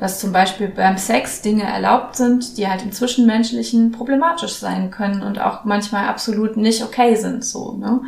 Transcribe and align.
dass 0.00 0.20
zum 0.20 0.32
Beispiel 0.32 0.68
beim 0.68 0.98
Sex 0.98 1.42
Dinge 1.42 1.64
erlaubt 1.64 2.16
sind, 2.16 2.56
die 2.56 2.68
halt 2.68 2.82
im 2.82 2.92
Zwischenmenschlichen 2.92 3.92
problematisch 3.92 4.54
sein 4.54 4.90
können 4.90 5.22
und 5.22 5.40
auch 5.40 5.64
manchmal 5.64 6.06
absolut 6.08 6.56
nicht 6.56 6.82
okay 6.82 7.16
sind, 7.16 7.44
so, 7.44 7.72
ne? 7.72 8.00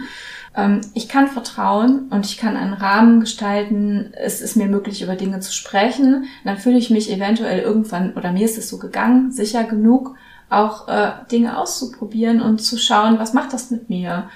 Ähm, 0.57 0.81
ich 0.95 1.09
kann 1.09 1.29
vertrauen 1.29 2.09
und 2.11 2.27
ich 2.27 2.37
kann 2.37 2.57
einen 2.57 2.73
Rahmen 2.73 3.21
gestalten. 3.21 4.13
Es 4.17 4.41
ist 4.41 4.57
mir 4.57 4.67
möglich, 4.67 5.03
über 5.03 5.15
Dinge 5.15 5.41
zu 5.41 5.53
sprechen. 5.53 6.25
Dann 6.45 6.59
fühle 6.59 6.79
ich 6.79 6.91
mich 6.91 7.11
eventuell 7.11 7.61
irgendwann, 7.61 8.15
oder 8.15 8.33
mir 8.33 8.45
ist 8.45 8.59
es 8.59 8.69
so 8.69 8.79
gegangen, 8.79 9.31
sicher 9.31 9.65
genug, 9.65 10.17
auch 10.49 10.89
äh, 10.89 11.13
Dinge 11.31 11.57
auszuprobieren 11.57 12.43
und 12.43 12.59
zu 12.59 12.79
schauen, 12.79 13.19
was 13.19 13.33
macht 13.33 13.53
das 13.53 13.71
mit 13.71 13.89
mir. 13.89 14.29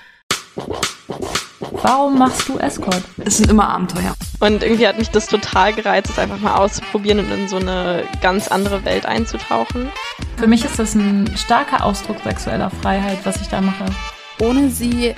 Warum 1.73 2.19
machst 2.19 2.49
du 2.49 2.59
Escort? 2.59 3.03
Es 3.25 3.39
sind 3.39 3.51
immer 3.51 3.69
Abenteuer. 3.69 4.15
Und 4.41 4.63
irgendwie 4.63 4.87
hat 4.87 4.99
mich 4.99 5.11
das 5.11 5.27
total 5.27 5.73
gereizt, 5.73 6.11
es 6.11 6.19
einfach 6.19 6.39
mal 6.39 6.57
auszuprobieren 6.57 7.21
und 7.21 7.31
in 7.31 7.49
so 7.49 7.57
eine 7.57 8.05
ganz 8.21 8.49
andere 8.49 8.85
Welt 8.85 9.07
einzutauchen. 9.07 9.89
Für 10.37 10.47
mich 10.47 10.65
ist 10.65 10.79
das 10.79 10.95
ein 10.95 11.31
starker 11.37 11.85
Ausdruck 11.85 12.17
sexueller 12.25 12.71
Freiheit, 12.71 13.19
was 13.25 13.41
ich 13.41 13.49
da 13.49 13.61
mache. 13.61 13.85
Ohne 14.41 14.71
sie 14.71 15.15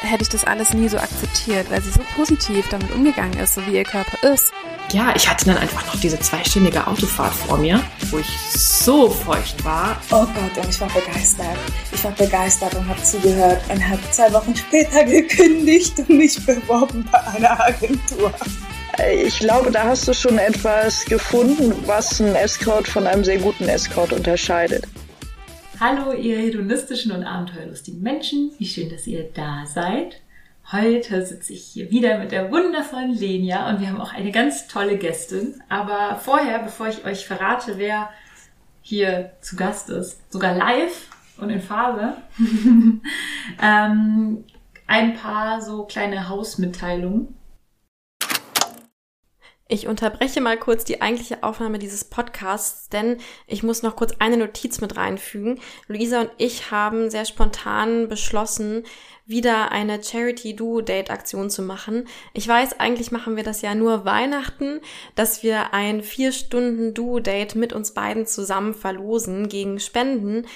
hätte 0.00 0.22
ich 0.22 0.28
das 0.28 0.44
alles 0.44 0.74
nie 0.74 0.88
so 0.88 0.98
akzeptiert, 0.98 1.70
weil 1.70 1.82
sie 1.82 1.90
so 1.90 2.00
positiv 2.16 2.68
damit 2.68 2.92
umgegangen 2.92 3.38
ist, 3.38 3.54
so 3.54 3.66
wie 3.66 3.76
ihr 3.76 3.84
Körper 3.84 4.32
ist. 4.32 4.52
Ja, 4.92 5.12
ich 5.14 5.28
hatte 5.28 5.44
dann 5.44 5.58
einfach 5.58 5.84
noch 5.86 6.00
diese 6.00 6.18
zweistündige 6.18 6.86
Autofahrt 6.86 7.34
vor 7.34 7.58
mir, 7.58 7.82
wo 8.10 8.18
ich 8.18 8.38
so 8.50 9.10
feucht 9.10 9.62
war. 9.64 10.00
Oh 10.10 10.24
Gott, 10.24 10.64
und 10.64 10.70
ich 10.70 10.80
war 10.80 10.88
begeistert. 10.88 11.58
Ich 11.92 12.02
war 12.04 12.12
begeistert 12.12 12.74
und 12.74 12.88
habe 12.88 13.02
zugehört 13.02 13.60
und 13.68 13.86
habe 13.86 14.00
zwei 14.10 14.32
Wochen 14.32 14.56
später 14.56 15.04
gekündigt 15.04 15.98
und 15.98 16.10
mich 16.10 16.44
beworben 16.46 17.06
bei 17.12 17.22
einer 17.26 17.60
Agentur. 17.60 18.32
Ich 19.12 19.38
glaube, 19.38 19.70
da 19.70 19.84
hast 19.84 20.08
du 20.08 20.14
schon 20.14 20.38
etwas 20.38 21.04
gefunden, 21.04 21.72
was 21.86 22.20
einen 22.20 22.34
Escort 22.34 22.88
von 22.88 23.06
einem 23.06 23.24
sehr 23.24 23.38
guten 23.38 23.68
Escort 23.68 24.12
unterscheidet. 24.12 24.84
Hallo, 25.80 26.12
ihr 26.12 26.38
hedonistischen 26.38 27.12
und 27.12 27.22
abenteuerlustigen 27.22 28.02
Menschen. 28.02 28.50
Wie 28.58 28.66
schön, 28.66 28.90
dass 28.90 29.06
ihr 29.06 29.30
da 29.32 29.64
seid. 29.64 30.20
Heute 30.72 31.24
sitze 31.24 31.52
ich 31.52 31.62
hier 31.66 31.88
wieder 31.92 32.18
mit 32.18 32.32
der 32.32 32.50
wundervollen 32.50 33.14
Lenia 33.14 33.70
und 33.70 33.78
wir 33.80 33.86
haben 33.86 34.00
auch 34.00 34.12
eine 34.12 34.32
ganz 34.32 34.66
tolle 34.66 34.98
Gästin. 34.98 35.62
Aber 35.68 36.16
vorher, 36.16 36.58
bevor 36.58 36.88
ich 36.88 37.04
euch 37.04 37.28
verrate, 37.28 37.74
wer 37.78 38.10
hier 38.82 39.30
zu 39.40 39.54
Gast 39.54 39.88
ist, 39.88 40.20
sogar 40.32 40.56
live 40.56 41.06
und 41.36 41.50
in 41.50 41.60
Farbe, 41.60 42.16
ähm, 43.62 44.44
ein 44.88 45.14
paar 45.14 45.62
so 45.62 45.84
kleine 45.84 46.28
Hausmitteilungen. 46.28 47.37
Ich 49.70 49.86
unterbreche 49.86 50.40
mal 50.40 50.56
kurz 50.56 50.84
die 50.84 51.02
eigentliche 51.02 51.42
Aufnahme 51.42 51.78
dieses 51.78 52.02
Podcasts, 52.02 52.88
denn 52.88 53.18
ich 53.46 53.62
muss 53.62 53.82
noch 53.82 53.96
kurz 53.96 54.14
eine 54.18 54.38
Notiz 54.38 54.80
mit 54.80 54.96
reinfügen. 54.96 55.60
Luisa 55.88 56.22
und 56.22 56.30
ich 56.38 56.70
haben 56.70 57.10
sehr 57.10 57.26
spontan 57.26 58.08
beschlossen, 58.08 58.84
wieder 59.26 59.70
eine 59.70 60.02
Charity 60.02 60.56
Duo 60.56 60.80
Date 60.80 61.10
Aktion 61.10 61.50
zu 61.50 61.60
machen. 61.60 62.08
Ich 62.32 62.48
weiß, 62.48 62.80
eigentlich 62.80 63.12
machen 63.12 63.36
wir 63.36 63.44
das 63.44 63.60
ja 63.60 63.74
nur 63.74 64.06
Weihnachten, 64.06 64.80
dass 65.16 65.42
wir 65.42 65.74
ein 65.74 66.02
vier 66.02 66.32
Stunden 66.32 66.94
Duo 66.94 67.20
Date 67.20 67.54
mit 67.54 67.74
uns 67.74 67.92
beiden 67.92 68.24
zusammen 68.24 68.72
verlosen 68.72 69.50
gegen 69.50 69.80
Spenden. 69.80 70.46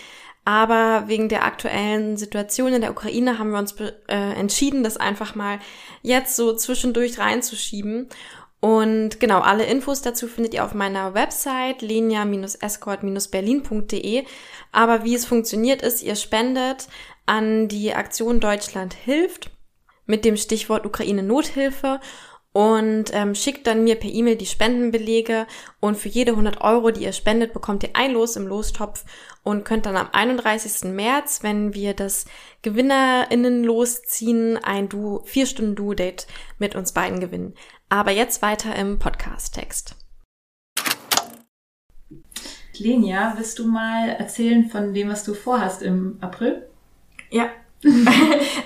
Aber 0.44 1.04
wegen 1.06 1.28
der 1.28 1.44
aktuellen 1.44 2.16
Situation 2.16 2.72
in 2.72 2.80
der 2.80 2.90
Ukraine 2.90 3.38
haben 3.38 3.52
wir 3.52 3.58
uns 3.58 3.76
äh, 3.78 3.90
entschieden, 4.08 4.82
das 4.82 4.96
einfach 4.96 5.36
mal 5.36 5.60
jetzt 6.00 6.34
so 6.34 6.56
zwischendurch 6.56 7.18
reinzuschieben. 7.18 8.08
Und 8.62 9.18
genau, 9.18 9.40
alle 9.40 9.64
Infos 9.64 10.02
dazu 10.02 10.28
findet 10.28 10.54
ihr 10.54 10.64
auf 10.64 10.72
meiner 10.72 11.14
Website 11.14 11.82
lenia-escort-berlin.de. 11.82 14.24
Aber 14.70 15.02
wie 15.02 15.16
es 15.16 15.26
funktioniert 15.26 15.82
ist, 15.82 16.00
ihr 16.00 16.14
spendet 16.14 16.86
an 17.26 17.66
die 17.66 17.92
Aktion 17.92 18.38
Deutschland 18.38 18.94
hilft 18.94 19.50
mit 20.06 20.24
dem 20.24 20.36
Stichwort 20.36 20.86
Ukraine 20.86 21.24
Nothilfe 21.24 21.98
und 22.52 23.06
ähm, 23.12 23.34
schickt 23.34 23.66
dann 23.66 23.82
mir 23.82 23.96
per 23.96 24.10
E-Mail 24.10 24.36
die 24.36 24.46
Spendenbelege 24.46 25.46
und 25.80 25.96
für 25.96 26.08
jede 26.08 26.32
100 26.32 26.60
Euro, 26.60 26.90
die 26.90 27.02
ihr 27.02 27.14
spendet, 27.14 27.54
bekommt 27.54 27.82
ihr 27.82 27.90
ein 27.94 28.12
Los 28.12 28.36
im 28.36 28.46
Lostopf 28.46 29.04
und 29.42 29.64
könnt 29.64 29.86
dann 29.86 29.96
am 29.96 30.10
31. 30.12 30.92
März, 30.92 31.42
wenn 31.42 31.74
wir 31.74 31.94
das 31.94 32.26
GewinnerInnen 32.60 33.64
losziehen, 33.64 34.58
ein 34.58 34.88
Du, 34.88 35.22
vier 35.24 35.46
Stunden 35.46 35.74
Duo-Date 35.74 36.28
mit 36.58 36.76
uns 36.76 36.92
beiden 36.92 37.20
gewinnen. 37.20 37.54
Aber 37.92 38.10
jetzt 38.10 38.40
weiter 38.40 38.74
im 38.74 38.98
Podcast-Text. 38.98 39.96
Lenia, 42.78 43.34
willst 43.36 43.58
du 43.58 43.66
mal 43.66 44.08
erzählen 44.08 44.70
von 44.70 44.94
dem, 44.94 45.10
was 45.10 45.24
du 45.24 45.34
vorhast 45.34 45.82
im 45.82 46.16
April? 46.22 46.66
Ja. 47.28 47.50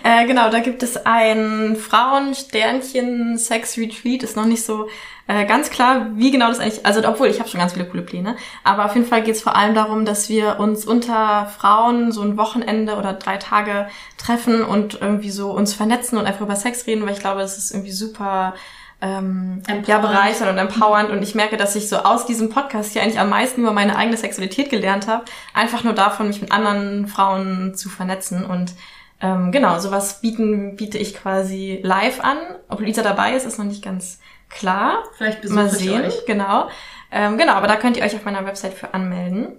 äh, 0.05 0.29
genau, 0.29 0.49
da 0.51 0.61
gibt 0.61 0.85
es 0.85 1.05
ein 1.05 1.75
Frauen-Sternchen-Sex-Retreat. 1.75 4.23
Ist 4.23 4.37
noch 4.37 4.45
nicht 4.45 4.65
so 4.65 4.87
äh, 5.27 5.45
ganz 5.45 5.71
klar, 5.71 6.13
wie 6.15 6.31
genau 6.31 6.47
das 6.47 6.61
eigentlich, 6.61 6.87
also 6.87 7.05
obwohl 7.05 7.27
ich 7.27 7.41
habe 7.41 7.49
schon 7.49 7.59
ganz 7.59 7.73
viele 7.73 7.89
coole 7.89 8.05
Pläne, 8.05 8.37
aber 8.63 8.85
auf 8.85 8.95
jeden 8.95 9.09
Fall 9.09 9.25
geht 9.25 9.35
es 9.35 9.43
vor 9.43 9.57
allem 9.57 9.75
darum, 9.75 10.05
dass 10.05 10.29
wir 10.29 10.61
uns 10.61 10.85
unter 10.85 11.47
Frauen 11.47 12.13
so 12.13 12.23
ein 12.23 12.37
Wochenende 12.37 12.95
oder 12.95 13.15
drei 13.15 13.39
Tage 13.39 13.89
treffen 14.19 14.63
und 14.63 15.01
irgendwie 15.01 15.31
so 15.31 15.51
uns 15.51 15.75
vernetzen 15.75 16.17
und 16.17 16.27
einfach 16.27 16.43
über 16.43 16.55
Sex 16.55 16.87
reden, 16.87 17.05
weil 17.05 17.15
ich 17.15 17.21
glaube, 17.21 17.41
das 17.41 17.59
ist 17.59 17.73
irgendwie 17.73 17.91
super 17.91 18.55
ähm, 19.01 19.63
ja, 19.87 19.99
bereichernd 19.99 20.51
und 20.51 20.59
empowernd. 20.59 21.11
Und 21.11 21.23
ich 21.23 21.35
merke, 21.35 21.57
dass 21.57 21.77
ich 21.77 21.89
so 21.89 21.99
aus 21.99 22.27
diesem 22.27 22.49
Podcast 22.49 22.93
hier 22.93 23.03
eigentlich 23.03 23.21
am 23.21 23.29
meisten 23.29 23.61
über 23.61 23.73
meine 23.73 23.97
eigene 23.97 24.17
Sexualität 24.17 24.71
gelernt 24.71 25.07
habe. 25.07 25.25
Einfach 25.53 25.85
nur 25.85 25.93
davon, 25.93 26.29
mich 26.29 26.41
mit 26.41 26.53
anderen 26.53 27.07
Frauen 27.07 27.75
zu 27.75 27.89
vernetzen. 27.89 28.45
Und 28.45 28.73
ähm, 29.21 29.53
genau, 29.53 29.79
sowas 29.79 30.21
bieten, 30.21 30.77
biete 30.77 30.99
ich 30.99 31.15
quasi 31.15 31.81
live 31.83 32.21
an. 32.21 32.39
Ob 32.69 32.81
Lisa 32.81 33.03
dabei 33.03 33.35
ist, 33.35 33.47
ist 33.47 33.59
noch 33.59 33.67
nicht 33.67 33.85
ganz 33.85 34.21
klar. 34.49 35.05
Vielleicht 35.17 35.43
besuche 35.43 35.59
Mal 35.59 35.71
sehen, 35.71 36.05
euch. 36.07 36.25
genau. 36.27 36.69
Ähm, 37.11 37.39
genau, 37.39 37.53
aber 37.53 37.67
da 37.67 37.77
könnt 37.77 37.97
ihr 37.97 38.05
euch 38.05 38.15
auf 38.15 38.25
meiner 38.25 38.47
Website 38.47 38.75
für 38.75 38.95
anmelden. 38.95 39.59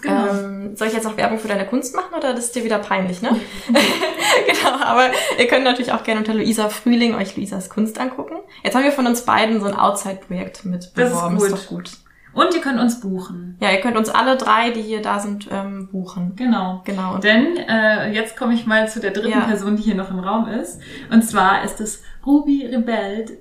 Genau. 0.00 0.26
Ähm, 0.28 0.76
soll 0.76 0.88
ich 0.88 0.94
jetzt 0.94 1.04
noch 1.04 1.16
Werbung 1.16 1.38
für 1.38 1.48
deine 1.48 1.66
Kunst 1.66 1.94
machen 1.94 2.14
oder 2.16 2.34
das 2.34 2.46
ist 2.46 2.56
dir 2.56 2.64
wieder 2.64 2.78
peinlich, 2.78 3.22
ne? 3.22 3.30
genau, 4.46 4.84
aber 4.84 5.10
ihr 5.38 5.46
könnt 5.46 5.64
natürlich 5.64 5.92
auch 5.92 6.02
gerne 6.02 6.20
unter 6.20 6.34
Luisa 6.34 6.68
Frühling 6.68 7.14
euch 7.14 7.36
Luisas 7.36 7.70
Kunst 7.70 7.98
angucken. 7.98 8.36
Jetzt 8.64 8.74
haben 8.74 8.84
wir 8.84 8.92
von 8.92 9.06
uns 9.06 9.22
beiden 9.22 9.60
so 9.60 9.66
ein 9.66 9.74
Outside-Projekt 9.74 10.64
mit 10.64 10.92
beworben. 10.94 11.36
Das 11.36 11.44
ist, 11.44 11.50
gut. 11.50 11.58
ist 11.58 11.64
doch 11.64 11.68
gut. 11.68 11.90
Und 12.36 12.54
ihr 12.54 12.60
könnt 12.60 12.78
uns 12.78 13.00
buchen. 13.00 13.56
Ja, 13.60 13.70
ihr 13.70 13.80
könnt 13.80 13.96
uns 13.96 14.10
alle 14.10 14.36
drei, 14.36 14.70
die 14.70 14.82
hier 14.82 15.00
da 15.00 15.20
sind, 15.20 15.48
ähm, 15.50 15.88
buchen. 15.90 16.34
Genau. 16.36 16.82
Genau. 16.84 17.16
Denn 17.16 17.56
äh, 17.56 18.12
jetzt 18.12 18.36
komme 18.36 18.52
ich 18.52 18.66
mal 18.66 18.88
zu 18.90 19.00
der 19.00 19.12
dritten 19.12 19.30
ja. 19.30 19.46
Person, 19.46 19.76
die 19.76 19.82
hier 19.82 19.94
noch 19.94 20.10
im 20.10 20.18
Raum 20.18 20.46
ist. 20.46 20.78
Und 21.10 21.22
zwar 21.22 21.64
ist 21.64 21.80
es 21.80 22.02
Ruby 22.26 22.66
Rebeld. 22.66 23.38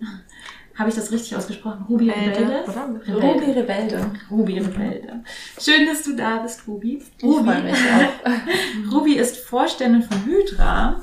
Habe 0.78 0.90
ich 0.90 0.96
das 0.96 1.12
richtig 1.12 1.36
ausgesprochen? 1.36 1.86
Ruby 1.88 2.10
Rebelde? 2.10 2.66
Ruby 3.08 3.52
Rebelde. 3.52 4.12
Ruby 4.30 4.60
Rebelde. 4.60 5.24
Schön, 5.60 5.86
dass 5.86 6.04
du 6.04 6.16
da 6.16 6.40
bist, 6.40 6.68
Ruby. 6.68 7.02
Ruby, 7.24 7.52
Ruby 8.92 9.14
ist 9.14 9.38
Vorständin 9.38 10.04
von 10.04 10.26
Hydra, 10.26 11.02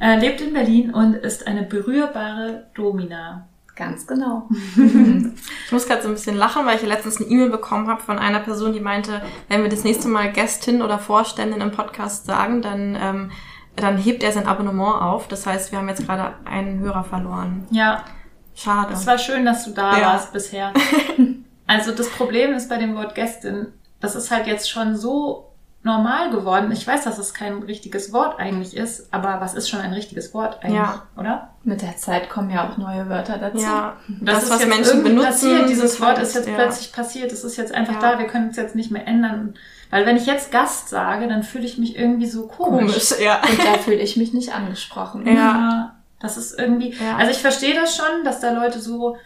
äh, 0.00 0.18
lebt 0.18 0.40
in 0.40 0.54
Berlin 0.54 0.94
und 0.94 1.14
ist 1.14 1.46
eine 1.46 1.62
berührbare 1.62 2.68
Domina. 2.74 3.46
Ganz 3.74 4.06
genau. 4.06 4.48
ich 4.76 5.72
muss 5.72 5.86
gerade 5.86 6.00
so 6.00 6.08
ein 6.08 6.14
bisschen 6.14 6.36
lachen, 6.36 6.64
weil 6.64 6.76
ich 6.76 6.82
letztens 6.82 7.18
eine 7.18 7.26
E-Mail 7.26 7.50
bekommen 7.50 7.88
habe 7.88 8.00
von 8.00 8.18
einer 8.18 8.40
Person, 8.40 8.72
die 8.72 8.80
meinte, 8.80 9.20
wenn 9.50 9.62
wir 9.62 9.68
das 9.68 9.84
nächste 9.84 10.08
Mal 10.08 10.32
Gästin 10.32 10.80
oder 10.80 10.98
Vorständin 10.98 11.60
im 11.60 11.70
Podcast 11.70 12.24
sagen, 12.24 12.62
dann 12.62 12.96
ähm, 12.98 13.30
dann 13.76 13.98
hebt 13.98 14.22
er 14.22 14.32
sein 14.32 14.46
Abonnement 14.46 15.02
auf. 15.02 15.28
Das 15.28 15.46
heißt, 15.46 15.70
wir 15.70 15.78
haben 15.78 15.88
jetzt 15.88 16.06
gerade 16.06 16.34
einen 16.46 16.80
Hörer 16.80 17.04
verloren. 17.04 17.66
Ja, 17.70 18.04
Schade. 18.56 18.94
Es 18.94 19.06
war 19.06 19.18
schön, 19.18 19.44
dass 19.44 19.64
du 19.64 19.70
da 19.70 19.98
ja. 19.98 20.06
warst 20.14 20.32
bisher. 20.32 20.72
also 21.66 21.92
das 21.92 22.08
Problem 22.08 22.54
ist 22.54 22.68
bei 22.68 22.78
dem 22.78 22.96
Wort 22.96 23.14
Gästin, 23.14 23.68
das 24.00 24.16
ist 24.16 24.30
halt 24.30 24.46
jetzt 24.46 24.68
schon 24.68 24.96
so 24.96 25.52
normal 25.82 26.30
geworden. 26.30 26.72
Ich 26.72 26.86
weiß, 26.86 27.04
dass 27.04 27.18
es 27.18 27.32
kein 27.32 27.62
richtiges 27.62 28.12
Wort 28.12 28.40
eigentlich 28.40 28.76
ist, 28.76 29.12
aber 29.12 29.40
was 29.40 29.54
ist 29.54 29.68
schon 29.68 29.80
ein 29.80 29.92
richtiges 29.92 30.34
Wort 30.34 30.58
eigentlich, 30.62 30.74
ja. 30.74 31.02
oder? 31.16 31.50
Mit 31.62 31.80
der 31.82 31.96
Zeit 31.96 32.28
kommen 32.28 32.50
ja 32.50 32.68
auch 32.68 32.76
neue 32.76 33.08
Wörter 33.08 33.38
dazu. 33.38 33.62
Ja, 33.62 33.96
das, 34.20 34.48
das 34.48 34.50
was 34.50 34.66
Menschen 34.66 35.02
benutzen. 35.04 35.26
Passiert. 35.28 35.68
Dieses 35.68 36.00
Wort 36.00 36.18
ist 36.18 36.34
jetzt 36.34 36.48
ja. 36.48 36.54
plötzlich 36.54 36.92
passiert. 36.92 37.32
Es 37.32 37.44
ist 37.44 37.56
jetzt 37.56 37.72
einfach 37.72 37.94
ja. 37.94 38.00
da. 38.00 38.18
Wir 38.18 38.26
können 38.26 38.48
es 38.48 38.56
jetzt 38.56 38.74
nicht 38.74 38.90
mehr 38.90 39.06
ändern. 39.06 39.54
Weil 39.90 40.06
wenn 40.06 40.16
ich 40.16 40.26
jetzt 40.26 40.50
Gast 40.50 40.88
sage, 40.88 41.28
dann 41.28 41.42
fühle 41.42 41.64
ich 41.64 41.78
mich 41.78 41.96
irgendwie 41.96 42.26
so 42.26 42.48
komisch. 42.48 42.92
komisch 42.92 43.14
ja. 43.20 43.40
Und 43.48 43.58
da 43.58 43.78
fühle 43.78 43.98
ich 43.98 44.16
mich 44.16 44.32
nicht 44.32 44.52
angesprochen. 44.54 45.26
Ja. 45.26 45.95
Das 46.20 46.36
ist 46.36 46.58
irgendwie, 46.58 46.94
ja. 46.94 47.16
also 47.16 47.30
ich 47.30 47.38
verstehe 47.38 47.74
das 47.74 47.96
schon, 47.96 48.24
dass 48.24 48.40
da 48.40 48.50
Leute 48.50 48.80
so 48.80 49.16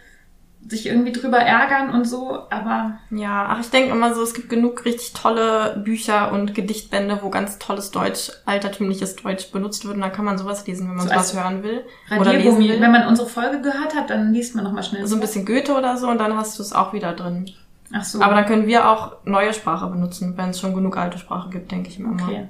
sich 0.67 0.85
irgendwie 0.85 1.11
drüber 1.11 1.39
ärgern 1.39 1.89
und 1.89 2.05
so, 2.05 2.43
aber. 2.49 2.99
Ja, 3.09 3.47
ach, 3.49 3.59
ich 3.61 3.69
denke 3.71 3.91
immer 3.91 4.13
so, 4.13 4.21
es 4.21 4.33
gibt 4.33 4.49
genug 4.49 4.85
richtig 4.85 5.13
tolle 5.13 5.81
Bücher 5.83 6.31
und 6.31 6.53
Gedichtbände, 6.53 7.19
wo 7.21 7.29
ganz 7.29 7.57
tolles 7.57 7.91
Deutsch, 7.91 8.31
altertümliches 8.45 9.15
Deutsch 9.15 9.51
benutzt 9.51 9.85
wird 9.85 9.95
und 9.95 10.01
dann 10.01 10.11
kann 10.11 10.25
man 10.25 10.37
sowas 10.37 10.67
lesen, 10.67 10.87
wenn 10.87 10.97
man 10.97 11.07
so 11.07 11.13
sowas 11.13 11.33
hören 11.33 11.63
will. 11.63 11.83
Oder 12.19 12.33
lesen 12.33 12.59
will. 12.59 12.79
Wenn 12.79 12.91
man 12.91 13.07
unsere 13.07 13.27
Folge 13.27 13.61
gehört 13.61 13.95
hat, 13.95 14.09
dann 14.11 14.33
liest 14.33 14.55
man 14.55 14.63
nochmal 14.63 14.83
schnell. 14.83 15.07
So 15.07 15.15
ein 15.15 15.21
bisschen 15.21 15.45
Goethe 15.45 15.73
oder 15.73 15.97
so 15.97 16.07
und 16.07 16.19
dann 16.19 16.37
hast 16.37 16.59
du 16.59 16.63
es 16.63 16.73
auch 16.73 16.93
wieder 16.93 17.13
drin. 17.13 17.49
Ach 17.93 18.03
so. 18.03 18.21
Aber 18.21 18.35
dann 18.35 18.45
können 18.45 18.67
wir 18.67 18.87
auch 18.87 19.13
neue 19.25 19.53
Sprache 19.53 19.87
benutzen, 19.87 20.37
wenn 20.37 20.51
es 20.51 20.59
schon 20.59 20.75
genug 20.75 20.95
alte 20.95 21.17
Sprache 21.17 21.49
gibt, 21.49 21.71
denke 21.71 21.89
ich 21.89 21.97
mir 21.97 22.09
immer. 22.09 22.23
Okay. 22.23 22.49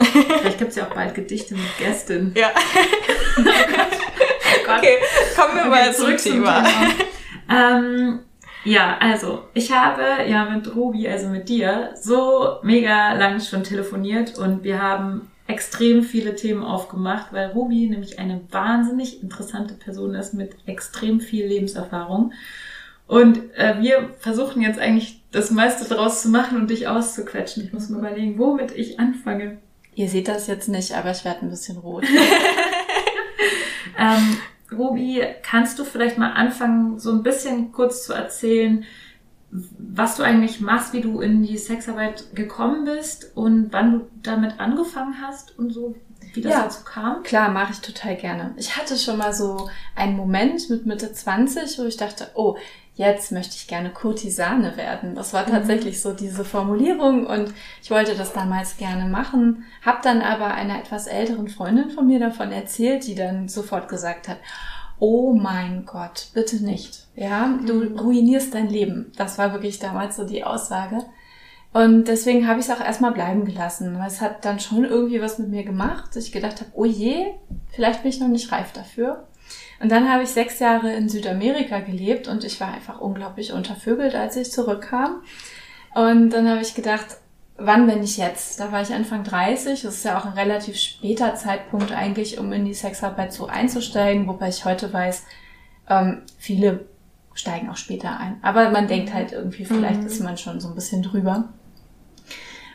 Vielleicht 0.00 0.58
gibt 0.58 0.70
es 0.70 0.76
ja 0.76 0.84
auch 0.84 0.94
bald 0.94 1.14
Gedichte 1.14 1.54
mit 1.54 1.78
Gästen. 1.78 2.32
Ja. 2.36 2.50
oh 3.38 3.40
okay, 4.76 4.98
kommen 5.36 5.54
wir 5.54 5.62
okay, 5.62 5.70
mal 5.70 5.94
zurück 5.94 6.18
zum 6.18 6.32
Thema. 6.32 6.64
Thema. 6.64 6.94
Ähm, 7.50 8.20
ja, 8.64 8.96
also 8.98 9.44
ich 9.54 9.72
habe 9.72 10.02
ja 10.28 10.44
mit 10.44 10.74
Ruby, 10.74 11.08
also 11.08 11.28
mit 11.28 11.48
dir, 11.48 11.90
so 12.00 12.58
mega 12.62 13.14
lang 13.14 13.40
schon 13.40 13.64
telefoniert 13.64 14.38
und 14.38 14.62
wir 14.62 14.80
haben 14.80 15.30
extrem 15.48 16.02
viele 16.02 16.36
Themen 16.36 16.62
aufgemacht, 16.62 17.32
weil 17.32 17.50
Ruby 17.50 17.88
nämlich 17.88 18.18
eine 18.18 18.40
wahnsinnig 18.50 19.22
interessante 19.22 19.74
Person 19.74 20.14
ist 20.14 20.34
mit 20.34 20.56
extrem 20.66 21.20
viel 21.20 21.46
Lebenserfahrung. 21.46 22.32
Und 23.08 23.38
äh, 23.56 23.74
wir 23.80 24.10
versuchen 24.20 24.62
jetzt 24.62 24.78
eigentlich 24.78 25.22
das 25.32 25.50
meiste 25.50 25.86
daraus 25.88 26.22
zu 26.22 26.28
machen 26.28 26.56
und 26.58 26.70
dich 26.70 26.88
auszuquetschen. 26.88 27.64
Ich 27.64 27.72
muss 27.72 27.88
mir 27.88 27.98
überlegen, 27.98 28.38
womit 28.38 28.72
ich 28.72 29.00
anfange. 29.00 29.58
Ihr 29.94 30.08
seht 30.08 30.28
das 30.28 30.46
jetzt 30.46 30.68
nicht, 30.68 30.92
aber 30.92 31.10
ich 31.10 31.24
werde 31.24 31.42
ein 31.42 31.50
bisschen 31.50 31.78
rot. 31.78 32.04
ähm, 33.98 34.38
Ruby, 34.70 35.22
kannst 35.42 35.78
du 35.78 35.84
vielleicht 35.84 36.16
mal 36.18 36.32
anfangen, 36.32 36.98
so 36.98 37.12
ein 37.12 37.22
bisschen 37.22 37.72
kurz 37.72 38.04
zu 38.06 38.14
erzählen, 38.14 38.84
was 39.52 40.16
du 40.16 40.22
eigentlich 40.22 40.60
machst, 40.60 40.94
wie 40.94 41.02
du 41.02 41.20
in 41.20 41.42
die 41.42 41.58
Sexarbeit 41.58 42.34
gekommen 42.34 42.86
bist 42.86 43.36
und 43.36 43.68
wann 43.70 43.92
du 43.92 44.06
damit 44.22 44.58
angefangen 44.58 45.16
hast 45.20 45.58
und 45.58 45.70
so, 45.70 45.94
wie 46.32 46.40
das 46.40 46.52
ja, 46.52 46.62
dazu 46.62 46.84
kam? 46.84 47.22
Klar, 47.22 47.50
mache 47.50 47.72
ich 47.72 47.80
total 47.80 48.16
gerne. 48.16 48.54
Ich 48.56 48.76
hatte 48.78 48.96
schon 48.96 49.18
mal 49.18 49.34
so 49.34 49.68
einen 49.94 50.16
Moment 50.16 50.70
mit 50.70 50.86
Mitte 50.86 51.12
20, 51.12 51.78
wo 51.78 51.84
ich 51.84 51.98
dachte, 51.98 52.30
oh, 52.34 52.56
jetzt 52.94 53.32
möchte 53.32 53.54
ich 53.56 53.68
gerne 53.68 53.90
Kurtisane 53.90 54.76
werden. 54.78 55.14
Das 55.14 55.34
war 55.34 55.46
mhm. 55.46 55.52
tatsächlich 55.52 56.00
so 56.00 56.14
diese 56.14 56.44
Formulierung 56.44 57.26
und 57.26 57.52
ich 57.82 57.90
wollte 57.90 58.14
das 58.14 58.32
damals 58.32 58.78
gerne 58.78 59.04
machen, 59.04 59.64
habe 59.82 59.98
dann 60.02 60.22
aber 60.22 60.54
einer 60.54 60.78
etwas 60.78 61.06
älteren 61.06 61.48
Freundin 61.48 61.90
von 61.90 62.06
mir 62.06 62.20
davon 62.20 62.52
erzählt, 62.52 63.06
die 63.06 63.14
dann 63.14 63.48
sofort 63.48 63.88
gesagt 63.88 64.28
hat, 64.28 64.38
oh 65.02 65.32
mein 65.32 65.84
Gott, 65.84 66.28
bitte 66.32 66.64
nicht. 66.64 67.08
Ja, 67.16 67.58
du 67.66 67.74
mhm. 67.74 67.98
ruinierst 67.98 68.54
dein 68.54 68.68
Leben. 68.68 69.10
Das 69.16 69.36
war 69.36 69.52
wirklich 69.52 69.80
damals 69.80 70.14
so 70.14 70.24
die 70.24 70.44
Aussage. 70.44 71.04
Und 71.72 72.04
deswegen 72.04 72.46
habe 72.46 72.60
ich 72.60 72.66
es 72.66 72.72
auch 72.72 72.80
erstmal 72.80 73.10
bleiben 73.10 73.44
gelassen. 73.44 73.98
Weil 73.98 74.06
es 74.06 74.20
hat 74.20 74.44
dann 74.44 74.60
schon 74.60 74.84
irgendwie 74.84 75.20
was 75.20 75.40
mit 75.40 75.48
mir 75.48 75.64
gemacht, 75.64 76.14
dass 76.14 76.26
ich 76.26 76.30
gedacht 76.30 76.60
habe, 76.60 76.70
oh 76.74 76.84
je, 76.84 77.32
vielleicht 77.70 78.02
bin 78.02 78.12
ich 78.12 78.20
noch 78.20 78.28
nicht 78.28 78.52
reif 78.52 78.70
dafür. 78.72 79.26
Und 79.80 79.90
dann 79.90 80.08
habe 80.08 80.22
ich 80.22 80.28
sechs 80.28 80.60
Jahre 80.60 80.92
in 80.94 81.08
Südamerika 81.08 81.80
gelebt 81.80 82.28
und 82.28 82.44
ich 82.44 82.60
war 82.60 82.72
einfach 82.72 83.00
unglaublich 83.00 83.52
untervögelt, 83.52 84.14
als 84.14 84.36
ich 84.36 84.52
zurückkam. 84.52 85.22
Und 85.96 86.30
dann 86.30 86.48
habe 86.48 86.62
ich 86.62 86.76
gedacht, 86.76 87.18
wann, 87.56 87.86
wenn 87.86 88.00
nicht 88.00 88.18
jetzt? 88.18 88.60
Da 88.60 88.72
war 88.72 88.82
ich 88.82 88.92
Anfang 88.92 89.24
30. 89.24 89.82
Das 89.82 89.94
ist 89.94 90.04
ja 90.04 90.18
auch 90.18 90.24
ein 90.24 90.32
relativ 90.32 90.76
später 90.76 91.34
Zeitpunkt 91.34 91.92
eigentlich, 91.92 92.38
um 92.38 92.52
in 92.52 92.64
die 92.64 92.74
Sexarbeit 92.74 93.32
so 93.32 93.46
einzusteigen, 93.46 94.26
wobei 94.26 94.48
ich 94.48 94.64
heute 94.64 94.92
weiß, 94.92 95.24
ähm, 95.88 96.22
viele 96.38 96.86
steigen 97.34 97.70
auch 97.70 97.76
später 97.76 98.18
ein. 98.18 98.38
Aber 98.42 98.70
man 98.70 98.88
denkt 98.88 99.12
halt 99.12 99.32
irgendwie, 99.32 99.64
vielleicht 99.64 100.00
mhm. 100.00 100.06
ist 100.06 100.20
man 100.20 100.36
schon 100.36 100.60
so 100.60 100.68
ein 100.68 100.74
bisschen 100.74 101.02
drüber. 101.02 101.48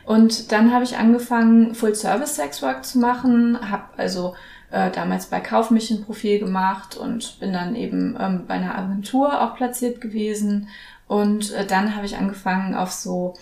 Und 0.04 0.52
dann 0.52 0.72
habe 0.72 0.84
ich 0.84 0.96
angefangen, 0.96 1.74
Full-Service-Sex-Work 1.74 2.84
zu 2.84 2.98
machen, 2.98 3.70
habe 3.70 3.84
also 3.98 4.34
äh, 4.70 4.90
damals 4.90 5.26
bei 5.26 5.40
Kauf 5.40 5.70
mich 5.70 5.90
ein 5.90 6.04
Profil 6.04 6.38
gemacht 6.38 6.96
und 6.96 7.38
bin 7.40 7.52
dann 7.52 7.74
eben 7.74 8.16
ähm, 8.18 8.46
bei 8.46 8.54
einer 8.54 8.78
Agentur 8.78 9.42
auch 9.42 9.54
platziert 9.54 10.00
gewesen. 10.00 10.68
Und 11.06 11.52
äh, 11.52 11.66
dann 11.66 11.94
habe 11.94 12.06
ich 12.06 12.16
angefangen, 12.16 12.74
auf 12.74 12.90
so 12.90 13.34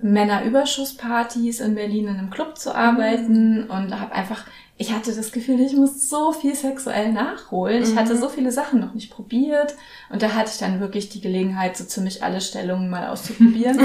Männerüberschusspartys 0.00 1.60
in 1.60 1.74
Berlin 1.74 2.08
in 2.08 2.16
einem 2.16 2.30
Club 2.30 2.58
zu 2.58 2.74
arbeiten 2.74 3.64
mhm. 3.64 3.70
und 3.70 3.98
habe 3.98 4.12
einfach, 4.12 4.44
ich 4.76 4.92
hatte 4.92 5.14
das 5.14 5.32
Gefühl, 5.32 5.60
ich 5.60 5.74
muss 5.74 6.08
so 6.08 6.32
viel 6.32 6.54
sexuell 6.54 7.12
nachholen. 7.12 7.82
Mhm. 7.82 7.88
Ich 7.88 7.96
hatte 7.96 8.14
mhm. 8.14 8.20
so 8.20 8.28
viele 8.28 8.52
Sachen 8.52 8.80
noch 8.80 8.94
nicht 8.94 9.10
probiert 9.10 9.74
und 10.10 10.22
da 10.22 10.34
hatte 10.34 10.50
ich 10.52 10.58
dann 10.58 10.80
wirklich 10.80 11.08
die 11.08 11.20
Gelegenheit, 11.20 11.76
so 11.76 11.84
ziemlich 11.84 12.22
alle 12.22 12.40
Stellungen 12.40 12.90
mal 12.90 13.08
auszuprobieren. 13.08 13.80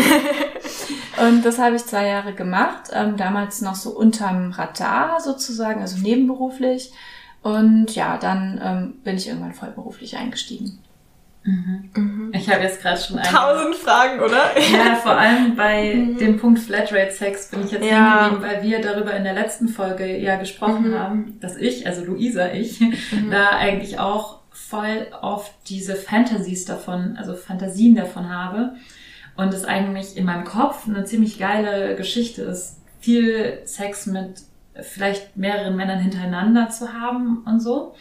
und 1.28 1.46
das 1.46 1.60
habe 1.60 1.78
ich 1.78 1.86
zwei 1.86 2.08
Jahre 2.08 2.34
gemacht, 2.34 2.92
ähm, 2.94 3.16
damals 3.16 3.62
noch 3.62 3.76
so 3.76 3.92
unterm 3.92 4.52
Radar 4.52 5.22
sozusagen, 5.22 5.82
also 5.82 5.98
nebenberuflich. 5.98 6.92
Und 7.42 7.96
ja, 7.96 8.18
dann 8.18 8.62
ähm, 8.64 8.94
bin 9.04 9.16
ich 9.16 9.28
irgendwann 9.28 9.54
vollberuflich 9.54 10.18
eingestiegen. 10.18 10.80
Mhm. 11.44 11.90
Mhm. 11.96 12.32
Ich 12.36 12.50
habe 12.50 12.64
jetzt 12.64 12.82
gerade 12.82 13.02
schon 13.02 13.18
tausend 13.22 13.76
Fragen, 13.76 14.20
oder? 14.20 14.52
Ja, 14.60 14.96
vor 14.96 15.18
allem 15.18 15.56
bei 15.56 15.94
mhm. 15.96 16.18
dem 16.18 16.38
Punkt 16.38 16.60
Flatrate 16.60 17.12
Sex 17.12 17.50
bin 17.50 17.66
ich 17.66 17.72
jetzt 17.72 17.86
ja. 17.86 18.30
hängen 18.30 18.42
weil 18.42 18.62
wir 18.62 18.82
darüber 18.82 19.16
in 19.16 19.24
der 19.24 19.34
letzten 19.34 19.68
Folge 19.68 20.18
ja 20.18 20.36
gesprochen 20.36 20.92
mhm. 20.92 21.00
haben, 21.00 21.40
dass 21.40 21.58
ich, 21.58 21.88
also 21.88 22.04
Luisa, 22.04 22.52
ich, 22.52 22.80
mhm. 22.80 23.32
da 23.32 23.50
eigentlich 23.50 24.00
auch 24.00 24.40
voll 24.52 25.08
oft 25.22 25.52
diese 25.68 25.96
Fantasies 25.96 26.66
davon, 26.66 27.16
also 27.18 27.36
Fantasien 27.36 27.96
davon 27.96 28.30
habe 28.30 28.76
und 29.36 29.54
es 29.54 29.66
eigentlich 29.66 30.18
in 30.18 30.26
meinem 30.26 30.46
Kopf 30.46 30.88
eine 30.88 31.06
ziemlich 31.06 31.40
geile 31.40 31.96
Geschichte 31.96 32.44
ist, 32.44 32.80
viel 33.00 33.60
Sex 33.66 34.06
mit 34.06 34.44
vielleicht 34.80 35.36
mehreren 35.36 35.76
Männern 35.76 36.00
hintereinander 36.00 36.70
zu 36.70 36.94
haben 36.94 37.44
und 37.46 37.60
so. 37.60 37.96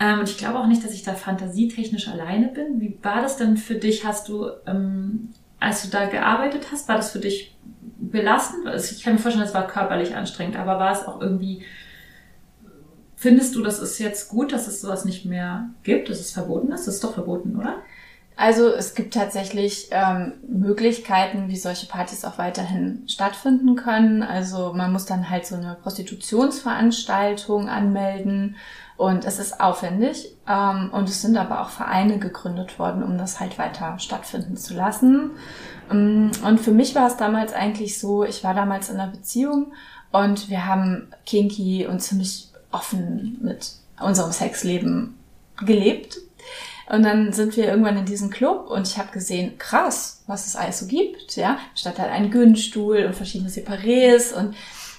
Ähm, 0.00 0.20
und 0.20 0.28
ich 0.28 0.38
glaube 0.38 0.58
auch 0.58 0.66
nicht, 0.66 0.84
dass 0.84 0.92
ich 0.92 1.02
da 1.02 1.14
fantasietechnisch 1.14 2.08
alleine 2.08 2.48
bin. 2.48 2.80
Wie 2.80 2.98
war 3.02 3.22
das 3.22 3.36
denn 3.36 3.56
für 3.56 3.74
dich? 3.74 4.04
Hast 4.04 4.28
du, 4.28 4.48
ähm, 4.66 5.30
als 5.60 5.82
du 5.82 5.88
da 5.88 6.06
gearbeitet 6.06 6.66
hast, 6.72 6.88
war 6.88 6.96
das 6.96 7.10
für 7.12 7.20
dich 7.20 7.56
belastend? 7.98 8.66
Also 8.66 8.94
ich 8.94 9.02
kann 9.02 9.14
mir 9.14 9.18
vorstellen, 9.18 9.46
es 9.46 9.54
war 9.54 9.66
körperlich 9.66 10.16
anstrengend, 10.16 10.56
aber 10.56 10.78
war 10.78 10.92
es 10.92 11.06
auch 11.06 11.20
irgendwie, 11.20 11.62
findest 13.16 13.54
du, 13.54 13.62
das 13.62 13.78
ist 13.78 13.98
jetzt 13.98 14.28
gut, 14.28 14.52
dass 14.52 14.66
es 14.66 14.80
sowas 14.80 15.04
nicht 15.04 15.24
mehr 15.24 15.70
gibt, 15.82 16.08
dass 16.08 16.20
es 16.20 16.32
verboten 16.32 16.72
ist? 16.72 16.86
Das 16.86 16.96
ist 16.96 17.04
doch 17.04 17.14
verboten, 17.14 17.56
oder? 17.56 17.76
Also 18.34 18.68
es 18.68 18.94
gibt 18.94 19.14
tatsächlich 19.14 19.88
ähm, 19.90 20.32
Möglichkeiten, 20.48 21.48
wie 21.48 21.56
solche 21.56 21.86
Partys 21.86 22.24
auch 22.24 22.38
weiterhin 22.38 23.04
stattfinden 23.06 23.76
können. 23.76 24.22
Also 24.22 24.72
man 24.72 24.90
muss 24.90 25.04
dann 25.04 25.28
halt 25.28 25.46
so 25.46 25.54
eine 25.54 25.76
Prostitutionsveranstaltung 25.82 27.68
anmelden 27.68 28.56
und 28.96 29.24
es 29.24 29.38
ist 29.38 29.60
aufwendig 29.60 30.36
ähm, 30.48 30.90
und 30.92 31.08
es 31.08 31.22
sind 31.22 31.36
aber 31.36 31.62
auch 31.62 31.70
Vereine 31.70 32.18
gegründet 32.18 32.78
worden, 32.78 33.02
um 33.02 33.18
das 33.18 33.40
halt 33.40 33.58
weiter 33.58 33.98
stattfinden 33.98 34.56
zu 34.56 34.74
lassen. 34.74 35.32
Ähm, 35.90 36.30
und 36.44 36.60
für 36.60 36.72
mich 36.72 36.94
war 36.94 37.06
es 37.06 37.16
damals 37.16 37.52
eigentlich 37.52 37.98
so, 37.98 38.24
ich 38.24 38.44
war 38.44 38.54
damals 38.54 38.90
in 38.90 39.00
einer 39.00 39.10
Beziehung 39.10 39.72
und 40.10 40.50
wir 40.50 40.66
haben 40.66 41.08
kinky 41.26 41.86
und 41.86 42.00
ziemlich 42.00 42.48
offen 42.70 43.38
mit 43.42 43.72
unserem 44.00 44.32
Sexleben 44.32 45.18
gelebt. 45.58 46.18
Und 46.90 47.04
dann 47.04 47.32
sind 47.32 47.56
wir 47.56 47.66
irgendwann 47.66 47.96
in 47.96 48.04
diesem 48.04 48.28
Club 48.28 48.68
und 48.68 48.86
ich 48.86 48.98
habe 48.98 49.12
gesehen, 49.12 49.56
krass, 49.56 50.22
was 50.26 50.46
es 50.46 50.56
alles 50.56 50.80
so 50.80 50.86
gibt, 50.86 51.36
ja. 51.36 51.58
Statt 51.74 51.98
halt 51.98 52.10
einen 52.10 52.30
Günststuhl 52.30 53.04
und 53.06 53.14
verschiedene 53.14 53.50
Separés 53.50 54.34
und 54.34 54.54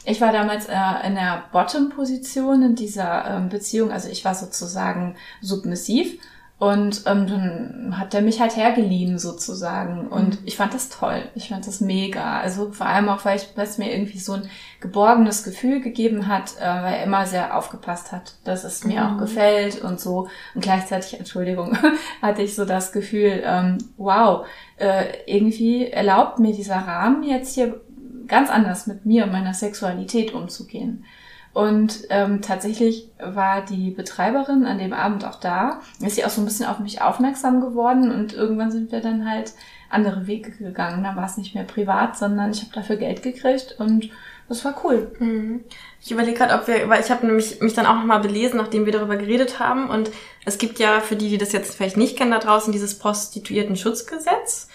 ich 0.06 0.22
war 0.22 0.32
damals 0.32 0.66
äh, 0.68 1.08
in 1.08 1.16
der 1.16 1.46
Bottom-Position 1.52 2.62
in 2.64 2.76
dieser 2.76 3.26
ähm, 3.38 3.50
Beziehung, 3.50 3.92
also 3.92 4.10
ich 4.10 4.26
war 4.26 4.36
sozusagen 4.36 5.16
submissiv 5.42 6.18
und 6.64 7.04
ähm, 7.08 7.28
dann 7.28 8.00
hat 8.00 8.14
er 8.14 8.22
mich 8.22 8.40
halt 8.40 8.56
hergeliehen 8.56 9.20
sozusagen. 9.20 10.08
Und 10.08 10.40
mhm. 10.40 10.48
ich 10.48 10.56
fand 10.56 10.74
das 10.74 10.88
toll, 10.88 11.24
ich 11.36 11.50
fand 11.50 11.68
das 11.68 11.82
mega, 11.82 12.40
also 12.40 12.72
vor 12.72 12.86
allem 12.86 13.10
auch, 13.10 13.26
weil, 13.26 13.38
es 13.58 13.78
mir 13.78 13.92
irgendwie 13.92 14.20
so 14.20 14.32
ein 14.32 14.50
geborgenes 14.80 15.44
Gefühl 15.44 15.82
gegeben 15.82 16.28
hat, 16.28 16.56
äh, 16.62 16.64
weil 16.64 16.94
er 16.94 17.04
immer 17.04 17.26
sehr 17.26 17.58
aufgepasst 17.58 18.14
hat, 18.14 18.36
dass 18.46 18.64
es 18.64 18.86
mir 18.86 19.02
mhm. 19.02 19.08
auch 19.08 19.18
gefällt 19.18 19.82
und 19.82 20.00
so. 20.00 20.30
Und 20.56 20.62
gleichzeitig, 20.62 21.14
Entschuldigung, 21.20 21.78
hatte 22.22 22.44
ich 22.44 22.56
so 22.56 22.64
das 22.64 22.94
Gefühl, 22.94 23.42
ähm, 23.44 23.80
wow, 23.98 24.46
äh, 24.78 25.06
irgendwie 25.26 25.88
erlaubt 25.88 26.40
mir 26.40 26.54
dieser 26.54 26.78
Rahmen 26.78 27.24
jetzt 27.24 27.56
hier 27.56 27.82
ganz 28.28 28.50
anders 28.50 28.88
mit 28.88 29.06
mir 29.06 29.26
und 29.26 29.32
meiner 29.32 29.54
Sexualität 29.54 30.34
umzugehen. 30.34 31.06
Und 31.54 32.06
ähm, 32.10 32.42
tatsächlich 32.42 33.10
war 33.20 33.64
die 33.64 33.92
Betreiberin 33.92 34.66
an 34.66 34.80
dem 34.80 34.92
Abend 34.92 35.24
auch 35.24 35.40
da. 35.40 35.82
Ist 36.00 36.16
sie 36.16 36.26
auch 36.26 36.32
so 36.32 36.42
ein 36.42 36.46
bisschen 36.46 36.66
auf 36.66 36.80
mich 36.80 37.02
aufmerksam 37.02 37.62
geworden 37.62 38.12
und 38.12 38.34
irgendwann 38.34 38.72
sind 38.72 38.92
wir 38.92 39.02
dann 39.02 39.30
halt 39.30 39.54
andere 39.90 40.26
Wege 40.26 40.52
gegangen. 40.52 41.04
Da 41.04 41.16
war 41.16 41.26
es 41.26 41.38
nicht 41.38 41.54
mehr 41.54 41.64
privat, 41.64 42.18
sondern 42.18 42.52
ich 42.52 42.62
habe 42.62 42.74
dafür 42.74 42.96
Geld 42.96 43.22
gekriegt 43.22 43.76
und 43.78 44.10
das 44.50 44.66
war 44.66 44.76
cool. 44.84 45.12
Mhm. 45.20 45.64
Ich 46.02 46.12
überlege 46.12 46.38
gerade, 46.38 46.56
ob 46.56 46.68
wir, 46.68 46.90
weil 46.90 47.02
ich 47.02 47.12
habe 47.12 47.26
nämlich 47.26 47.62
mich 47.62 47.74
dann 47.74 47.86
auch 47.86 47.96
nochmal 47.96 48.20
belesen, 48.20 48.58
nachdem 48.58 48.86
wir 48.86 48.92
darüber 48.92 49.16
geredet 49.16 49.60
haben. 49.60 49.90
Und 49.90 50.12
es 50.46 50.58
gibt 50.58 50.80
ja 50.80 51.00
für 51.00 51.16
die, 51.16 51.30
die 51.30 51.38
das 51.38 51.54
jetzt 51.54 51.76
vielleicht 51.76 51.98
nicht 51.98 52.18
kennen 52.18 52.32
da 52.32 52.40
draußen, 52.40 52.74
dieses 52.74 52.98
Prostituierten-Schutzgesetz, 53.00 54.68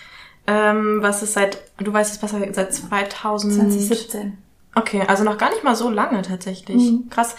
ähm, 0.48 1.02
was 1.02 1.22
es 1.22 1.34
seit, 1.34 1.58
du 1.76 1.92
weißt 1.92 2.12
es 2.12 2.18
besser, 2.18 2.40
seit 2.52 2.74
2000... 2.74 3.52
2017. 3.52 4.38
Okay, 4.74 5.02
also 5.06 5.22
noch 5.22 5.38
gar 5.38 5.50
nicht 5.50 5.62
mal 5.62 5.76
so 5.76 5.90
lange 5.90 6.22
tatsächlich. 6.22 6.90
Mhm. 6.90 7.10
Krass. 7.10 7.36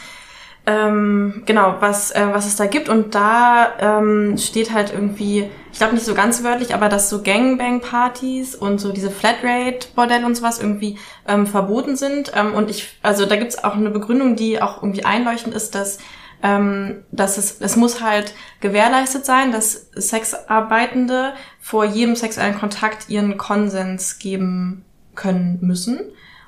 Ähm, 0.66 1.44
genau, 1.48 1.78
was, 1.80 2.12
äh, 2.12 2.28
was 2.32 2.46
es 2.46 2.56
da 2.56 2.68
gibt. 2.68 2.90
Und 2.90 3.16
da 3.16 3.70
ähm, 3.80 4.38
steht 4.38 4.72
halt 4.72 4.94
irgendwie, 4.94 5.50
ich 5.72 5.80
glaube 5.80 5.96
nicht 5.96 6.06
so 6.06 6.14
ganz 6.14 6.44
wörtlich, 6.44 6.76
aber 6.76 6.90
dass 6.90 7.10
so 7.10 7.24
Gangbang-Partys 7.24 8.54
und 8.56 8.80
so 8.80 8.92
diese 8.92 9.10
Flatrate-Bordelle 9.10 10.26
und 10.26 10.36
sowas 10.36 10.60
irgendwie 10.60 11.00
ähm, 11.28 11.48
verboten 11.48 11.96
sind. 11.96 12.32
Ähm, 12.36 12.54
und 12.54 12.70
ich, 12.70 13.00
also 13.02 13.26
da 13.26 13.38
gibt's 13.38 13.64
auch 13.64 13.76
eine 13.76 13.90
Begründung, 13.90 14.36
die 14.36 14.62
auch 14.62 14.84
irgendwie 14.84 15.06
einleuchtend 15.06 15.56
ist, 15.56 15.74
dass 15.74 15.98
ähm, 16.42 17.04
dass 17.12 17.38
es, 17.38 17.60
es 17.60 17.76
muss 17.76 18.02
halt 18.02 18.34
gewährleistet 18.62 19.26
sein, 19.26 19.52
dass 19.52 19.90
Sexarbeitende 19.92 21.34
vor 21.60 21.86
jedem 21.86 22.16
sexuellen 22.16 22.58
Kontakt 22.58 23.10
ihren 23.10 23.38
Konsens 23.38 24.20
geben 24.20 24.86
können 25.16 25.60
müssen. 25.62 26.00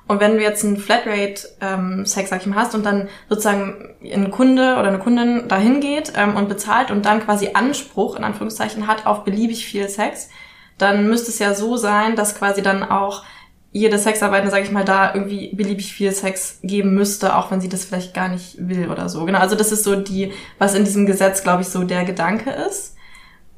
Und 0.07 0.19
wenn 0.19 0.35
du 0.35 0.41
jetzt 0.41 0.65
einen 0.65 0.77
Flatrate-Sex, 0.77 2.31
ähm, 2.45 2.55
hast 2.55 2.75
und 2.75 2.85
dann 2.85 3.07
sozusagen 3.29 3.95
ein 4.03 4.31
Kunde 4.31 4.73
oder 4.73 4.89
eine 4.89 4.99
Kundin 4.99 5.47
dahin 5.47 5.79
geht 5.79 6.13
ähm, 6.15 6.35
und 6.35 6.49
bezahlt 6.49 6.91
und 6.91 7.05
dann 7.05 7.23
quasi 7.23 7.51
Anspruch, 7.53 8.15
in 8.15 8.23
Anführungszeichen, 8.23 8.87
hat 8.87 9.05
auf 9.05 9.23
beliebig 9.23 9.65
viel 9.65 9.87
Sex, 9.87 10.29
dann 10.77 11.07
müsste 11.07 11.29
es 11.29 11.39
ja 11.39 11.53
so 11.53 11.77
sein, 11.77 12.15
dass 12.15 12.35
quasi 12.35 12.61
dann 12.61 12.83
auch 12.83 13.23
jede 13.71 13.97
Sexarbeiter, 13.97 14.49
sag 14.49 14.63
ich 14.63 14.71
mal, 14.71 14.83
da 14.83 15.13
irgendwie 15.13 15.55
beliebig 15.55 15.93
viel 15.93 16.11
Sex 16.11 16.59
geben 16.61 16.93
müsste, 16.93 17.35
auch 17.35 17.51
wenn 17.51 17.61
sie 17.61 17.69
das 17.69 17.85
vielleicht 17.85 18.13
gar 18.13 18.27
nicht 18.27 18.57
will 18.59 18.89
oder 18.89 19.07
so. 19.07 19.25
Genau, 19.25 19.39
also 19.39 19.55
das 19.55 19.71
ist 19.71 19.83
so 19.83 19.95
die, 19.95 20.33
was 20.57 20.75
in 20.75 20.83
diesem 20.83 21.05
Gesetz, 21.05 21.43
glaube 21.43 21.61
ich, 21.61 21.69
so 21.69 21.83
der 21.83 22.03
Gedanke 22.03 22.51
ist. 22.51 22.95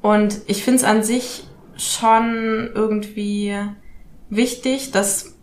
Und 0.00 0.40
ich 0.46 0.62
finde 0.62 0.78
es 0.78 0.84
an 0.84 1.02
sich 1.02 1.44
schon 1.76 2.70
irgendwie 2.74 3.56
wichtig, 4.30 4.92
dass 4.92 5.34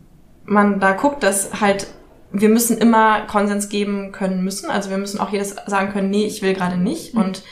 man 0.45 0.79
da 0.79 0.93
guckt, 0.93 1.23
dass 1.23 1.59
halt 1.59 1.87
wir 2.33 2.49
müssen 2.49 2.77
immer 2.77 3.21
Konsens 3.21 3.67
geben 3.67 4.11
können 4.13 4.43
müssen. 4.43 4.69
Also 4.69 4.89
wir 4.89 4.97
müssen 4.97 5.19
auch 5.19 5.31
jedes 5.31 5.55
sagen 5.67 5.91
können, 5.91 6.09
nee, 6.09 6.25
ich 6.25 6.41
will 6.41 6.53
gerade 6.53 6.77
nicht. 6.77 7.13
Mhm. 7.13 7.21
Und 7.21 7.43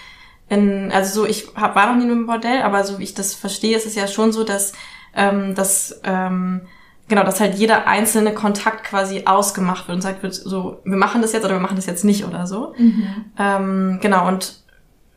in, 0.47 0.91
also 0.91 1.21
so, 1.21 1.27
ich 1.27 1.49
hab, 1.55 1.75
war 1.75 1.88
noch 1.88 1.97
nie 1.97 2.05
in 2.05 2.11
einem 2.11 2.25
Bordell, 2.25 2.61
aber 2.61 2.83
so 2.83 2.97
wie 2.97 3.03
ich 3.03 3.13
das 3.13 3.33
verstehe, 3.33 3.75
ist 3.75 3.85
es 3.85 3.95
ja 3.95 4.07
schon 4.07 4.31
so, 4.31 4.43
dass, 4.43 4.73
ähm, 5.13 5.53
dass 5.53 5.99
ähm, 6.03 6.61
genau, 7.10 7.24
dass 7.24 7.39
halt 7.42 7.56
jeder 7.56 7.88
einzelne 7.88 8.34
Kontakt 8.34 8.86
quasi 8.86 9.24
ausgemacht 9.25 9.88
wird 9.88 9.96
und 9.98 10.01
sagt 10.01 10.24
wird, 10.24 10.34
so, 10.34 10.80
wir 10.86 10.98
machen 10.98 11.22
das 11.22 11.34
jetzt 11.34 11.44
oder 11.44 11.56
wir 11.56 11.62
machen 11.62 11.75
das 11.75 11.86
jetzt 11.86 12.06
nicht 12.06 12.25
oder 12.25 12.48
so. 12.48 12.74
Mhm. 12.78 13.25
Ähm, 13.38 14.00
genau, 14.01 14.28
und 14.28 14.56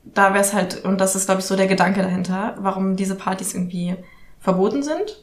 da 0.04 0.34
wäre 0.34 0.42
es 0.42 0.52
halt, 0.52 0.84
und 0.84 1.00
das 1.00 1.14
ist, 1.14 1.26
glaube 1.26 1.40
ich, 1.40 1.46
so 1.46 1.54
der 1.54 1.68
Gedanke 1.68 2.02
dahinter, 2.02 2.56
warum 2.58 2.96
diese 2.96 3.14
Partys 3.14 3.54
irgendwie 3.54 3.94
verboten 4.40 4.82
sind. 4.82 5.22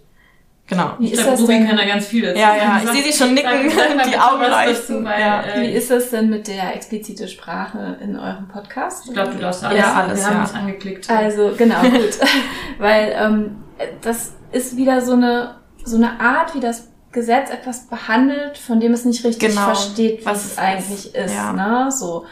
Genau. 0.67 0.91
Wie 0.99 1.11
ich 1.11 1.19
glaube, 1.19 1.35
Ruby 1.39 1.53
denn? 1.53 1.67
kann 1.67 1.77
da 1.77 1.85
ganz 1.85 2.05
viel 2.05 2.21
dazu 2.21 2.39
Ja, 2.39 2.55
ja, 2.55 2.81
ich 2.83 2.89
sehe 2.91 3.11
sie 3.11 3.17
schon 3.17 3.33
nicken, 3.33 3.71
sag, 3.71 4.03
die 4.07 4.17
Augen 4.17 4.43
leuchten. 4.47 5.03
ja. 5.03 5.41
äh, 5.41 5.61
Wie 5.63 5.71
ist 5.71 5.89
das 5.89 6.11
denn 6.11 6.29
mit 6.29 6.47
der 6.47 6.75
explizite 6.75 7.27
Sprache 7.27 7.97
in 8.01 8.17
eurem 8.17 8.47
Podcast? 8.47 9.07
Ich 9.07 9.13
glaube, 9.13 9.31
du 9.31 9.39
darfst 9.39 9.63
alles. 9.63 9.79
Ja, 9.79 9.93
alles, 9.95 10.19
Wir 10.19 10.29
haben 10.29 10.41
uns 10.41 10.53
angeklickt. 10.53 11.09
Also, 11.09 11.53
genau, 11.57 11.81
gut. 11.81 12.19
Weil 12.77 13.15
ähm, 13.17 13.63
das 14.01 14.33
ist 14.51 14.77
wieder 14.77 15.01
so 15.01 15.13
eine, 15.13 15.55
so 15.89 15.97
eine 15.97 16.19
Art, 16.19 16.55
wie 16.55 16.59
das 16.59 16.87
Gesetz 17.11 17.49
etwas 17.49 17.87
behandelt, 17.87 18.57
von 18.57 18.79
dem 18.79 18.93
es 18.93 19.03
nicht 19.03 19.23
richtig 19.25 19.49
genau, 19.49 19.65
versteht, 19.65 20.25
was 20.25 20.45
es 20.45 20.57
eigentlich 20.57 21.15
ist. 21.15 21.33
ja. 21.33 21.53
ne? 21.53 21.91
So 21.91 22.25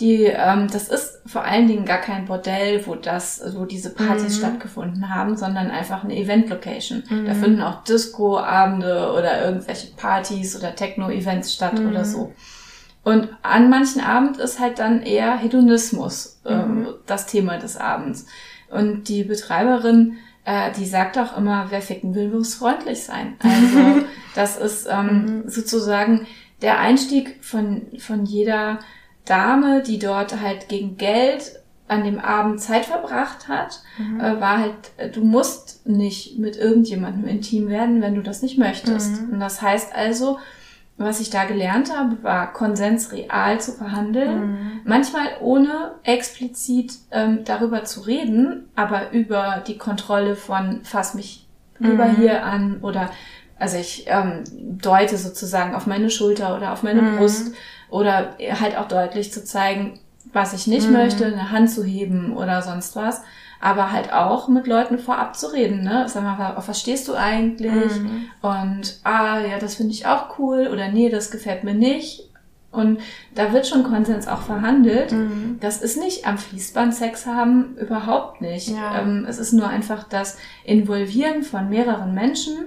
die, 0.00 0.24
ähm, 0.24 0.68
das 0.72 0.88
ist 0.88 1.20
vor 1.26 1.44
allen 1.44 1.68
Dingen 1.68 1.84
gar 1.84 2.00
kein 2.00 2.24
Bordell, 2.24 2.84
wo 2.86 2.96
das, 2.96 3.42
wo 3.54 3.64
diese 3.64 3.90
Partys 3.90 4.36
mhm. 4.36 4.38
stattgefunden 4.40 5.14
haben, 5.14 5.36
sondern 5.36 5.70
einfach 5.70 6.02
eine 6.02 6.16
Event-Location. 6.16 7.04
Mhm. 7.08 7.26
Da 7.26 7.34
finden 7.34 7.62
auch 7.62 7.84
Disco-Abende 7.84 9.12
oder 9.16 9.44
irgendwelche 9.44 9.94
Partys 9.94 10.56
oder 10.56 10.74
Techno-Events 10.74 11.54
statt 11.54 11.78
mhm. 11.78 11.90
oder 11.90 12.04
so. 12.04 12.32
Und 13.04 13.28
an 13.42 13.70
manchen 13.70 14.00
Abend 14.00 14.38
ist 14.38 14.58
halt 14.58 14.80
dann 14.80 15.02
eher 15.02 15.36
Hedonismus 15.36 16.40
ähm, 16.44 16.80
mhm. 16.80 16.88
das 17.06 17.26
Thema 17.26 17.58
des 17.58 17.76
Abends. 17.76 18.26
Und 18.70 19.08
die 19.08 19.22
Betreiberin, 19.22 20.14
äh, 20.44 20.72
die 20.72 20.86
sagt 20.86 21.18
auch 21.18 21.36
immer, 21.36 21.66
wer 21.70 21.82
ficken 21.82 22.14
will, 22.14 22.28
muss 22.28 22.54
freundlich 22.54 23.02
sein. 23.02 23.36
Also 23.42 24.06
das 24.34 24.56
ist 24.56 24.88
ähm, 24.90 25.42
mhm. 25.44 25.48
sozusagen 25.48 26.26
der 26.60 26.78
Einstieg 26.80 27.38
von, 27.40 27.82
von 27.98 28.24
jeder 28.24 28.80
Dame, 29.24 29.82
die 29.82 29.98
dort 29.98 30.40
halt 30.40 30.68
gegen 30.68 30.96
Geld 30.96 31.60
an 31.86 32.04
dem 32.04 32.18
Abend 32.18 32.60
Zeit 32.60 32.86
verbracht 32.86 33.48
hat, 33.48 33.82
mhm. 33.98 34.20
äh, 34.20 34.40
war 34.40 34.58
halt, 34.58 34.74
äh, 34.96 35.10
du 35.10 35.22
musst 35.22 35.86
nicht 35.86 36.38
mit 36.38 36.56
irgendjemandem 36.56 37.28
intim 37.28 37.68
werden, 37.68 38.00
wenn 38.00 38.14
du 38.14 38.22
das 38.22 38.42
nicht 38.42 38.58
möchtest. 38.58 39.22
Mhm. 39.22 39.34
Und 39.34 39.40
das 39.40 39.60
heißt 39.62 39.94
also, 39.94 40.38
was 40.96 41.20
ich 41.20 41.30
da 41.30 41.44
gelernt 41.44 41.96
habe, 41.96 42.22
war 42.22 42.52
Konsens 42.52 43.10
real 43.10 43.60
zu 43.60 43.72
verhandeln, 43.72 44.40
mhm. 44.40 44.80
manchmal 44.84 45.26
ohne 45.40 45.92
explizit 46.04 46.92
ähm, 47.10 47.40
darüber 47.44 47.84
zu 47.84 48.02
reden, 48.02 48.68
aber 48.76 49.10
über 49.10 49.62
die 49.66 49.76
Kontrolle 49.76 50.36
von 50.36 50.80
fass 50.84 51.14
mich 51.14 51.46
lieber 51.78 52.06
mhm. 52.06 52.16
hier 52.16 52.44
an 52.44 52.78
oder 52.80 53.10
also 53.58 53.76
ich 53.76 54.04
ähm, 54.08 54.44
deute 54.52 55.16
sozusagen 55.16 55.74
auf 55.74 55.86
meine 55.86 56.10
Schulter 56.10 56.56
oder 56.56 56.72
auf 56.72 56.82
meine 56.82 57.02
mhm. 57.02 57.16
Brust 57.18 57.54
oder 57.88 58.36
halt 58.38 58.76
auch 58.76 58.88
deutlich 58.88 59.32
zu 59.32 59.44
zeigen, 59.44 60.00
was 60.32 60.52
ich 60.52 60.66
nicht 60.66 60.86
mhm. 60.86 60.94
möchte, 60.94 61.26
eine 61.26 61.50
Hand 61.50 61.70
zu 61.70 61.84
heben 61.84 62.36
oder 62.36 62.62
sonst 62.62 62.96
was. 62.96 63.22
Aber 63.64 63.92
halt 63.92 64.12
auch 64.12 64.48
mit 64.48 64.66
Leuten 64.66 64.98
vorab 64.98 65.36
zu 65.36 65.46
reden, 65.46 65.82
ne? 65.82 66.04
Sag 66.06 66.22
mal, 66.22 66.54
auf 66.54 66.68
was 66.68 66.80
stehst 66.80 67.08
du 67.08 67.14
eigentlich? 67.14 67.98
Mhm. 67.98 68.26
Und 68.42 69.00
ah, 69.04 69.40
ja, 69.40 69.58
das 69.58 69.76
finde 69.76 69.92
ich 69.92 70.06
auch 70.06 70.38
cool 70.38 70.68
oder 70.70 70.88
nee, 70.88 71.08
das 71.08 71.30
gefällt 71.30 71.64
mir 71.64 71.72
nicht. 71.72 72.28
Und 72.70 73.00
da 73.34 73.54
wird 73.54 73.66
schon 73.66 73.82
Konsens 73.82 74.28
auch 74.28 74.42
verhandelt. 74.42 75.12
Mhm. 75.12 75.56
Das 75.60 75.80
ist 75.80 75.96
nicht 75.96 76.26
am 76.26 76.36
Fließband 76.36 76.94
Sex 76.94 77.24
haben, 77.24 77.74
überhaupt 77.78 78.42
nicht. 78.42 78.68
Ja. 78.68 79.00
Ähm, 79.00 79.24
es 79.26 79.38
ist 79.38 79.54
nur 79.54 79.66
einfach 79.66 80.04
das 80.04 80.36
Involvieren 80.64 81.42
von 81.42 81.70
mehreren 81.70 82.12
Menschen 82.12 82.66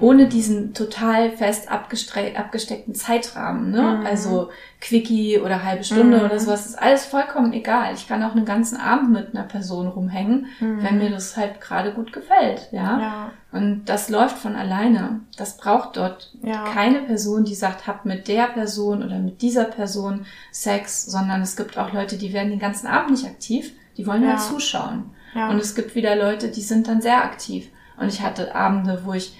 ohne 0.00 0.28
diesen 0.28 0.72
total 0.72 1.30
fest 1.30 1.68
abgesteckten 1.70 2.94
Zeitrahmen. 2.94 3.70
Ne? 3.70 3.98
Mhm. 4.00 4.06
Also 4.06 4.50
Quickie 4.80 5.38
oder 5.38 5.62
halbe 5.62 5.84
Stunde 5.84 6.18
mhm. 6.18 6.24
oder 6.24 6.40
sowas 6.40 6.66
ist 6.66 6.78
alles 6.78 7.04
vollkommen 7.04 7.52
egal. 7.52 7.92
Ich 7.94 8.08
kann 8.08 8.22
auch 8.22 8.34
einen 8.34 8.46
ganzen 8.46 8.78
Abend 8.78 9.10
mit 9.10 9.34
einer 9.34 9.44
Person 9.44 9.88
rumhängen, 9.88 10.46
mhm. 10.58 10.82
wenn 10.82 10.98
mir 10.98 11.10
das 11.10 11.36
halt 11.36 11.60
gerade 11.60 11.92
gut 11.92 12.14
gefällt. 12.14 12.68
Ja? 12.72 12.98
ja? 12.98 13.32
Und 13.52 13.84
das 13.86 14.08
läuft 14.08 14.38
von 14.38 14.56
alleine. 14.56 15.20
Das 15.36 15.58
braucht 15.58 15.98
dort 15.98 16.32
ja. 16.42 16.64
keine 16.64 17.00
Person, 17.02 17.44
die 17.44 17.54
sagt, 17.54 17.86
hab 17.86 18.06
mit 18.06 18.26
der 18.26 18.46
Person 18.46 19.02
oder 19.02 19.18
mit 19.18 19.42
dieser 19.42 19.64
Person 19.64 20.24
Sex, 20.50 21.04
sondern 21.04 21.42
es 21.42 21.56
gibt 21.56 21.76
auch 21.76 21.92
Leute, 21.92 22.16
die 22.16 22.32
werden 22.32 22.50
den 22.50 22.58
ganzen 22.58 22.86
Abend 22.86 23.10
nicht 23.10 23.26
aktiv. 23.26 23.72
Die 23.98 24.06
wollen 24.06 24.22
ja. 24.22 24.30
halt 24.30 24.40
zuschauen. 24.40 25.10
Ja. 25.34 25.50
Und 25.50 25.60
es 25.60 25.74
gibt 25.74 25.94
wieder 25.94 26.16
Leute, 26.16 26.50
die 26.50 26.62
sind 26.62 26.88
dann 26.88 27.02
sehr 27.02 27.22
aktiv. 27.22 27.68
Und 27.98 28.08
ich 28.08 28.22
hatte 28.22 28.54
Abende, 28.54 29.02
wo 29.04 29.12
ich 29.12 29.36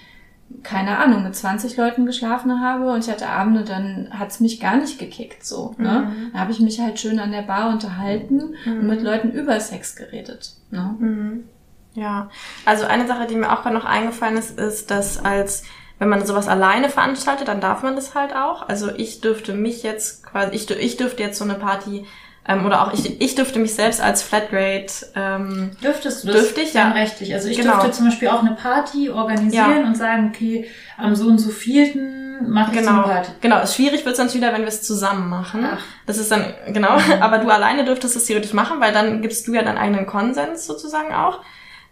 keine 0.63 0.99
Ahnung, 0.99 1.23
mit 1.23 1.35
20 1.35 1.77
Leuten 1.77 2.07
geschlafen 2.07 2.61
habe 2.61 2.91
und 2.93 3.05
ich 3.05 3.11
hatte 3.11 3.29
Abende, 3.29 3.65
dann 3.65 4.09
hat's 4.13 4.41
mich 4.41 4.61
gar 4.61 4.77
nicht 4.77 4.99
gekickt 4.99 5.45
so. 5.45 5.75
Ne? 5.79 6.09
Mhm. 6.09 6.33
Da 6.33 6.41
habe 6.41 6.53
ich 6.53 6.61
mich 6.61 6.81
halt 6.81 6.99
schön 6.99 7.19
an 7.19 7.33
der 7.33 7.43
Bar 7.43 7.71
unterhalten 7.71 8.55
mhm. 8.65 8.81
und 8.81 8.87
mit 8.87 9.03
Leuten 9.03 9.31
über 9.31 9.59
Sex 9.61 9.97
geredet. 9.97 10.55
Ne? 10.71 10.95
Mhm. 10.99 11.45
Ja, 11.95 12.31
also 12.65 12.85
eine 12.85 13.07
Sache, 13.07 13.27
die 13.27 13.37
mir 13.37 13.53
auch 13.53 13.63
gerade 13.63 13.75
noch 13.75 13.85
eingefallen 13.85 14.37
ist, 14.37 14.59
ist, 14.59 14.91
dass 14.91 15.25
als 15.25 15.65
wenn 15.99 16.09
man 16.09 16.25
sowas 16.25 16.49
alleine 16.49 16.89
veranstaltet, 16.89 17.49
dann 17.49 17.61
darf 17.61 17.83
man 17.83 17.95
das 17.95 18.15
halt 18.15 18.35
auch. 18.35 18.67
Also 18.69 18.91
ich 18.91 19.21
dürfte 19.21 19.53
mich 19.53 19.83
jetzt 19.83 20.25
quasi, 20.25 20.55
ich, 20.55 20.71
ich 20.71 20.97
dürfte 20.97 21.23
jetzt 21.23 21.39
so 21.39 21.45
eine 21.45 21.55
Party 21.55 22.07
ähm, 22.51 22.67
oder 22.67 22.83
auch 22.83 22.93
ich, 22.93 23.21
ich 23.21 23.35
dürfte 23.35 23.59
mich 23.59 23.75
selbst 23.75 24.01
als 24.01 24.23
Flatrate 24.23 24.93
ähm, 25.15 25.71
Dürftest 25.83 26.25
du 26.25 26.29
das 26.29 26.37
dürfte 26.37 26.61
ich, 26.63 26.75
ja. 26.75 26.91
rechtlich. 26.91 27.33
Also 27.33 27.49
ich 27.49 27.59
genau. 27.59 27.75
dürfte 27.75 27.93
zum 27.93 28.07
Beispiel 28.07 28.29
auch 28.29 28.41
eine 28.41 28.53
Party 28.53 29.11
organisieren 29.11 29.81
ja. 29.83 29.87
und 29.87 29.97
sagen, 29.97 30.33
okay, 30.35 30.69
am 30.99 31.15
so 31.15 31.29
und 31.29 31.39
so 31.39 31.51
vielten 31.51 32.51
mache 32.51 32.73
ich 32.73 32.79
genau. 32.79 32.93
so 32.93 32.99
eine 32.99 33.13
Party. 33.13 33.31
Genau, 33.41 33.67
schwierig 33.67 34.05
wird 34.05 34.19
es 34.19 34.25
dann 34.25 34.35
wieder, 34.35 34.53
wenn 34.53 34.63
wir 34.63 34.69
es 34.69 34.83
zusammen 34.83 35.29
machen. 35.29 35.65
Ach. 35.71 35.81
Das 36.07 36.19
ist 36.19 36.31
dann, 36.31 36.45
genau, 36.69 36.97
aber 37.21 37.39
du 37.39 37.49
alleine 37.51 37.85
dürftest 37.85 38.17
es 38.17 38.25
theoretisch 38.25 38.53
machen, 38.53 38.81
weil 38.81 38.93
dann 38.93 39.23
gibst 39.23 39.47
du 39.47 39.55
ja 39.55 39.63
deinen 39.63 39.79
eigenen 39.79 40.07
Konsens 40.07 40.67
sozusagen 40.67 41.15
auch. 41.15 41.41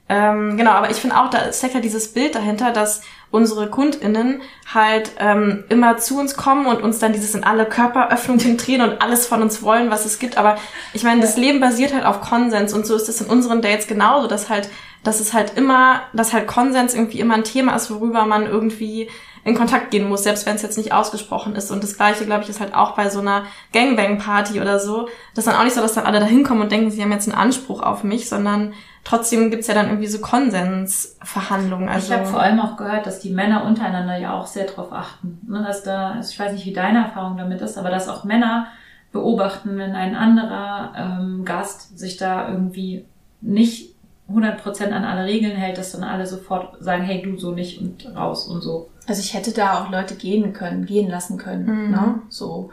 Ähm, 0.08 0.56
genau, 0.56 0.70
aber 0.70 0.90
ich 0.90 0.96
finde 0.96 1.18
auch, 1.18 1.28
da 1.28 1.52
steckt 1.52 1.74
ja 1.74 1.80
dieses 1.80 2.12
Bild 2.12 2.34
dahinter, 2.34 2.72
dass 2.72 3.02
unsere 3.30 3.68
KundInnen 3.68 4.40
halt 4.72 5.12
ähm, 5.18 5.64
immer 5.68 5.98
zu 5.98 6.18
uns 6.18 6.36
kommen 6.36 6.66
und 6.66 6.82
uns 6.82 6.98
dann 6.98 7.12
dieses 7.12 7.34
in 7.34 7.44
alle 7.44 7.66
Körperöffnungen 7.66 8.56
drehen 8.58 8.80
und 8.80 9.02
alles 9.02 9.26
von 9.26 9.42
uns 9.42 9.62
wollen, 9.62 9.90
was 9.90 10.06
es 10.06 10.18
gibt. 10.18 10.38
Aber 10.38 10.56
ich 10.94 11.02
meine, 11.02 11.20
das 11.20 11.36
Leben 11.36 11.60
basiert 11.60 11.92
halt 11.92 12.04
auf 12.04 12.20
Konsens 12.20 12.72
und 12.72 12.86
so 12.86 12.94
ist 12.96 13.08
es 13.08 13.20
in 13.20 13.28
unseren 13.28 13.62
Dates 13.62 13.86
genauso, 13.86 14.28
dass 14.28 14.48
halt 14.48 14.68
dass 15.04 15.20
es 15.20 15.32
halt 15.32 15.56
immer, 15.56 16.02
dass 16.12 16.32
halt 16.32 16.48
Konsens 16.48 16.92
irgendwie 16.92 17.20
immer 17.20 17.34
ein 17.34 17.44
Thema 17.44 17.74
ist, 17.76 17.90
worüber 17.90 18.26
man 18.26 18.46
irgendwie 18.46 19.08
in 19.44 19.54
Kontakt 19.54 19.90
gehen 19.90 20.08
muss, 20.08 20.24
selbst 20.24 20.46
wenn 20.46 20.56
es 20.56 20.62
jetzt 20.62 20.76
nicht 20.76 20.92
ausgesprochen 20.92 21.54
ist. 21.54 21.70
Und 21.70 21.82
das 21.82 21.96
Gleiche, 21.96 22.24
glaube 22.24 22.44
ich, 22.44 22.50
ist 22.50 22.60
halt 22.60 22.74
auch 22.74 22.94
bei 22.96 23.08
so 23.10 23.20
einer 23.20 23.44
Gangbang-Party 23.72 24.60
oder 24.60 24.78
so. 24.78 25.08
Das 25.34 25.46
ist 25.46 25.52
dann 25.52 25.60
auch 25.60 25.64
nicht 25.64 25.74
so, 25.74 25.80
dass 25.80 25.94
dann 25.94 26.06
alle 26.06 26.20
da 26.20 26.26
hinkommen 26.26 26.62
und 26.62 26.72
denken, 26.72 26.90
sie 26.90 27.02
haben 27.02 27.12
jetzt 27.12 27.28
einen 27.28 27.38
Anspruch 27.38 27.82
auf 27.82 28.04
mich, 28.04 28.28
sondern 28.28 28.72
trotzdem 29.04 29.50
gibt's 29.50 29.66
ja 29.66 29.74
dann 29.74 29.88
irgendwie 29.88 30.06
so 30.06 30.18
Konsensverhandlungen. 30.18 31.88
Also 31.88 32.12
ich 32.12 32.18
habe 32.18 32.26
vor 32.28 32.40
allem 32.40 32.60
auch 32.60 32.76
gehört, 32.76 33.06
dass 33.06 33.20
die 33.20 33.30
Männer 33.30 33.64
untereinander 33.64 34.16
ja 34.18 34.34
auch 34.34 34.46
sehr 34.46 34.66
drauf 34.66 34.92
achten. 34.92 35.40
Ne, 35.46 35.64
dass 35.66 35.82
da, 35.82 36.12
also 36.12 36.30
ich 36.30 36.38
weiß 36.38 36.52
nicht, 36.52 36.66
wie 36.66 36.72
deine 36.72 37.04
Erfahrung 37.04 37.36
damit 37.36 37.60
ist, 37.60 37.78
aber 37.78 37.90
dass 37.90 38.08
auch 38.08 38.24
Männer 38.24 38.68
beobachten, 39.12 39.78
wenn 39.78 39.94
ein 39.94 40.14
anderer 40.14 40.92
ähm, 40.96 41.44
Gast 41.44 41.98
sich 41.98 42.16
da 42.18 42.48
irgendwie 42.48 43.06
nicht 43.40 43.94
100% 44.30 44.90
an 44.90 45.04
alle 45.04 45.24
Regeln 45.24 45.56
hält, 45.56 45.78
dass 45.78 45.92
dann 45.92 46.04
alle 46.04 46.26
sofort 46.26 46.82
sagen, 46.82 47.02
hey, 47.02 47.22
du 47.22 47.38
so 47.38 47.52
nicht 47.52 47.80
und 47.80 48.14
raus 48.14 48.46
und 48.46 48.60
so. 48.60 48.90
Also 49.08 49.20
ich 49.20 49.34
hätte 49.34 49.52
da 49.52 49.82
auch 49.82 49.90
Leute 49.90 50.14
gehen 50.14 50.52
können, 50.52 50.84
gehen 50.86 51.08
lassen 51.08 51.38
können, 51.38 51.86
mhm. 51.86 51.90
ne? 51.90 52.22
So. 52.28 52.70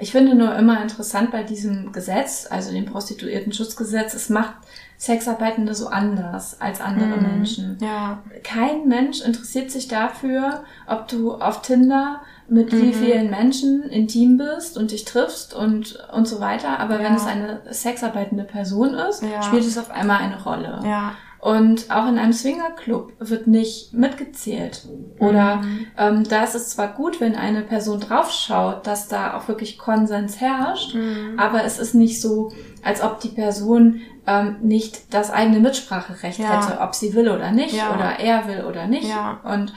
Ich 0.00 0.12
finde 0.12 0.36
nur 0.36 0.54
immer 0.54 0.80
interessant 0.80 1.32
bei 1.32 1.42
diesem 1.42 1.90
Gesetz, 1.90 2.46
also 2.48 2.70
dem 2.70 2.84
Prostituierten-Schutzgesetz, 2.84 4.14
es 4.14 4.28
macht 4.28 4.54
Sexarbeitende 4.96 5.74
so 5.74 5.88
anders 5.88 6.60
als 6.60 6.80
andere 6.80 7.16
mhm. 7.16 7.22
Menschen. 7.22 7.78
Ja. 7.80 8.22
Kein 8.44 8.86
Mensch 8.86 9.20
interessiert 9.20 9.70
sich 9.70 9.88
dafür, 9.88 10.62
ob 10.86 11.08
du 11.08 11.34
auf 11.34 11.62
Tinder 11.62 12.20
mit 12.48 12.72
mhm. 12.72 12.82
wie 12.82 12.92
vielen 12.92 13.30
Menschen 13.30 13.84
intim 13.84 14.38
bist 14.38 14.76
und 14.76 14.90
dich 14.90 15.04
triffst 15.04 15.54
und, 15.54 15.98
und 16.12 16.28
so 16.28 16.40
weiter. 16.40 16.78
Aber 16.80 17.00
ja. 17.00 17.04
wenn 17.04 17.14
es 17.14 17.26
eine 17.26 17.60
sexarbeitende 17.70 18.44
Person 18.44 18.94
ist, 18.94 19.22
ja. 19.22 19.42
spielt 19.42 19.64
es 19.64 19.78
auf 19.78 19.90
einmal 19.90 20.20
eine 20.20 20.42
Rolle. 20.42 20.80
Ja. 20.84 21.12
Und 21.40 21.90
auch 21.90 22.08
in 22.08 22.18
einem 22.18 22.32
Swingerclub 22.32 23.12
wird 23.20 23.46
nicht 23.46 23.92
mitgezählt. 23.92 24.88
Oder 25.20 25.56
mhm. 25.56 25.86
ähm, 25.96 26.24
da 26.24 26.42
ist 26.42 26.56
es 26.56 26.70
zwar 26.70 26.88
gut, 26.88 27.20
wenn 27.20 27.36
eine 27.36 27.62
Person 27.62 28.00
draufschaut, 28.00 28.86
dass 28.86 29.06
da 29.06 29.36
auch 29.36 29.46
wirklich 29.46 29.78
Konsens 29.78 30.40
herrscht, 30.40 30.94
mhm. 30.94 31.38
aber 31.38 31.62
es 31.64 31.78
ist 31.78 31.94
nicht 31.94 32.20
so, 32.20 32.50
als 32.82 33.02
ob 33.02 33.20
die 33.20 33.28
Person 33.28 34.00
ähm, 34.26 34.56
nicht 34.62 35.14
das 35.14 35.30
eigene 35.30 35.60
Mitspracherecht 35.60 36.40
ja. 36.40 36.60
hätte, 36.60 36.80
ob 36.80 36.94
sie 36.94 37.14
will 37.14 37.28
oder 37.28 37.52
nicht, 37.52 37.74
ja. 37.74 37.94
oder 37.94 38.18
er 38.18 38.48
will 38.48 38.64
oder 38.64 38.88
nicht. 38.88 39.08
Ja. 39.08 39.40
Und 39.44 39.72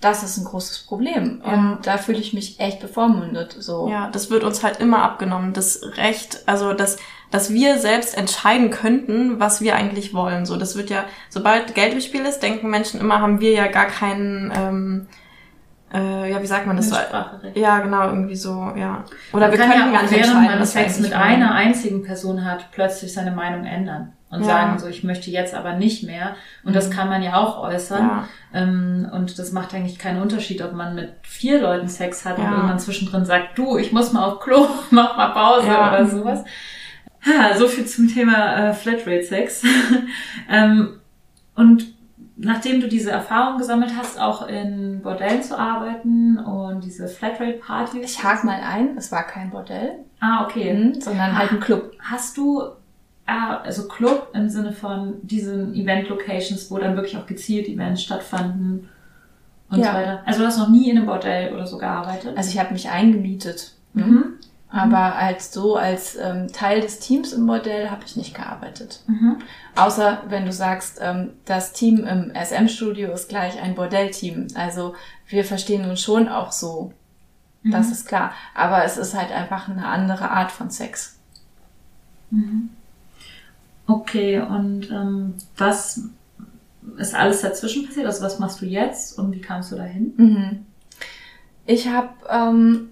das 0.00 0.22
ist 0.22 0.36
ein 0.36 0.44
großes 0.44 0.80
Problem. 0.80 1.40
Ja. 1.44 1.52
Und 1.52 1.78
da 1.86 1.96
fühle 1.96 2.18
ich 2.18 2.34
mich 2.34 2.60
echt 2.60 2.80
bevormundet. 2.80 3.56
So. 3.58 3.88
Ja, 3.88 4.10
das 4.10 4.30
wird 4.30 4.44
uns 4.44 4.62
halt 4.62 4.80
immer 4.80 5.02
abgenommen. 5.02 5.54
Das 5.54 5.80
Recht, 5.96 6.42
also 6.46 6.74
das, 6.74 6.98
dass 7.34 7.52
wir 7.52 7.80
selbst 7.80 8.16
entscheiden 8.16 8.70
könnten, 8.70 9.40
was 9.40 9.60
wir 9.60 9.74
eigentlich 9.74 10.14
wollen. 10.14 10.46
So, 10.46 10.56
das 10.56 10.76
wird 10.76 10.88
ja, 10.88 11.02
sobald 11.28 11.74
Geld 11.74 11.92
im 11.92 12.00
Spiel 12.00 12.24
ist, 12.24 12.44
denken 12.44 12.70
Menschen 12.70 13.00
immer, 13.00 13.20
haben 13.20 13.40
wir 13.40 13.50
ja 13.50 13.66
gar 13.66 13.86
keinen, 13.86 14.52
ähm, 14.56 15.06
äh, 15.92 16.30
ja, 16.30 16.40
wie 16.40 16.46
sagt 16.46 16.68
man 16.68 16.76
das 16.76 16.90
so? 16.90 16.96
Ja, 17.54 17.80
genau, 17.80 18.06
irgendwie 18.06 18.36
so, 18.36 18.70
ja. 18.76 19.02
Oder 19.32 19.48
man 19.48 19.50
wir 19.50 19.58
können 19.58 19.72
ja 19.72 19.90
gar 19.90 20.02
nicht 20.02 20.12
während 20.12 20.46
man 20.46 20.64
Sex 20.64 21.00
mit 21.00 21.12
einer 21.12 21.52
einzigen 21.56 22.04
Person 22.04 22.44
hat, 22.44 22.70
plötzlich 22.70 23.12
seine 23.12 23.32
Meinung 23.32 23.64
ändern 23.64 24.12
und 24.30 24.42
ja. 24.42 24.46
sagen 24.46 24.78
so, 24.78 24.86
ich 24.86 25.02
möchte 25.02 25.28
jetzt 25.32 25.54
aber 25.54 25.72
nicht 25.72 26.04
mehr. 26.04 26.36
Und 26.62 26.70
mhm. 26.70 26.74
das 26.76 26.88
kann 26.88 27.08
man 27.08 27.20
ja 27.20 27.34
auch 27.34 27.60
äußern. 27.60 28.00
Ja. 28.00 28.28
Ähm, 28.52 29.10
und 29.12 29.40
das 29.40 29.50
macht 29.50 29.74
eigentlich 29.74 29.98
keinen 29.98 30.22
Unterschied, 30.22 30.62
ob 30.62 30.72
man 30.72 30.94
mit 30.94 31.14
vier 31.22 31.60
Leuten 31.60 31.88
Sex 31.88 32.24
hat 32.24 32.38
ja. 32.38 32.44
und 32.44 32.52
irgendwann 32.52 32.78
zwischendrin 32.78 33.24
sagt, 33.24 33.58
du, 33.58 33.76
ich 33.76 33.90
muss 33.90 34.12
mal 34.12 34.24
auf 34.24 34.38
Klo, 34.38 34.68
mach 34.90 35.16
mal 35.16 35.30
Pause 35.30 35.66
oder 35.66 36.06
sowas. 36.06 36.44
Ha, 37.26 37.56
so 37.56 37.68
viel 37.68 37.86
zum 37.86 38.08
Thema 38.08 38.68
äh, 38.68 38.74
Flatrate-Sex. 38.74 39.62
ähm, 40.50 41.00
und 41.54 41.94
nachdem 42.36 42.80
du 42.80 42.88
diese 42.88 43.10
Erfahrung 43.10 43.58
gesammelt 43.58 43.92
hast, 43.96 44.20
auch 44.20 44.48
in 44.48 45.00
Bordellen 45.02 45.42
zu 45.42 45.58
arbeiten 45.58 46.38
und 46.38 46.84
diese 46.84 47.08
Flatrate-Partys. 47.08 48.04
Ich 48.04 48.24
hake 48.24 48.44
mal 48.44 48.60
ein, 48.60 48.96
es 48.96 49.12
war 49.12 49.24
kein 49.24 49.50
Bordell. 49.50 50.00
Ah, 50.20 50.44
okay. 50.44 50.74
Mhm, 50.74 51.00
sondern 51.00 51.38
halt 51.38 51.52
ein 51.52 51.60
Club. 51.60 51.92
Hast 52.00 52.36
du 52.36 52.62
Ah, 53.26 53.56
also 53.62 53.88
Club 53.88 54.28
im 54.34 54.50
Sinne 54.50 54.72
von 54.72 55.14
diesen 55.22 55.74
Event-Locations, 55.74 56.70
wo 56.70 56.76
dann 56.76 56.94
wirklich 56.94 57.16
auch 57.16 57.26
gezielt 57.26 57.68
Events 57.68 58.02
stattfanden 58.02 58.90
und 59.70 59.78
ja. 59.78 59.86
so 59.86 59.92
weiter. 59.94 60.22
Also 60.26 60.40
du 60.40 60.46
hast 60.46 60.58
noch 60.58 60.68
nie 60.68 60.90
in 60.90 60.98
einem 60.98 61.06
Bordell 61.06 61.54
oder 61.54 61.66
so 61.66 61.78
gearbeitet? 61.78 62.36
Also 62.36 62.50
ich 62.50 62.58
habe 62.58 62.74
mich 62.74 62.90
eingemietet. 62.90 63.72
Ne? 63.94 64.04
Mhm. 64.04 64.24
Aber 64.74 65.14
als 65.14 65.52
so 65.52 65.76
als 65.76 66.16
ähm, 66.16 66.52
Teil 66.52 66.80
des 66.80 66.98
Teams 66.98 67.32
im 67.32 67.46
Bordell 67.46 67.90
habe 67.90 68.02
ich 68.04 68.16
nicht 68.16 68.34
gearbeitet. 68.34 69.02
Mhm. 69.06 69.38
Außer 69.76 70.24
wenn 70.28 70.46
du 70.46 70.52
sagst, 70.52 70.98
ähm, 71.00 71.30
das 71.44 71.72
Team 71.72 72.04
im 72.04 72.32
SM-Studio 72.34 73.12
ist 73.12 73.28
gleich 73.28 73.60
ein 73.62 73.76
Bordellteam. 73.76 74.48
Also 74.54 74.94
wir 75.28 75.44
verstehen 75.44 75.88
uns 75.88 76.00
schon 76.00 76.28
auch 76.28 76.50
so. 76.50 76.92
Mhm. 77.62 77.70
Das 77.70 77.90
ist 77.90 78.06
klar. 78.06 78.32
Aber 78.54 78.84
es 78.84 78.96
ist 78.96 79.14
halt 79.14 79.30
einfach 79.30 79.68
eine 79.68 79.86
andere 79.86 80.30
Art 80.30 80.50
von 80.50 80.70
Sex. 80.70 81.18
Mhm. 82.30 82.70
Okay, 83.86 84.40
und 84.40 84.90
ähm, 84.90 85.34
was 85.56 86.08
ist 86.96 87.14
alles 87.14 87.42
dazwischen 87.42 87.86
passiert? 87.86 88.06
Also 88.06 88.24
was 88.24 88.38
machst 88.38 88.60
du 88.60 88.66
jetzt 88.66 89.18
und 89.18 89.32
wie 89.32 89.40
kamst 89.40 89.70
du 89.72 89.76
dahin? 89.76 90.14
Mhm. 90.16 90.66
Ich 91.66 91.88
habe 91.88 92.10
ähm, 92.28 92.90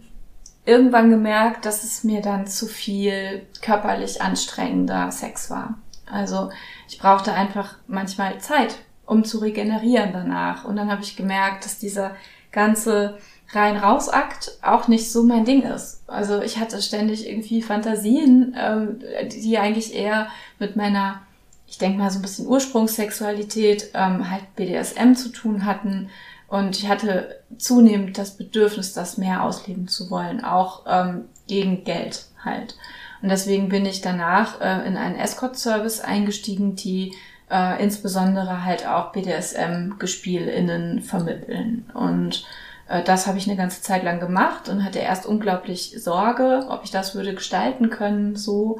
irgendwann 0.64 1.10
gemerkt, 1.10 1.66
dass 1.66 1.84
es 1.84 2.04
mir 2.04 2.22
dann 2.22 2.46
zu 2.46 2.66
viel 2.66 3.46
körperlich 3.60 4.22
anstrengender 4.22 5.10
Sex 5.10 5.50
war. 5.50 5.78
Also 6.06 6.50
ich 6.88 6.98
brauchte 6.98 7.32
einfach 7.32 7.76
manchmal 7.86 8.38
Zeit, 8.38 8.76
um 9.06 9.24
zu 9.24 9.38
regenerieren 9.38 10.10
danach. 10.12 10.64
Und 10.64 10.76
dann 10.76 10.90
habe 10.90 11.02
ich 11.02 11.16
gemerkt, 11.16 11.64
dass 11.64 11.78
dieser 11.78 12.12
ganze 12.52 13.18
Rein-Raus-Akt 13.52 14.58
auch 14.62 14.88
nicht 14.88 15.10
so 15.10 15.24
mein 15.24 15.44
Ding 15.44 15.62
ist. 15.62 16.02
Also 16.06 16.40
ich 16.42 16.58
hatte 16.58 16.80
ständig 16.80 17.28
irgendwie 17.28 17.62
Fantasien, 17.62 18.56
ähm, 18.58 19.00
die 19.28 19.58
eigentlich 19.58 19.94
eher 19.94 20.28
mit 20.58 20.76
meiner, 20.76 21.22
ich 21.66 21.78
denke 21.78 21.98
mal 21.98 22.10
so 22.10 22.18
ein 22.18 22.22
bisschen 22.22 22.46
Ursprungssexualität, 22.46 23.90
ähm, 23.94 24.30
halt 24.30 24.54
BDSM 24.56 25.14
zu 25.14 25.30
tun 25.30 25.64
hatten. 25.64 26.08
Und 26.52 26.76
ich 26.76 26.86
hatte 26.86 27.40
zunehmend 27.56 28.18
das 28.18 28.36
Bedürfnis, 28.36 28.92
das 28.92 29.16
mehr 29.16 29.42
ausleben 29.42 29.88
zu 29.88 30.10
wollen, 30.10 30.44
auch 30.44 30.82
ähm, 30.86 31.24
gegen 31.46 31.82
Geld 31.84 32.26
halt. 32.44 32.76
Und 33.22 33.30
deswegen 33.30 33.70
bin 33.70 33.86
ich 33.86 34.02
danach 34.02 34.60
äh, 34.60 34.86
in 34.86 34.98
einen 34.98 35.16
Escort-Service 35.16 36.02
eingestiegen, 36.02 36.76
die 36.76 37.14
äh, 37.50 37.82
insbesondere 37.82 38.66
halt 38.66 38.86
auch 38.86 39.12
BDSM-GespielInnen 39.12 41.00
vermitteln. 41.00 41.90
Und 41.94 42.44
äh, 42.86 43.02
das 43.02 43.26
habe 43.26 43.38
ich 43.38 43.48
eine 43.48 43.56
ganze 43.56 43.80
Zeit 43.80 44.04
lang 44.04 44.20
gemacht 44.20 44.68
und 44.68 44.84
hatte 44.84 44.98
erst 44.98 45.24
unglaublich 45.24 45.94
Sorge, 46.02 46.66
ob 46.68 46.84
ich 46.84 46.90
das 46.90 47.14
würde 47.14 47.32
gestalten 47.32 47.88
können, 47.88 48.36
so, 48.36 48.78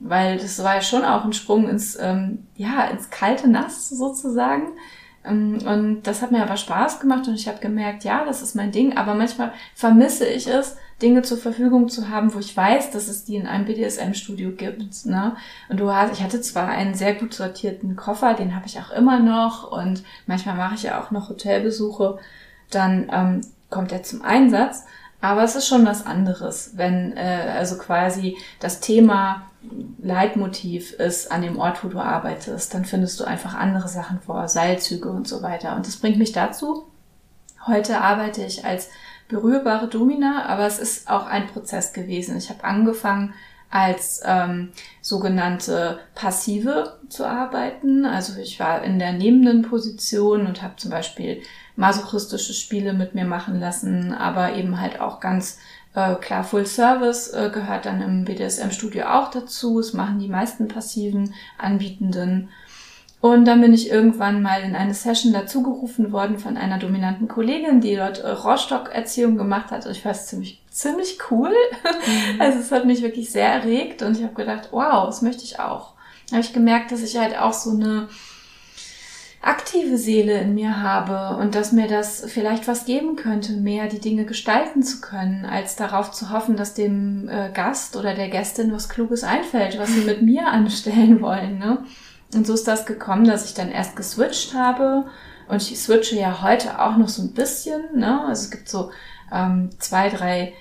weil 0.00 0.36
das 0.36 0.62
war 0.62 0.74
ja 0.74 0.82
schon 0.82 1.02
auch 1.02 1.24
ein 1.24 1.32
Sprung 1.32 1.66
ins, 1.70 1.98
ähm, 1.98 2.46
ja, 2.56 2.84
ins 2.88 3.08
kalte 3.08 3.48
Nass 3.48 3.88
sozusagen. 3.88 4.68
Ähm, 5.26 5.58
und 5.66 6.02
das 6.04 6.22
hat 6.22 6.30
mir 6.32 6.42
aber 6.42 6.56
Spaß 6.56 7.00
gemacht 7.00 7.26
und 7.28 7.34
ich 7.34 7.48
habe 7.48 7.58
gemerkt, 7.58 8.04
ja, 8.04 8.24
das 8.24 8.42
ist 8.42 8.54
mein 8.54 8.72
Ding, 8.72 8.96
aber 8.96 9.14
manchmal 9.14 9.52
vermisse 9.74 10.26
ich 10.26 10.46
es, 10.46 10.76
Dinge 11.02 11.20
zur 11.20 11.36
Verfügung 11.36 11.90
zu 11.90 12.08
haben, 12.08 12.32
wo 12.32 12.38
ich 12.38 12.56
weiß, 12.56 12.90
dass 12.90 13.08
es 13.08 13.24
die 13.24 13.36
in 13.36 13.46
einem 13.46 13.66
BDSM-Studio 13.66 14.52
gibt. 14.52 15.04
Ne? 15.04 15.36
Und 15.68 15.78
du 15.78 15.92
hast, 15.92 16.14
ich 16.14 16.22
hatte 16.22 16.40
zwar 16.40 16.68
einen 16.68 16.94
sehr 16.94 17.14
gut 17.14 17.34
sortierten 17.34 17.96
Koffer, 17.96 18.32
den 18.32 18.56
habe 18.56 18.66
ich 18.66 18.78
auch 18.78 18.90
immer 18.90 19.18
noch 19.20 19.70
und 19.70 20.02
manchmal 20.26 20.56
mache 20.56 20.76
ich 20.76 20.84
ja 20.84 20.98
auch 20.98 21.10
noch 21.10 21.28
Hotelbesuche 21.28 22.18
dann 22.70 23.08
ähm, 23.12 23.40
kommt 23.70 23.92
er 23.92 24.02
zum 24.02 24.22
Einsatz. 24.22 24.84
Aber 25.20 25.42
es 25.42 25.56
ist 25.56 25.66
schon 25.66 25.86
was 25.86 26.04
anderes, 26.06 26.72
wenn 26.74 27.16
äh, 27.16 27.54
also 27.56 27.78
quasi 27.78 28.36
das 28.60 28.80
Thema 28.80 29.46
Leitmotiv 29.98 30.92
ist 30.92 31.32
an 31.32 31.42
dem 31.42 31.58
Ort, 31.58 31.82
wo 31.84 31.88
du 31.88 31.98
arbeitest, 31.98 32.72
dann 32.74 32.84
findest 32.84 33.18
du 33.20 33.24
einfach 33.24 33.54
andere 33.54 33.88
Sachen 33.88 34.20
vor, 34.20 34.48
Seilzüge 34.48 35.08
und 35.08 35.26
so 35.26 35.42
weiter. 35.42 35.76
Und 35.76 35.86
das 35.86 35.96
bringt 35.96 36.18
mich 36.18 36.32
dazu. 36.32 36.86
Heute 37.66 38.00
arbeite 38.00 38.44
ich 38.44 38.64
als 38.64 38.90
berührbare 39.28 39.88
Domina, 39.88 40.46
aber 40.46 40.66
es 40.66 40.78
ist 40.78 41.10
auch 41.10 41.26
ein 41.26 41.48
Prozess 41.48 41.92
gewesen. 41.92 42.36
Ich 42.36 42.48
habe 42.50 42.64
angefangen 42.64 43.34
als 43.70 44.22
ähm, 44.24 44.70
sogenannte 45.00 45.98
Passive 46.14 46.98
zu 47.08 47.26
arbeiten. 47.26 48.06
Also 48.06 48.40
ich 48.40 48.60
war 48.60 48.82
in 48.82 48.98
der 48.98 49.12
nehmenden 49.12 49.62
Position 49.62 50.46
und 50.46 50.62
habe 50.62 50.76
zum 50.76 50.90
Beispiel 50.90 51.42
masochistische 51.74 52.54
Spiele 52.54 52.92
mit 52.92 53.14
mir 53.14 53.24
machen 53.24 53.60
lassen, 53.60 54.14
aber 54.14 54.54
eben 54.54 54.80
halt 54.80 55.00
auch 55.00 55.20
ganz 55.20 55.58
äh, 55.96 56.14
klar 56.16 56.44
Full 56.44 56.66
Service 56.66 57.28
äh, 57.28 57.50
gehört 57.52 57.86
dann 57.86 58.02
im 58.02 58.24
BDSM-Studio 58.24 59.06
auch 59.06 59.30
dazu. 59.30 59.80
Es 59.80 59.94
machen 59.94 60.18
die 60.18 60.28
meisten 60.28 60.68
passiven 60.68 61.34
Anbietenden. 61.58 62.50
Und 63.22 63.46
dann 63.46 63.62
bin 63.62 63.72
ich 63.72 63.90
irgendwann 63.90 64.42
mal 64.42 64.60
in 64.60 64.76
eine 64.76 64.92
Session 64.92 65.32
dazugerufen 65.32 66.12
worden 66.12 66.38
von 66.38 66.58
einer 66.58 66.78
dominanten 66.78 67.28
Kollegin, 67.28 67.80
die 67.80 67.96
dort 67.96 68.18
äh, 68.18 68.28
Rohrstock-Erziehung 68.28 69.36
gemacht 69.36 69.70
hat. 69.70 69.86
Ich 69.86 70.02
fand 70.02 70.16
es 70.16 70.26
ziemlich, 70.26 70.62
ziemlich 70.70 71.18
cool. 71.30 71.50
Mhm. 71.50 72.40
Also 72.40 72.58
es 72.58 72.70
hat 72.70 72.84
mich 72.84 73.02
wirklich 73.02 73.30
sehr 73.30 73.48
erregt 73.48 74.02
und 74.02 74.18
ich 74.18 74.22
habe 74.22 74.34
gedacht, 74.34 74.68
wow, 74.72 75.06
das 75.06 75.22
möchte 75.22 75.44
ich 75.44 75.58
auch. 75.58 75.94
Da 76.28 76.36
habe 76.36 76.44
ich 76.44 76.52
gemerkt, 76.52 76.92
dass 76.92 77.02
ich 77.02 77.16
halt 77.16 77.38
auch 77.38 77.54
so 77.54 77.70
eine 77.70 78.08
aktive 79.46 79.96
Seele 79.96 80.40
in 80.40 80.54
mir 80.54 80.82
habe 80.82 81.40
und 81.40 81.54
dass 81.54 81.70
mir 81.70 81.86
das 81.86 82.24
vielleicht 82.26 82.66
was 82.66 82.84
geben 82.84 83.14
könnte, 83.14 83.52
mehr 83.52 83.86
die 83.86 84.00
Dinge 84.00 84.24
gestalten 84.24 84.82
zu 84.82 85.00
können, 85.00 85.44
als 85.44 85.76
darauf 85.76 86.10
zu 86.10 86.30
hoffen, 86.30 86.56
dass 86.56 86.74
dem 86.74 87.28
äh, 87.28 87.50
Gast 87.52 87.96
oder 87.96 88.14
der 88.14 88.28
Gästin 88.28 88.72
was 88.72 88.88
Kluges 88.88 89.22
einfällt, 89.22 89.78
was 89.78 89.92
sie 89.92 90.00
mit 90.00 90.20
mir 90.22 90.46
anstellen 90.50 91.20
wollen. 91.20 91.58
Ne? 91.58 91.84
Und 92.34 92.46
so 92.46 92.54
ist 92.54 92.66
das 92.66 92.86
gekommen, 92.86 93.24
dass 93.24 93.44
ich 93.44 93.54
dann 93.54 93.70
erst 93.70 93.94
geswitcht 93.94 94.54
habe 94.54 95.06
und 95.48 95.62
ich 95.62 95.78
switche 95.78 96.16
ja 96.16 96.42
heute 96.42 96.80
auch 96.80 96.96
noch 96.96 97.08
so 97.08 97.22
ein 97.22 97.32
bisschen. 97.32 97.82
Ne? 97.94 98.22
Also 98.26 98.42
es 98.42 98.50
gibt 98.50 98.68
so 98.68 98.90
ähm, 99.32 99.70
zwei, 99.78 100.08
drei 100.08 100.54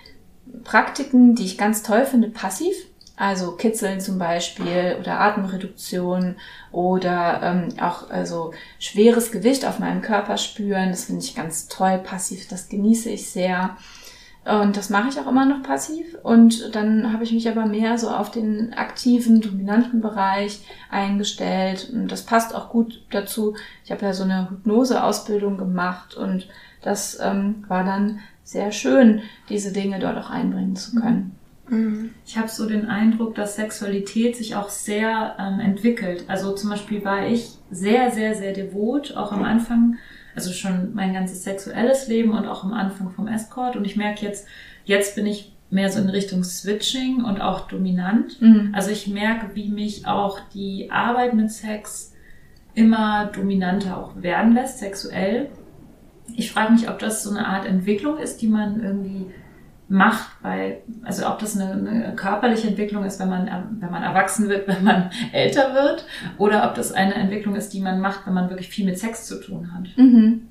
Praktiken, 0.63 1.33
die 1.33 1.45
ich 1.45 1.57
ganz 1.57 1.81
toll 1.81 2.05
finde, 2.05 2.29
passiv. 2.29 2.75
Also 3.17 3.53
Kitzeln 3.53 4.01
zum 4.01 4.17
Beispiel 4.19 4.97
oder 4.99 5.21
Atemreduktion 5.21 6.35
oder 6.71 7.39
ähm, 7.41 7.79
auch 7.79 8.09
also 8.09 8.53
schweres 8.77 9.31
Gewicht 9.31 9.65
auf 9.65 9.79
meinem 9.79 10.01
Körper 10.01 10.37
spüren. 10.37 10.89
Das 10.89 11.05
finde 11.05 11.23
ich 11.23 11.35
ganz 11.35 11.67
toll, 11.67 11.99
passiv, 11.99 12.47
das 12.49 12.67
genieße 12.67 13.09
ich 13.09 13.29
sehr. 13.29 13.77
Und 14.45 14.77
das 14.77 14.91
mache 14.91 15.09
ich 15.09 15.19
auch 15.19 15.27
immer 15.27 15.45
noch 15.45 15.63
passiv. 15.63 16.17
Und 16.21 16.75
dann 16.75 17.11
habe 17.11 17.23
ich 17.23 17.31
mich 17.31 17.49
aber 17.49 17.65
mehr 17.65 17.97
so 17.97 18.09
auf 18.09 18.29
den 18.29 18.73
aktiven, 18.73 19.41
dominanten 19.41 20.01
Bereich 20.01 20.59
eingestellt. 20.91 21.89
Und 21.91 22.09
das 22.09 22.23
passt 22.23 22.53
auch 22.53 22.69
gut 22.69 23.01
dazu. 23.09 23.55
Ich 23.83 23.91
habe 23.91 24.05
ja 24.05 24.13
so 24.13 24.23
eine 24.23 24.49
Hypnose-Ausbildung 24.51 25.57
gemacht 25.57 26.15
und 26.15 26.47
das 26.83 27.17
ähm, 27.19 27.65
war 27.67 27.83
dann 27.83 28.19
sehr 28.43 28.71
schön, 28.71 29.23
diese 29.49 29.73
Dinge 29.73 29.97
dort 29.97 30.17
auch 30.17 30.29
einbringen 30.29 30.75
zu 30.75 30.93
können. 30.95 31.15
Mhm. 31.17 31.44
Ich 32.25 32.37
habe 32.37 32.47
so 32.47 32.67
den 32.67 32.87
Eindruck, 32.87 33.35
dass 33.35 33.55
Sexualität 33.55 34.35
sich 34.35 34.55
auch 34.55 34.69
sehr 34.69 35.35
ähm, 35.39 35.59
entwickelt. 35.59 36.25
Also 36.27 36.53
zum 36.53 36.69
Beispiel 36.69 37.03
war 37.03 37.27
ich 37.27 37.57
sehr, 37.71 38.11
sehr, 38.11 38.35
sehr 38.35 38.53
devot, 38.53 39.15
auch 39.15 39.31
am 39.31 39.43
Anfang, 39.43 39.97
also 40.35 40.51
schon 40.51 40.93
mein 40.93 41.13
ganzes 41.13 41.43
sexuelles 41.43 42.07
Leben 42.07 42.31
und 42.31 42.47
auch 42.47 42.63
am 42.63 42.73
Anfang 42.73 43.09
vom 43.09 43.27
Escort. 43.27 43.75
Und 43.75 43.85
ich 43.85 43.95
merke 43.95 44.25
jetzt, 44.25 44.47
jetzt 44.83 45.15
bin 45.15 45.25
ich 45.25 45.53
mehr 45.71 45.91
so 45.91 45.99
in 45.99 46.09
Richtung 46.09 46.43
Switching 46.43 47.23
und 47.23 47.41
auch 47.41 47.67
dominant. 47.67 48.39
Mhm. 48.41 48.71
Also 48.73 48.91
ich 48.91 49.07
merke, 49.07 49.55
wie 49.55 49.69
mich 49.69 50.05
auch 50.05 50.39
die 50.53 50.91
Arbeit 50.91 51.33
mit 51.33 51.51
Sex 51.51 52.13
immer 52.75 53.27
dominanter 53.27 53.97
auch 53.97 54.21
werden 54.21 54.53
lässt, 54.53 54.79
sexuell. 54.79 55.49
Ich 56.35 56.51
frage 56.51 56.73
mich, 56.73 56.89
ob 56.89 56.99
das 56.99 57.23
so 57.23 57.31
eine 57.31 57.47
Art 57.47 57.65
Entwicklung 57.65 58.17
ist, 58.17 58.41
die 58.41 58.47
man 58.47 58.83
irgendwie 58.83 59.27
macht, 59.87 60.29
weil, 60.41 60.81
also 61.03 61.27
ob 61.27 61.39
das 61.39 61.59
eine, 61.59 61.73
eine, 61.73 62.15
körperliche 62.15 62.67
Entwicklung 62.67 63.03
ist, 63.03 63.19
wenn 63.19 63.29
man, 63.29 63.77
wenn 63.79 63.91
man 63.91 64.03
erwachsen 64.03 64.49
wird, 64.49 64.67
wenn 64.67 64.83
man 64.83 65.11
älter 65.31 65.73
wird, 65.73 66.05
oder 66.37 66.67
ob 66.67 66.75
das 66.75 66.91
eine 66.91 67.13
Entwicklung 67.15 67.55
ist, 67.55 67.73
die 67.73 67.81
man 67.81 67.99
macht, 67.99 68.25
wenn 68.25 68.33
man 68.33 68.49
wirklich 68.49 68.69
viel 68.69 68.85
mit 68.85 68.97
Sex 68.97 69.25
zu 69.25 69.39
tun 69.39 69.73
hat. 69.73 69.97
Mhm. 69.97 70.47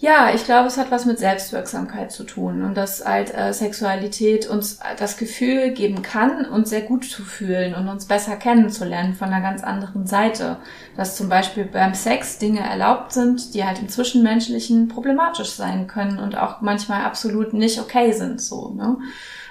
Ja, 0.00 0.30
ich 0.32 0.44
glaube, 0.44 0.68
es 0.68 0.78
hat 0.78 0.92
was 0.92 1.06
mit 1.06 1.18
Selbstwirksamkeit 1.18 2.12
zu 2.12 2.22
tun 2.22 2.62
und 2.62 2.76
dass 2.76 3.04
halt 3.04 3.34
äh, 3.34 3.52
Sexualität 3.52 4.46
uns 4.46 4.78
das 4.96 5.16
Gefühl 5.16 5.72
geben 5.72 6.02
kann, 6.02 6.46
uns 6.46 6.70
sehr 6.70 6.82
gut 6.82 7.04
zu 7.04 7.24
fühlen 7.24 7.74
und 7.74 7.88
uns 7.88 8.06
besser 8.06 8.36
kennenzulernen 8.36 9.14
von 9.14 9.26
einer 9.32 9.42
ganz 9.42 9.64
anderen 9.64 10.06
Seite. 10.06 10.58
Dass 10.96 11.16
zum 11.16 11.28
Beispiel 11.28 11.64
beim 11.64 11.94
Sex 11.94 12.38
Dinge 12.38 12.60
erlaubt 12.60 13.12
sind, 13.12 13.54
die 13.54 13.64
halt 13.64 13.80
im 13.80 13.88
Zwischenmenschlichen 13.88 14.86
problematisch 14.86 15.50
sein 15.50 15.88
können 15.88 16.20
und 16.20 16.38
auch 16.38 16.60
manchmal 16.60 17.02
absolut 17.04 17.52
nicht 17.52 17.80
okay 17.80 18.12
sind, 18.12 18.40
so, 18.40 18.70
ne? 18.70 18.98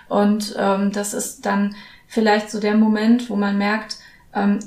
Und 0.08 0.56
ähm, 0.58 0.94
das 0.94 1.14
ist 1.14 1.46
dann 1.46 1.76
vielleicht 2.08 2.52
so 2.52 2.62
der 2.62 2.76
Moment, 2.76 3.30
wo 3.30 3.36
man 3.36 3.58
merkt, 3.58 3.98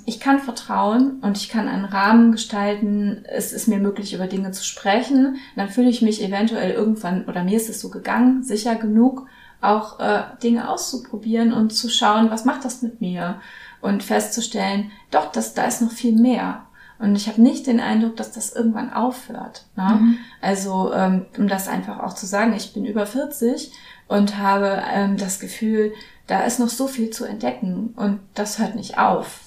ich 0.07 0.21
kann 0.21 0.39
vertrauen 0.39 1.21
und 1.21 1.37
ich 1.37 1.49
kann 1.49 1.69
einen 1.69 1.85
Rahmen 1.85 2.33
gestalten. 2.33 3.25
Es 3.29 3.53
ist 3.53 3.69
mir 3.69 3.79
möglich, 3.79 4.15
über 4.15 4.27
Dinge 4.27 4.53
zu 4.53 4.65
sprechen. 4.65 5.37
Dann 5.57 5.69
fühle 5.69 5.91
ich 5.91 6.03
mich 6.03 6.23
eventuell 6.23 6.73
irgendwann, 6.73 7.27
oder 7.27 7.45
mir 7.45 7.57
ist 7.57 7.69
es 7.69 7.81
so 7.81 7.91
gegangen, 7.91 8.43
sicher 8.43 8.75
genug, 8.75 9.27
auch 9.61 10.01
äh, 10.01 10.23
Dinge 10.43 10.69
auszuprobieren 10.69 11.53
und 11.53 11.73
zu 11.73 11.91
schauen, 11.91 12.31
was 12.31 12.45
macht 12.45 12.65
das 12.65 12.83
mit 12.83 13.01
mir? 13.01 13.41
Und 13.81 14.03
festzustellen, 14.03 14.91
doch, 15.11 15.31
das, 15.33 15.55
da 15.55 15.65
ist 15.65 15.83
noch 15.83 15.93
viel 15.93 16.17
mehr. 16.17 16.63
Und 16.99 17.17
ich 17.17 17.29
habe 17.29 17.41
nicht 17.41 17.67
den 17.67 17.81
Eindruck, 17.81 18.17
dass 18.17 18.33
das 18.33 18.53
irgendwann 18.53 18.93
aufhört. 18.93 19.65
Ne? 19.77 19.99
Mhm. 20.01 20.19
Also, 20.43 20.93
ähm, 20.93 21.27
um 21.39 21.49
das 21.49 21.67
einfach 21.67 21.99
auch 22.01 22.15
zu 22.15 22.27
sagen, 22.27 22.55
ich 22.55 22.75
bin 22.75 22.85
über 22.85 23.07
40 23.07 23.73
und 24.07 24.37
habe 24.37 24.83
ähm, 24.93 25.17
das 25.17 25.41
Gefühl, 25.41 25.93
da 26.27 26.43
ist 26.43 26.61
noch 26.61 26.69
so 26.69 26.87
viel 26.87 27.11
zu 27.11 27.25
entdecken 27.25 27.95
und 27.97 28.21
das 28.35 28.59
hört 28.59 28.75
nicht 28.75 28.99
auf. 28.99 29.41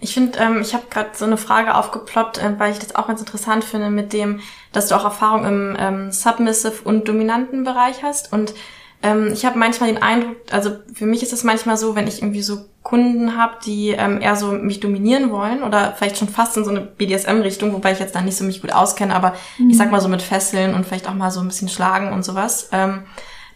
Ich 0.00 0.14
finde, 0.14 0.38
ähm, 0.38 0.60
ich 0.60 0.74
habe 0.74 0.84
gerade 0.90 1.10
so 1.14 1.24
eine 1.24 1.36
Frage 1.36 1.74
aufgeploppt, 1.74 2.38
äh, 2.38 2.58
weil 2.58 2.72
ich 2.72 2.78
das 2.78 2.94
auch 2.94 3.06
ganz 3.06 3.20
interessant 3.20 3.64
finde 3.64 3.90
mit 3.90 4.12
dem, 4.12 4.40
dass 4.72 4.88
du 4.88 4.94
auch 4.94 5.04
Erfahrung 5.04 5.44
im 5.44 5.76
ähm, 5.78 6.12
Submissive 6.12 6.82
und 6.84 7.08
dominanten 7.08 7.64
Bereich 7.64 8.02
hast. 8.02 8.32
Und 8.32 8.54
ähm, 9.02 9.30
ich 9.32 9.44
habe 9.44 9.58
manchmal 9.58 9.92
den 9.92 10.02
Eindruck, 10.02 10.36
also 10.50 10.70
für 10.92 11.04
mich 11.04 11.22
ist 11.22 11.32
es 11.32 11.44
manchmal 11.44 11.76
so, 11.76 11.94
wenn 11.94 12.06
ich 12.06 12.22
irgendwie 12.22 12.42
so 12.42 12.64
Kunden 12.82 13.36
habe, 13.36 13.56
die 13.64 13.90
ähm, 13.90 14.20
eher 14.20 14.36
so 14.36 14.52
mich 14.52 14.80
dominieren 14.80 15.30
wollen 15.30 15.62
oder 15.62 15.94
vielleicht 15.96 16.18
schon 16.18 16.28
fast 16.28 16.56
in 16.56 16.64
so 16.64 16.70
eine 16.70 16.80
BDSM-Richtung, 16.80 17.72
wobei 17.72 17.92
ich 17.92 17.98
jetzt 17.98 18.14
da 18.14 18.22
nicht 18.22 18.36
so 18.36 18.44
mich 18.44 18.62
gut 18.62 18.72
auskenne, 18.72 19.14
aber 19.14 19.34
mhm. 19.58 19.70
ich 19.70 19.76
sag 19.76 19.90
mal 19.90 20.00
so 20.00 20.08
mit 20.08 20.22
Fesseln 20.22 20.74
und 20.74 20.86
vielleicht 20.86 21.08
auch 21.08 21.14
mal 21.14 21.30
so 21.30 21.40
ein 21.40 21.48
bisschen 21.48 21.68
schlagen 21.68 22.12
und 22.12 22.24
sowas, 22.24 22.70
ähm, 22.72 23.04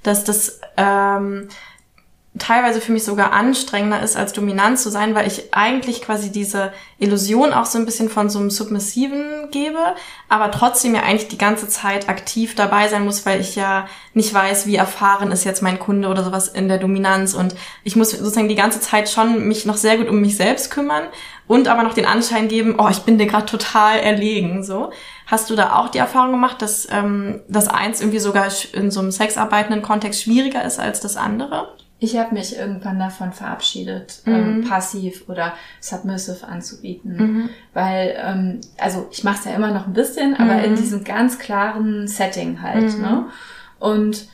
dass 0.03 0.25
das 0.25 0.61
ähm, 0.77 1.49
teilweise 2.39 2.81
für 2.81 2.93
mich 2.93 3.05
sogar 3.05 3.33
anstrengender 3.33 4.03
ist, 4.03 4.17
als 4.17 4.33
dominant 4.33 4.79
zu 4.79 4.91
sein, 4.91 5.15
weil 5.15 5.27
ich 5.27 5.55
eigentlich 5.55 6.03
quasi 6.03 6.31
diese 6.31 6.73
Illusion 6.99 7.53
auch 7.53 7.67
so 7.67 7.79
ein 7.79 7.85
bisschen 7.85 8.09
von 8.09 8.31
so 8.31 8.39
einem 8.39 8.51
Submissiven 8.51 9.51
gebe, 9.51 9.79
aber 10.29 10.51
trotzdem 10.51 10.95
ja 10.95 11.03
eigentlich 11.03 11.29
die 11.29 11.39
ganze 11.39 11.69
Zeit 11.69 12.09
aktiv 12.09 12.55
dabei 12.55 12.89
sein 12.89 13.05
muss, 13.05 13.25
weil 13.27 13.41
ich 13.41 13.57
ja 13.57 13.87
nicht 14.15 14.33
weiß, 14.33 14.67
wie 14.67 14.77
erfahren 14.77 15.33
ist 15.33 15.45
jetzt 15.45 15.63
mein 15.63 15.79
Kunde 15.79 16.09
oder 16.09 16.25
sowas 16.25 16.49
in 16.49 16.69
der 16.69 16.79
Dominanz 16.79 17.35
und 17.35 17.55
ich 17.85 17.97
muss 17.97 18.11
sozusagen 18.11 18.49
die 18.49 18.55
ganze 18.55 18.81
Zeit 18.81 19.09
schon 19.09 19.47
mich 19.47 19.65
noch 19.65 19.77
sehr 19.77 19.97
gut 19.99 20.09
um 20.09 20.21
mich 20.21 20.37
selbst 20.37 20.71
kümmern 20.71 21.05
und 21.47 21.67
aber 21.67 21.83
noch 21.83 21.95
den 21.95 22.07
Anschein 22.07 22.49
geben, 22.49 22.77
oh, 22.79 22.89
ich 22.91 23.01
bin 23.01 23.19
dir 23.19 23.27
gerade 23.27 23.47
total 23.47 23.99
erlegen, 23.99 24.63
so. 24.63 24.93
Hast 25.27 25.51
du 25.51 25.57
da 25.57 25.77
auch 25.77 25.89
die 25.89 25.99
Erfahrung 25.99 26.31
gemacht, 26.33 26.63
dass 26.63 26.89
ähm, 26.91 27.43
das 27.49 27.69
eins 27.69 28.01
irgendwie 28.01 28.19
sogar 28.19 28.49
in 28.73 28.91
so 28.91 29.01
einem 29.01 29.11
sexarbeitenden 29.11 29.83
Kontext 29.83 30.23
schwieriger 30.23 30.65
ist 30.65 30.79
als 30.79 31.01
das 31.01 31.17
andere? 31.17 31.75
Ich 32.01 32.17
habe 32.17 32.35
mich 32.35 32.57
irgendwann 32.57 32.99
davon 32.99 33.33
verabschiedet, 33.33 34.23
ähm, 34.27 34.33
mhm. 34.33 34.63
ähm, 34.63 34.69
passiv 34.69 35.29
oder 35.29 35.55
submissive 35.81 36.47
anzubieten, 36.47 37.17
mhm. 37.17 37.49
weil 37.75 38.17
ähm, 38.23 38.61
also 38.79 39.09
ich 39.11 39.25
mache 39.25 39.39
es 39.41 39.45
ja 39.47 39.53
immer 39.53 39.73
noch 39.73 39.87
ein 39.87 39.95
bisschen, 39.95 40.35
aber 40.35 40.55
mhm. 40.55 40.65
in 40.65 40.77
diesem 40.77 41.03
ganz 41.03 41.39
klaren 41.39 42.07
Setting 42.07 42.63
halt. 42.63 42.97
Mhm. 42.97 43.03
Ne? 43.03 43.25
Und 43.81 44.29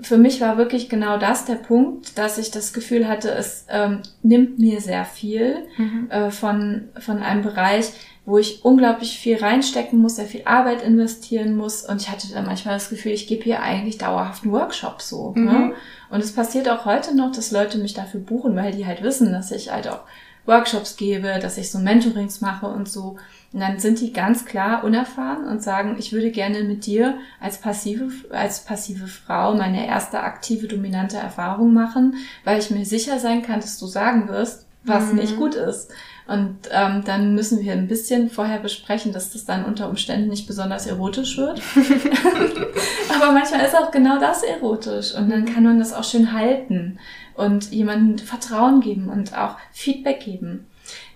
für 0.00 0.18
mich 0.18 0.40
war 0.40 0.58
wirklich 0.58 0.88
genau 0.88 1.18
das 1.18 1.44
der 1.44 1.54
Punkt, 1.54 2.18
dass 2.18 2.38
ich 2.38 2.50
das 2.50 2.72
Gefühl 2.72 3.06
hatte, 3.06 3.30
es 3.30 3.66
ähm, 3.68 4.00
nimmt 4.22 4.58
mir 4.58 4.80
sehr 4.80 5.04
viel 5.04 5.58
mhm. 5.76 6.10
äh, 6.10 6.30
von 6.32 6.88
von 6.98 7.22
einem 7.22 7.42
Bereich, 7.42 7.92
wo 8.24 8.38
ich 8.38 8.64
unglaublich 8.64 9.18
viel 9.18 9.36
reinstecken 9.36 9.98
muss, 9.98 10.16
sehr 10.16 10.26
viel 10.26 10.42
Arbeit 10.44 10.82
investieren 10.82 11.56
muss. 11.56 11.82
Und 11.82 12.00
ich 12.00 12.08
hatte 12.08 12.32
dann 12.32 12.46
manchmal 12.46 12.74
das 12.74 12.88
Gefühl, 12.88 13.12
ich 13.12 13.26
gebe 13.26 13.42
hier 13.42 13.62
eigentlich 13.62 13.98
dauerhaft 13.98 14.44
einen 14.44 14.52
Workshop 14.52 15.02
so. 15.02 15.32
Ne? 15.32 15.40
Mhm. 15.40 15.46
Ne? 15.46 15.72
Und 16.10 16.22
es 16.22 16.32
passiert 16.32 16.68
auch 16.68 16.84
heute 16.84 17.16
noch, 17.16 17.32
dass 17.32 17.50
Leute 17.50 17.78
mich 17.78 17.94
dafür 17.94 18.20
buchen, 18.20 18.54
weil 18.54 18.72
die 18.72 18.86
halt 18.86 19.02
wissen, 19.02 19.32
dass 19.32 19.50
ich 19.50 19.72
halt 19.72 19.88
auch 19.88 20.02
Workshops 20.46 20.96
gebe, 20.96 21.38
dass 21.40 21.58
ich 21.58 21.70
so 21.70 21.78
Mentorings 21.78 22.40
mache 22.40 22.66
und 22.66 22.88
so. 22.88 23.16
Und 23.52 23.60
dann 23.60 23.78
sind 23.78 24.00
die 24.00 24.12
ganz 24.12 24.44
klar 24.44 24.82
unerfahren 24.82 25.44
und 25.46 25.62
sagen, 25.62 25.96
ich 25.98 26.12
würde 26.12 26.30
gerne 26.30 26.62
mit 26.64 26.86
dir 26.86 27.18
als 27.40 27.58
passive, 27.58 28.10
als 28.30 28.64
passive 28.64 29.06
Frau 29.06 29.54
meine 29.54 29.86
erste 29.86 30.20
aktive, 30.20 30.68
dominante 30.68 31.16
Erfahrung 31.16 31.72
machen, 31.72 32.14
weil 32.44 32.58
ich 32.58 32.70
mir 32.70 32.86
sicher 32.86 33.18
sein 33.18 33.42
kann, 33.42 33.60
dass 33.60 33.78
du 33.78 33.86
sagen 33.86 34.28
wirst, 34.28 34.66
was 34.84 35.12
mhm. 35.12 35.18
nicht 35.18 35.36
gut 35.36 35.54
ist. 35.54 35.90
Und 36.26 36.56
ähm, 36.70 37.02
dann 37.04 37.34
müssen 37.34 37.60
wir 37.60 37.72
ein 37.72 37.88
bisschen 37.88 38.30
vorher 38.30 38.60
besprechen, 38.60 39.12
dass 39.12 39.32
das 39.32 39.44
dann 39.44 39.64
unter 39.64 39.88
Umständen 39.88 40.28
nicht 40.28 40.46
besonders 40.46 40.86
erotisch 40.86 41.36
wird. 41.36 41.60
Aber 43.14 43.32
manchmal 43.32 43.64
ist 43.64 43.76
auch 43.76 43.90
genau 43.90 44.18
das 44.20 44.42
erotisch 44.42 45.14
und 45.14 45.30
dann 45.30 45.44
kann 45.44 45.64
man 45.64 45.78
das 45.78 45.92
auch 45.92 46.04
schön 46.04 46.32
halten 46.32 46.98
und 47.34 47.72
jemandem 47.72 48.24
Vertrauen 48.24 48.80
geben 48.80 49.08
und 49.08 49.36
auch 49.36 49.56
Feedback 49.72 50.20
geben. 50.20 50.66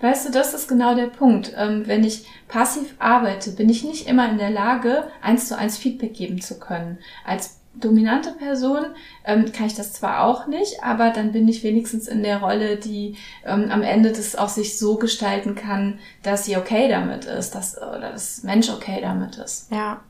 Weißt 0.00 0.26
du, 0.26 0.32
das 0.32 0.54
ist 0.54 0.68
genau 0.68 0.94
der 0.94 1.06
Punkt. 1.06 1.52
Ähm, 1.56 1.82
wenn 1.86 2.04
ich 2.04 2.26
passiv 2.48 2.94
arbeite, 2.98 3.52
bin 3.52 3.68
ich 3.68 3.84
nicht 3.84 4.06
immer 4.06 4.28
in 4.28 4.38
der 4.38 4.50
Lage, 4.50 5.04
eins 5.22 5.48
zu 5.48 5.56
eins 5.56 5.76
Feedback 5.76 6.14
geben 6.14 6.40
zu 6.40 6.58
können. 6.58 6.98
Als 7.24 7.60
dominante 7.80 8.32
Person 8.32 8.86
ähm, 9.24 9.52
kann 9.52 9.66
ich 9.66 9.74
das 9.74 9.92
zwar 9.92 10.24
auch 10.24 10.46
nicht, 10.46 10.82
aber 10.82 11.10
dann 11.10 11.32
bin 11.32 11.48
ich 11.48 11.62
wenigstens 11.62 12.08
in 12.08 12.22
der 12.22 12.40
Rolle, 12.40 12.76
die 12.76 13.16
ähm, 13.44 13.70
am 13.70 13.82
Ende 13.82 14.12
das 14.12 14.36
auch 14.36 14.48
sich 14.48 14.78
so 14.78 14.96
gestalten 14.96 15.54
kann, 15.54 15.98
dass 16.22 16.44
sie 16.44 16.56
okay 16.56 16.88
damit 16.88 17.24
ist, 17.24 17.54
dass 17.54 17.76
oder 17.76 18.12
das 18.12 18.42
Mensch 18.42 18.70
okay 18.70 19.00
damit 19.00 19.36
ist. 19.36 19.70
Ja. 19.70 20.00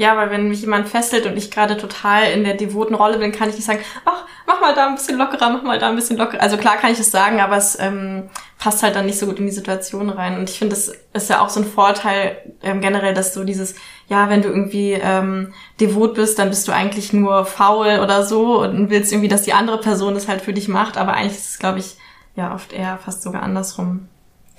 Ja, 0.00 0.16
weil 0.16 0.30
wenn 0.30 0.48
mich 0.48 0.62
jemand 0.62 0.88
fesselt 0.88 1.26
und 1.26 1.36
ich 1.36 1.50
gerade 1.50 1.76
total 1.76 2.30
in 2.32 2.42
der 2.42 2.54
devoten 2.54 2.94
Rolle 2.94 3.18
bin, 3.18 3.32
kann 3.32 3.50
ich 3.50 3.56
nicht 3.56 3.66
sagen, 3.66 3.80
ach, 4.06 4.24
mach 4.46 4.58
mal 4.58 4.74
da 4.74 4.86
ein 4.86 4.94
bisschen 4.94 5.18
lockerer, 5.18 5.50
mach 5.50 5.62
mal 5.62 5.78
da 5.78 5.90
ein 5.90 5.94
bisschen 5.94 6.16
lockerer. 6.16 6.40
Also 6.40 6.56
klar 6.56 6.78
kann 6.78 6.90
ich 6.90 6.98
es 6.98 7.10
sagen, 7.10 7.38
aber 7.38 7.58
es 7.58 7.78
ähm, 7.78 8.30
passt 8.58 8.82
halt 8.82 8.96
dann 8.96 9.04
nicht 9.04 9.18
so 9.18 9.26
gut 9.26 9.38
in 9.38 9.44
die 9.44 9.52
Situation 9.52 10.08
rein. 10.08 10.38
Und 10.38 10.48
ich 10.48 10.58
finde, 10.58 10.74
das 10.74 10.90
ist 11.12 11.28
ja 11.28 11.42
auch 11.42 11.50
so 11.50 11.60
ein 11.60 11.66
Vorteil 11.66 12.38
ähm, 12.62 12.80
generell, 12.80 13.12
dass 13.12 13.34
so 13.34 13.44
dieses, 13.44 13.74
ja, 14.08 14.30
wenn 14.30 14.40
du 14.40 14.48
irgendwie 14.48 14.92
ähm, 14.92 15.52
devot 15.80 16.14
bist, 16.14 16.38
dann 16.38 16.48
bist 16.48 16.66
du 16.66 16.72
eigentlich 16.72 17.12
nur 17.12 17.44
faul 17.44 18.00
oder 18.02 18.22
so 18.22 18.62
und 18.62 18.88
willst 18.88 19.12
irgendwie, 19.12 19.28
dass 19.28 19.42
die 19.42 19.52
andere 19.52 19.82
Person 19.82 20.14
das 20.14 20.28
halt 20.28 20.40
für 20.40 20.54
dich 20.54 20.68
macht. 20.68 20.96
Aber 20.96 21.12
eigentlich 21.12 21.36
ist 21.36 21.50
es, 21.50 21.58
glaube 21.58 21.78
ich, 21.78 21.98
ja 22.36 22.54
oft 22.54 22.72
eher 22.72 22.96
fast 23.04 23.22
sogar 23.22 23.42
andersrum 23.42 24.08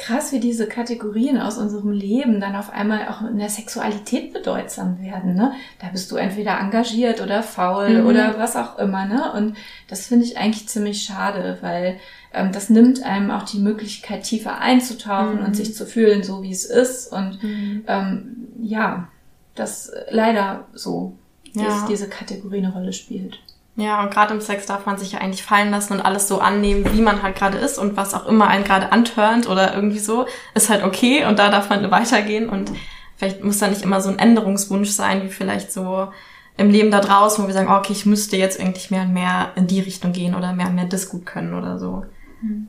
krass, 0.02 0.32
wie 0.32 0.40
diese 0.40 0.68
Kategorien 0.68 1.38
aus 1.38 1.58
unserem 1.58 1.92
Leben 1.92 2.42
dann 2.42 2.56
auf 2.56 2.72
einmal 2.72 3.08
auch 3.08 3.22
in 3.22 3.38
der 3.38 3.50
Sexualität 3.50 4.34
bedeutsam 4.34 5.00
werden. 5.00 5.36
Ne? 5.36 5.54
Da 5.80 5.90
bist 5.90 6.12
du 6.12 6.16
entweder 6.16 6.60
engagiert 6.60 7.22
oder 7.22 7.44
faul 7.44 8.02
mhm. 8.02 8.08
oder 8.08 8.40
was 8.40 8.56
auch 8.56 8.80
immer. 8.80 9.06
Ne? 9.06 9.32
Und 9.34 9.58
das 9.88 10.08
finde 10.08 10.26
ich 10.26 10.38
eigentlich 10.38 10.68
ziemlich 10.68 11.04
schade, 11.04 11.60
weil 11.62 12.00
ähm, 12.34 12.52
das 12.52 12.72
nimmt 12.72 13.04
einem 13.04 13.30
auch 13.30 13.44
die 13.44 13.60
Möglichkeit, 13.60 14.24
tiefer 14.24 14.60
einzutauchen 14.60 15.40
mhm. 15.40 15.46
und 15.46 15.56
sich 15.56 15.76
zu 15.76 15.86
fühlen, 15.86 16.24
so 16.24 16.42
wie 16.42 16.52
es 16.52 16.66
ist. 16.66 17.12
Und 17.12 17.42
mhm. 17.44 17.84
ähm, 17.88 18.48
ja, 18.60 19.08
das 19.54 19.92
leider 20.10 20.66
so, 20.74 21.16
ja. 21.54 21.66
dass 21.66 21.86
diese 21.86 22.10
Kategorie 22.10 22.58
eine 22.58 22.74
Rolle 22.74 22.94
spielt. 22.94 23.40
Ja, 23.78 24.04
und 24.04 24.12
gerade 24.12 24.34
im 24.34 24.42
Sex 24.42 24.66
darf 24.66 24.86
man 24.86 24.98
sich 24.98 25.14
ja 25.14 25.20
eigentlich 25.20 25.44
fallen 25.44 25.72
lassen 25.72 25.94
und 25.94 26.02
alles 26.02 26.28
so 26.28 26.40
annehmen, 26.40 26.86
wie 26.94 27.02
man 27.02 27.24
halt 27.24 27.36
gerade 27.36 27.58
ist 27.58 27.78
und 27.78 27.96
was 27.96 28.14
auch 28.14 28.26
immer 28.26 28.48
einen 28.48 28.66
gerade 28.66 28.92
antörnt 28.92 29.48
oder 29.48 29.74
irgendwie 29.74 30.00
so, 30.00 30.26
ist 30.54 30.70
halt 30.70 30.84
okay 30.84 31.26
und 31.26 31.40
da 31.40 31.50
darf 31.50 31.70
man 31.70 31.90
weitergehen 31.90 32.50
und 32.50 32.72
vielleicht 33.16 33.44
muss 33.44 33.60
da 33.60 33.68
nicht 33.68 33.82
immer 33.82 34.02
so 34.02 34.10
ein 34.10 34.20
Änderungswunsch 34.20 34.90
sein, 34.90 35.24
wie 35.24 35.30
vielleicht 35.30 35.72
so 35.72 36.12
im 36.58 36.70
Leben 36.70 36.92
da 36.92 37.00
draußen, 37.00 37.44
wo 37.44 37.48
wir 37.48 37.54
sagen, 37.54 37.70
oh, 37.72 37.78
okay, 37.78 37.94
ich 37.94 38.06
müsste 38.06 38.36
jetzt 38.36 38.60
eigentlich 38.60 38.92
mehr 38.92 39.04
und 39.04 39.14
mehr 39.14 39.52
in 39.56 39.68
die 39.68 39.80
Richtung 39.80 40.12
gehen 40.12 40.36
oder 40.36 40.54
mehr 40.54 40.68
und 40.68 40.76
mehr 40.76 40.86
das 40.86 41.08
gut 41.08 41.26
können 41.26 41.54
oder 41.54 41.80
so. 41.80 42.06
Mhm. 42.42 42.68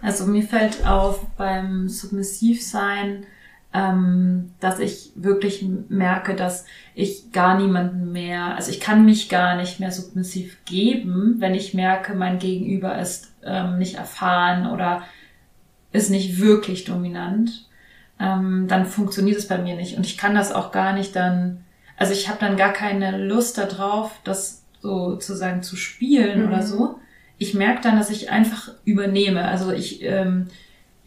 Also 0.00 0.26
mir 0.26 0.42
fällt 0.42 0.86
auf 0.86 1.20
beim 1.36 1.88
Submissivsein, 1.88 3.26
ähm, 3.72 4.52
dass 4.58 4.80
ich 4.80 5.12
wirklich 5.14 5.64
merke, 5.88 6.34
dass 6.34 6.66
ich 6.94 7.30
gar 7.32 7.56
niemanden 7.56 8.10
mehr, 8.10 8.56
also 8.56 8.70
ich 8.70 8.80
kann 8.80 9.04
mich 9.04 9.28
gar 9.28 9.56
nicht 9.56 9.78
mehr 9.78 9.92
submissiv 9.92 10.58
geben, 10.64 11.36
wenn 11.38 11.54
ich 11.54 11.72
merke, 11.72 12.14
mein 12.14 12.38
Gegenüber 12.38 12.98
ist 12.98 13.32
ähm, 13.44 13.78
nicht 13.78 13.96
erfahren 13.96 14.66
oder 14.66 15.02
ist 15.92 16.10
nicht 16.10 16.40
wirklich 16.40 16.84
dominant, 16.84 17.68
ähm, 18.18 18.66
dann 18.68 18.86
funktioniert 18.86 19.38
es 19.38 19.46
bei 19.48 19.58
mir 19.58 19.76
nicht. 19.76 19.96
Und 19.96 20.04
ich 20.04 20.18
kann 20.18 20.34
das 20.34 20.52
auch 20.52 20.72
gar 20.72 20.92
nicht 20.92 21.14
dann, 21.14 21.64
also 21.96 22.12
ich 22.12 22.28
habe 22.28 22.40
dann 22.40 22.56
gar 22.56 22.72
keine 22.72 23.24
Lust 23.24 23.56
darauf, 23.56 24.12
das 24.24 24.64
sozusagen 24.80 25.62
zu 25.62 25.76
spielen 25.76 26.42
mhm. 26.42 26.48
oder 26.48 26.62
so. 26.62 26.98
Ich 27.38 27.54
merke 27.54 27.82
dann, 27.82 27.96
dass 27.96 28.10
ich 28.10 28.30
einfach 28.30 28.70
übernehme. 28.84 29.44
Also 29.46 29.72
ich 29.72 30.02
ähm, 30.02 30.48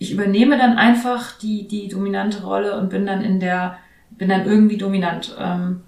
ich 0.03 0.11
übernehme 0.11 0.57
dann 0.57 0.77
einfach 0.77 1.37
die, 1.39 1.65
die 1.65 1.87
dominante 1.87 2.43
Rolle 2.43 2.77
und 2.77 2.89
bin 2.89 3.05
dann 3.05 3.23
in 3.23 3.39
der, 3.39 3.77
bin 4.11 4.27
dann 4.27 4.45
irgendwie 4.45 4.77
dominant. 4.77 5.33
Ähm, 5.39 5.81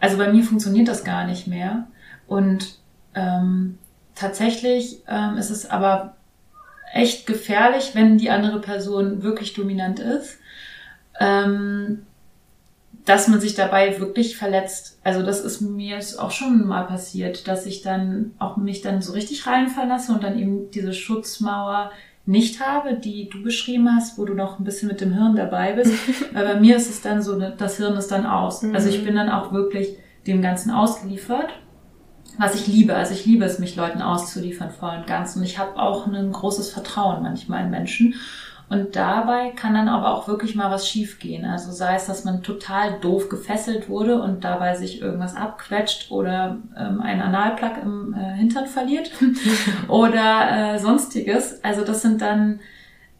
also 0.00 0.16
bei 0.16 0.32
mir 0.32 0.42
funktioniert 0.42 0.88
das 0.88 1.04
gar 1.04 1.26
nicht 1.26 1.46
mehr. 1.46 1.86
Und 2.26 2.78
ähm, 3.14 3.76
tatsächlich 4.14 5.02
ähm, 5.06 5.36
ist 5.36 5.50
es 5.50 5.68
aber 5.68 6.16
echt 6.94 7.26
gefährlich, 7.26 7.90
wenn 7.92 8.16
die 8.16 8.30
andere 8.30 8.62
Person 8.62 9.22
wirklich 9.22 9.52
dominant 9.52 10.00
ist, 10.00 10.38
ähm, 11.20 12.06
dass 13.04 13.28
man 13.28 13.42
sich 13.42 13.54
dabei 13.54 14.00
wirklich 14.00 14.38
verletzt. 14.38 14.98
Also 15.04 15.22
das 15.22 15.42
ist 15.42 15.60
mir 15.60 15.96
jetzt 15.96 16.18
auch 16.18 16.30
schon 16.30 16.66
mal 16.66 16.86
passiert, 16.86 17.46
dass 17.46 17.66
ich 17.66 17.82
dann 17.82 18.32
auch 18.38 18.56
mich 18.56 18.80
dann 18.80 19.02
so 19.02 19.12
richtig 19.12 19.46
reinfallen 19.46 19.90
lasse 19.90 20.12
und 20.12 20.24
dann 20.24 20.38
eben 20.38 20.70
diese 20.70 20.94
Schutzmauer 20.94 21.90
nicht 22.30 22.64
habe, 22.64 22.94
die 22.94 23.28
du 23.28 23.42
beschrieben 23.42 23.92
hast, 23.92 24.16
wo 24.16 24.24
du 24.24 24.34
noch 24.34 24.58
ein 24.58 24.64
bisschen 24.64 24.88
mit 24.88 25.00
dem 25.00 25.12
Hirn 25.12 25.34
dabei 25.34 25.72
bist. 25.72 25.92
Weil 26.32 26.44
bei 26.44 26.60
mir 26.60 26.76
ist 26.76 26.88
es 26.88 27.02
dann 27.02 27.22
so, 27.22 27.38
das 27.38 27.76
Hirn 27.76 27.96
ist 27.96 28.12
dann 28.12 28.24
aus. 28.24 28.62
Mhm. 28.62 28.74
Also 28.74 28.88
ich 28.88 29.04
bin 29.04 29.16
dann 29.16 29.28
auch 29.28 29.52
wirklich 29.52 29.96
dem 30.28 30.40
Ganzen 30.40 30.70
ausgeliefert, 30.70 31.48
was 32.38 32.54
ich 32.54 32.68
liebe. 32.68 32.94
Also 32.94 33.14
ich 33.14 33.26
liebe 33.26 33.44
es, 33.44 33.58
mich 33.58 33.74
Leuten 33.74 34.00
auszuliefern 34.00 34.70
voll 34.70 34.98
und 34.98 35.06
ganz. 35.08 35.34
Und 35.34 35.42
ich 35.42 35.58
habe 35.58 35.76
auch 35.80 36.06
ein 36.06 36.30
großes 36.30 36.70
Vertrauen 36.70 37.22
manchmal 37.22 37.64
in 37.64 37.70
Menschen. 37.70 38.14
Und 38.70 38.94
dabei 38.94 39.50
kann 39.50 39.74
dann 39.74 39.88
aber 39.88 40.14
auch 40.14 40.28
wirklich 40.28 40.54
mal 40.54 40.70
was 40.70 40.88
schiefgehen. 40.88 41.44
Also 41.44 41.72
sei 41.72 41.96
es, 41.96 42.06
dass 42.06 42.24
man 42.24 42.44
total 42.44 43.00
doof 43.00 43.28
gefesselt 43.28 43.88
wurde 43.88 44.22
und 44.22 44.44
dabei 44.44 44.76
sich 44.76 45.02
irgendwas 45.02 45.34
abquetscht 45.34 46.12
oder 46.12 46.58
ähm, 46.78 47.00
ein 47.00 47.20
Analplug 47.20 47.72
im 47.82 48.14
äh, 48.14 48.36
Hintern 48.36 48.66
verliert 48.66 49.10
oder 49.88 50.74
äh, 50.74 50.78
sonstiges. 50.78 51.64
Also 51.64 51.84
das 51.84 52.00
sind 52.00 52.22
dann 52.22 52.60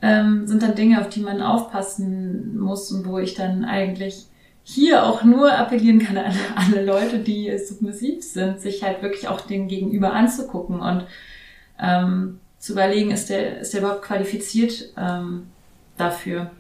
ähm, 0.03 0.47
sind 0.47 0.63
dann 0.63 0.77
Dinge, 0.77 1.01
auf 1.01 1.09
die 1.09 1.21
man 1.21 1.43
aufpassen 1.43 2.57
muss 2.59 2.93
und 2.93 3.05
wo 3.07 3.19
ich 3.19 3.35
dann 3.35 3.65
eigentlich 3.65 4.27
hier 4.63 5.05
auch 5.05 5.25
nur 5.25 5.53
appellieren 5.53 5.99
kann 5.99 6.17
an 6.17 6.33
alle 6.55 6.85
Leute, 6.85 7.19
die 7.19 7.59
submissiv 7.59 8.23
sind, 8.23 8.61
sich 8.61 8.85
halt 8.85 9.03
wirklich 9.03 9.27
auch 9.27 9.41
den 9.41 9.67
Gegenüber 9.67 10.13
anzugucken 10.13 10.81
und 10.81 11.07
ähm, 11.81 12.39
zu 12.61 12.73
überlegen, 12.73 13.11
ist 13.11 13.31
der, 13.31 13.61
ist 13.61 13.73
der 13.73 13.81
überhaupt 13.81 14.03
qualifiziert 14.03 14.93
ähm, 14.97 15.49
dafür? 15.97 16.53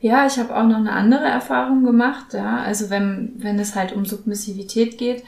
Ja, 0.00 0.26
ich 0.26 0.38
habe 0.38 0.56
auch 0.56 0.66
noch 0.66 0.78
eine 0.78 0.92
andere 0.92 1.24
Erfahrung 1.24 1.84
gemacht. 1.84 2.32
Ja, 2.32 2.58
also 2.58 2.90
wenn 2.90 3.34
wenn 3.36 3.58
es 3.58 3.76
halt 3.76 3.92
um 3.92 4.04
Submissivität 4.04 4.98
geht, 4.98 5.22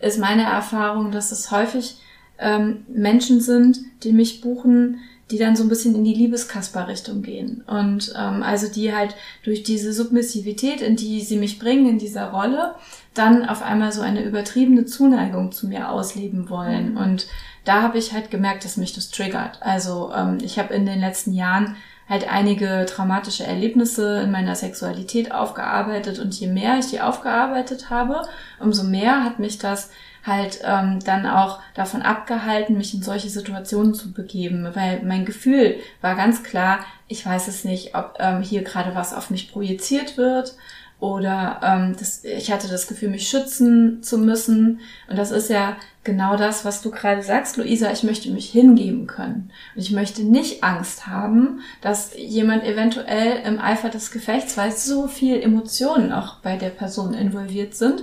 ist 0.00 0.18
meine 0.18 0.44
Erfahrung, 0.44 1.10
dass 1.10 1.32
es 1.32 1.50
häufig 1.50 1.96
ähm, 2.38 2.84
Menschen 2.88 3.40
sind, 3.40 3.78
die 4.02 4.12
mich 4.12 4.40
buchen, 4.40 4.98
die 5.30 5.38
dann 5.38 5.54
so 5.54 5.62
ein 5.62 5.68
bisschen 5.68 5.94
in 5.94 6.04
die 6.04 6.14
Liebeskasper-Richtung 6.14 7.22
gehen. 7.22 7.62
Und 7.66 8.12
ähm, 8.18 8.42
also 8.42 8.68
die 8.68 8.94
halt 8.94 9.14
durch 9.44 9.62
diese 9.62 9.92
Submissivität, 9.92 10.80
in 10.80 10.96
die 10.96 11.20
sie 11.20 11.36
mich 11.36 11.58
bringen, 11.58 11.88
in 11.88 11.98
dieser 11.98 12.30
Rolle, 12.30 12.74
dann 13.14 13.48
auf 13.48 13.62
einmal 13.62 13.92
so 13.92 14.00
eine 14.00 14.24
übertriebene 14.24 14.86
Zuneigung 14.86 15.52
zu 15.52 15.68
mir 15.68 15.90
ausleben 15.90 16.50
wollen. 16.50 16.92
Mhm. 16.92 16.96
Und 16.96 17.26
da 17.70 17.82
habe 17.82 17.98
ich 17.98 18.12
halt 18.12 18.32
gemerkt, 18.32 18.64
dass 18.64 18.76
mich 18.76 18.94
das 18.94 19.10
triggert. 19.10 19.62
Also 19.62 20.12
ähm, 20.12 20.38
ich 20.42 20.58
habe 20.58 20.74
in 20.74 20.86
den 20.86 20.98
letzten 20.98 21.32
Jahren 21.32 21.76
halt 22.08 22.28
einige 22.28 22.84
traumatische 22.84 23.44
Erlebnisse 23.44 24.22
in 24.22 24.32
meiner 24.32 24.56
Sexualität 24.56 25.30
aufgearbeitet 25.30 26.18
und 26.18 26.34
je 26.34 26.48
mehr 26.48 26.80
ich 26.80 26.86
die 26.86 27.00
aufgearbeitet 27.00 27.88
habe, 27.88 28.22
umso 28.58 28.82
mehr 28.82 29.22
hat 29.22 29.38
mich 29.38 29.58
das 29.58 29.90
halt 30.26 30.60
ähm, 30.64 30.98
dann 31.04 31.26
auch 31.26 31.60
davon 31.74 32.02
abgehalten, 32.02 32.76
mich 32.76 32.92
in 32.92 33.02
solche 33.02 33.30
Situationen 33.30 33.94
zu 33.94 34.12
begeben, 34.12 34.68
weil 34.74 35.02
mein 35.04 35.24
Gefühl 35.24 35.76
war 36.00 36.16
ganz 36.16 36.42
klar, 36.42 36.80
ich 37.06 37.24
weiß 37.24 37.46
es 37.46 37.64
nicht, 37.64 37.94
ob 37.94 38.16
ähm, 38.18 38.42
hier 38.42 38.64
gerade 38.64 38.96
was 38.96 39.14
auf 39.14 39.30
mich 39.30 39.52
projiziert 39.52 40.16
wird 40.16 40.56
oder 41.00 41.60
ähm, 41.62 41.96
das, 41.98 42.24
ich 42.24 42.52
hatte 42.52 42.68
das 42.68 42.86
Gefühl, 42.86 43.08
mich 43.08 43.28
schützen 43.28 44.02
zu 44.02 44.18
müssen. 44.18 44.80
Und 45.08 45.18
das 45.18 45.30
ist 45.30 45.48
ja 45.48 45.76
genau 46.04 46.36
das, 46.36 46.66
was 46.66 46.82
du 46.82 46.90
gerade 46.90 47.22
sagst, 47.22 47.56
Luisa. 47.56 47.90
Ich 47.90 48.02
möchte 48.02 48.30
mich 48.30 48.50
hingeben 48.50 49.06
können. 49.06 49.50
Und 49.74 49.82
ich 49.82 49.92
möchte 49.92 50.22
nicht 50.22 50.62
Angst 50.62 51.06
haben, 51.06 51.60
dass 51.80 52.12
jemand 52.16 52.64
eventuell 52.64 53.40
im 53.46 53.58
Eifer 53.58 53.88
des 53.88 54.10
Gefechts, 54.10 54.58
weil 54.58 54.72
so 54.72 55.08
viel 55.08 55.40
Emotionen 55.40 56.12
auch 56.12 56.36
bei 56.36 56.56
der 56.56 56.70
Person 56.70 57.14
involviert 57.14 57.74
sind, 57.74 58.02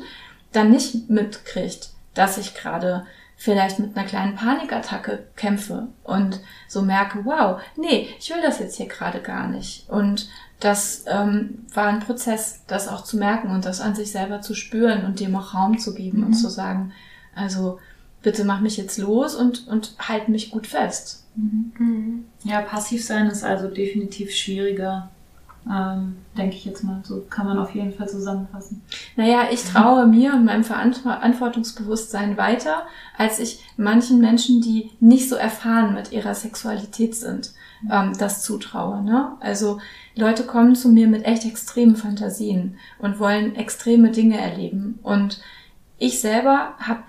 dann 0.51 0.71
nicht 0.71 1.10
mitkriegt, 1.10 1.89
dass 2.15 2.39
ich 2.39 2.55
gerade 2.55 3.05
vielleicht 3.38 3.78
mit 3.78 3.95
einer 3.95 4.08
kleinen 4.08 4.36
Panikattacke 4.36 5.28
kämpfe 5.36 5.88
und 6.04 6.41
so 6.67 6.82
merke, 6.82 7.23
wow, 7.23 7.62
nee, 7.78 8.10
ich 8.19 8.30
will 8.32 8.41
das 8.41 8.60
jetzt 8.60 8.78
hier 8.78 8.88
gerade 8.88 9.21
gar 9.21 9.47
nicht. 9.47 9.88
Und 9.89 10.28
das 10.60 11.06
ähm, 11.08 11.65
war 11.73 11.86
ein 11.86 12.00
Prozess, 12.00 12.63
das 12.65 12.88
auch 12.88 13.04
zu 13.04 13.15
merken 13.17 13.52
und 13.52 13.63
das 13.63 13.80
an 13.80 13.93
sich 13.93 14.12
selber 14.12 14.41
zu 14.41 14.56
spüren 14.56 15.06
und 15.06 15.19
dem 15.19 15.36
auch 15.36 15.54
Raum 15.54 15.78
zu 15.78 15.93
geben 15.93 16.21
mhm. 16.21 16.28
und 16.28 16.34
zu 16.34 16.50
sagen, 16.50 16.93
also 17.36 17.80
bitte 18.23 18.43
mach 18.43 18.60
mich 18.60 18.76
jetzt 18.76 18.97
los 18.97 19.36
und, 19.36 19.67
und 19.67 19.93
halt 20.00 20.30
mich 20.30 20.50
gut 20.50 20.65
fest. 20.65 21.23
Mhm. 21.36 21.73
Mhm. 21.78 22.26
Ja, 22.43 22.62
passiv 22.62 23.06
sein 23.06 23.28
ist 23.28 23.43
also 23.43 23.67
definitiv 23.67 24.34
schwieriger, 24.34 25.12
ähm, 25.71 26.17
denke 26.38 26.56
ich 26.56 26.65
jetzt 26.65 26.84
mal. 26.84 27.01
So 27.03 27.25
kann 27.30 27.45
man 27.45 27.58
auf 27.60 27.73
jeden 27.73 27.93
Fall 27.93 28.08
zusammenfassen. 28.08 28.82
Naja, 29.15 29.47
ich 29.51 29.63
traue 29.63 30.08
mir 30.08 30.34
und 30.34 30.45
meinem 30.45 30.63
Verantwortungsbewusstsein 30.63 32.38
weiter, 32.38 32.84
als 33.17 33.39
ich 33.39 33.63
manchen 33.77 34.19
Menschen, 34.19 34.62
die 34.62 34.91
nicht 34.99 35.30
so 35.30 35.36
erfahren 35.36 35.93
mit 35.93 36.12
ihrer 36.12 36.36
Sexualität 36.36 37.15
sind, 37.15 37.53
ähm, 37.91 38.13
das 38.17 38.43
zutraue. 38.43 39.01
Ne? 39.03 39.34
Also 39.39 39.80
Leute 40.15 40.43
kommen 40.43 40.75
zu 40.75 40.89
mir 40.89 41.08
mit 41.08 41.25
echt 41.25 41.45
extremen 41.45 41.95
Fantasien 41.95 42.77
und 42.99 43.19
wollen 43.19 43.56
extreme 43.56 44.12
Dinge 44.12 44.39
erleben. 44.39 44.99
Und 45.03 45.41
ich 45.97 46.21
selber 46.21 46.73
habe 46.80 47.03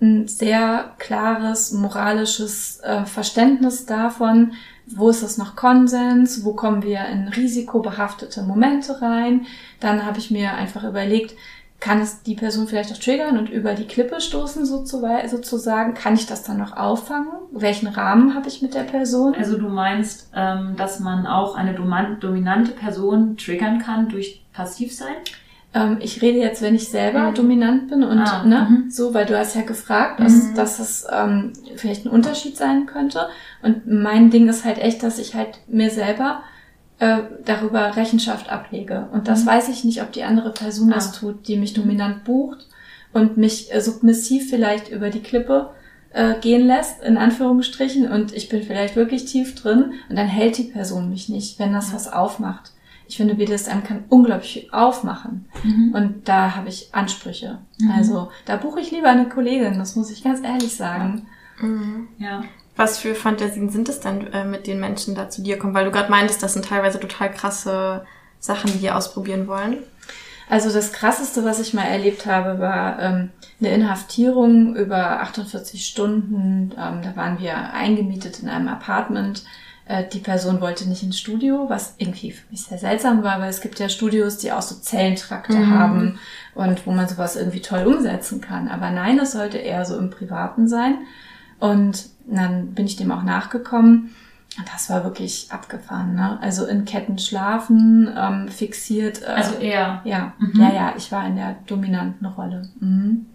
ein 0.00 0.28
sehr 0.28 0.94
klares 0.98 1.72
moralisches 1.72 2.80
äh, 2.80 3.04
Verständnis 3.04 3.86
davon, 3.86 4.52
wo 4.86 5.08
ist 5.08 5.22
es 5.22 5.38
noch 5.38 5.56
Konsens, 5.56 6.44
wo 6.44 6.52
kommen 6.52 6.82
wir 6.82 7.06
in 7.06 7.28
risikobehaftete 7.28 8.42
Momente 8.42 9.00
rein. 9.00 9.46
Dann 9.80 10.04
habe 10.04 10.18
ich 10.18 10.30
mir 10.30 10.54
einfach 10.54 10.84
überlegt, 10.84 11.34
kann 11.80 12.00
es 12.00 12.22
die 12.22 12.34
Person 12.34 12.66
vielleicht 12.66 12.92
auch 12.92 12.98
triggern 12.98 13.36
und 13.36 13.50
über 13.50 13.74
die 13.74 13.86
Klippe 13.86 14.20
stoßen 14.20 14.64
sozusagen? 14.64 15.94
Kann 15.94 16.14
ich 16.14 16.26
das 16.26 16.42
dann 16.42 16.58
noch 16.58 16.76
auffangen? 16.76 17.28
Welchen 17.50 17.88
Rahmen 17.88 18.34
habe 18.34 18.48
ich 18.48 18.62
mit 18.62 18.74
der 18.74 18.84
Person? 18.84 19.34
Also 19.34 19.58
du 19.58 19.68
meinst, 19.68 20.30
ähm, 20.34 20.76
dass 20.76 21.00
man 21.00 21.26
auch 21.26 21.54
eine 21.54 21.74
dominante 21.74 22.72
Person 22.72 23.36
triggern 23.36 23.80
kann 23.80 24.08
durch 24.08 24.42
Passivsein? 24.54 25.16
Ähm, 25.74 25.98
ich 26.00 26.22
rede 26.22 26.38
jetzt, 26.38 26.62
wenn 26.62 26.76
ich 26.76 26.88
selber 26.88 27.30
mhm. 27.30 27.34
dominant 27.34 27.88
bin 27.88 28.04
und 28.04 28.18
ah, 28.18 28.44
ne, 28.44 28.68
mhm. 28.70 28.90
so, 28.90 29.12
weil 29.12 29.26
du 29.26 29.36
hast 29.36 29.56
ja 29.56 29.62
gefragt, 29.62 30.20
dass, 30.20 30.32
mhm. 30.32 30.54
dass 30.54 30.78
es 30.78 31.06
ähm, 31.12 31.52
vielleicht 31.76 32.06
ein 32.06 32.10
Unterschied 32.10 32.56
sein 32.56 32.86
könnte. 32.86 33.26
Und 33.60 33.86
mein 33.86 34.30
Ding 34.30 34.48
ist 34.48 34.64
halt 34.64 34.78
echt, 34.78 35.02
dass 35.02 35.18
ich 35.18 35.34
halt 35.34 35.58
mir 35.66 35.90
selber 35.90 36.42
äh, 37.00 37.18
darüber 37.44 37.96
Rechenschaft 37.96 38.50
ablege. 38.50 39.08
Und 39.12 39.26
das 39.26 39.44
mhm. 39.44 39.48
weiß 39.48 39.68
ich 39.68 39.82
nicht, 39.82 40.00
ob 40.02 40.12
die 40.12 40.22
andere 40.22 40.52
Person 40.52 40.92
ah. 40.92 40.94
das 40.94 41.12
tut, 41.12 41.48
die 41.48 41.56
mich 41.56 41.74
dominant 41.74 42.24
bucht 42.24 42.68
und 43.12 43.36
mich 43.36 43.74
äh, 43.74 43.80
submissiv 43.80 44.48
vielleicht 44.48 44.90
über 44.90 45.10
die 45.10 45.22
Klippe 45.22 45.70
äh, 46.12 46.34
gehen 46.40 46.66
lässt, 46.66 47.02
in 47.02 47.16
Anführungsstrichen, 47.16 48.10
und 48.10 48.32
ich 48.32 48.48
bin 48.48 48.62
vielleicht 48.62 48.94
wirklich 48.94 49.24
tief 49.24 49.56
drin 49.56 49.94
und 50.08 50.16
dann 50.16 50.28
hält 50.28 50.56
die 50.58 50.64
Person 50.64 51.10
mich 51.10 51.28
nicht, 51.28 51.58
wenn 51.58 51.72
das 51.72 51.92
was 51.92 52.12
aufmacht. 52.12 52.70
Ich 53.14 53.18
finde, 53.18 53.36
BDSM 53.36 53.84
kann 53.86 54.02
unglaublich 54.08 54.72
aufmachen. 54.72 55.48
Mhm. 55.62 55.94
Und 55.94 56.28
da 56.28 56.56
habe 56.56 56.68
ich 56.68 56.88
Ansprüche. 56.90 57.58
Mhm. 57.78 57.92
Also 57.92 58.28
da 58.44 58.56
buche 58.56 58.80
ich 58.80 58.90
lieber 58.90 59.08
eine 59.08 59.28
Kollegin, 59.28 59.78
das 59.78 59.94
muss 59.94 60.10
ich 60.10 60.24
ganz 60.24 60.42
ehrlich 60.42 60.74
sagen. 60.74 61.28
Mhm. 61.60 62.08
Ja. 62.18 62.42
Was 62.74 62.98
für 62.98 63.14
Fantasien 63.14 63.70
sind 63.70 63.88
es 63.88 64.00
denn, 64.00 64.26
äh, 64.32 64.44
mit 64.44 64.66
den 64.66 64.80
Menschen 64.80 65.14
da 65.14 65.30
zu 65.30 65.42
dir 65.42 65.60
kommen? 65.60 65.74
Weil 65.74 65.84
du 65.84 65.92
gerade 65.92 66.10
meintest, 66.10 66.42
das 66.42 66.54
sind 66.54 66.64
teilweise 66.64 66.98
total 66.98 67.30
krasse 67.30 68.04
Sachen, 68.40 68.72
die 68.72 68.78
die 68.78 68.90
ausprobieren 68.90 69.46
wollen. 69.46 69.76
Also 70.50 70.72
das 70.72 70.92
Krasseste, 70.92 71.44
was 71.44 71.60
ich 71.60 71.72
mal 71.72 71.84
erlebt 71.84 72.26
habe, 72.26 72.58
war 72.58 72.98
ähm, 72.98 73.30
eine 73.60 73.70
Inhaftierung 73.70 74.74
über 74.74 75.20
48 75.20 75.86
Stunden. 75.86 76.72
Ähm, 76.76 77.00
da 77.00 77.12
waren 77.14 77.38
wir 77.38 77.74
eingemietet 77.74 78.40
in 78.40 78.48
einem 78.48 78.66
Apartment. 78.66 79.44
Äh, 79.86 80.04
die 80.08 80.18
Person 80.18 80.60
wollte 80.60 80.88
nicht 80.88 81.02
ins 81.02 81.18
Studio, 81.18 81.66
was 81.68 81.94
irgendwie 81.98 82.30
für 82.30 82.50
mich 82.50 82.62
sehr 82.62 82.78
seltsam 82.78 83.22
war, 83.22 83.40
weil 83.40 83.50
es 83.50 83.60
gibt 83.60 83.78
ja 83.78 83.88
Studios, 83.88 84.38
die 84.38 84.52
auch 84.52 84.62
so 84.62 84.76
Zellentrakte 84.76 85.58
mhm. 85.58 85.70
haben 85.70 86.18
und 86.54 86.86
wo 86.86 86.92
man 86.92 87.08
sowas 87.08 87.36
irgendwie 87.36 87.60
toll 87.60 87.86
umsetzen 87.86 88.40
kann. 88.40 88.68
Aber 88.68 88.90
nein, 88.90 89.18
es 89.18 89.32
sollte 89.32 89.58
eher 89.58 89.84
so 89.84 89.98
im 89.98 90.10
Privaten 90.10 90.68
sein. 90.68 90.98
Und 91.60 92.06
dann 92.26 92.72
bin 92.74 92.86
ich 92.86 92.96
dem 92.96 93.12
auch 93.12 93.22
nachgekommen. 93.22 94.14
Und 94.56 94.68
das 94.72 94.88
war 94.88 95.02
wirklich 95.02 95.48
abgefahren, 95.50 96.14
ne? 96.14 96.38
Also 96.40 96.64
in 96.66 96.84
Ketten 96.84 97.18
schlafen, 97.18 98.08
ähm, 98.16 98.48
fixiert. 98.48 99.22
Äh, 99.22 99.26
also 99.26 99.56
er. 99.56 100.00
Ja, 100.04 100.32
mhm. 100.38 100.60
ja, 100.60 100.72
ja, 100.72 100.94
ich 100.96 101.10
war 101.10 101.26
in 101.26 101.36
der 101.36 101.56
dominanten 101.66 102.26
Rolle. 102.26 102.68
Mhm. 102.78 103.26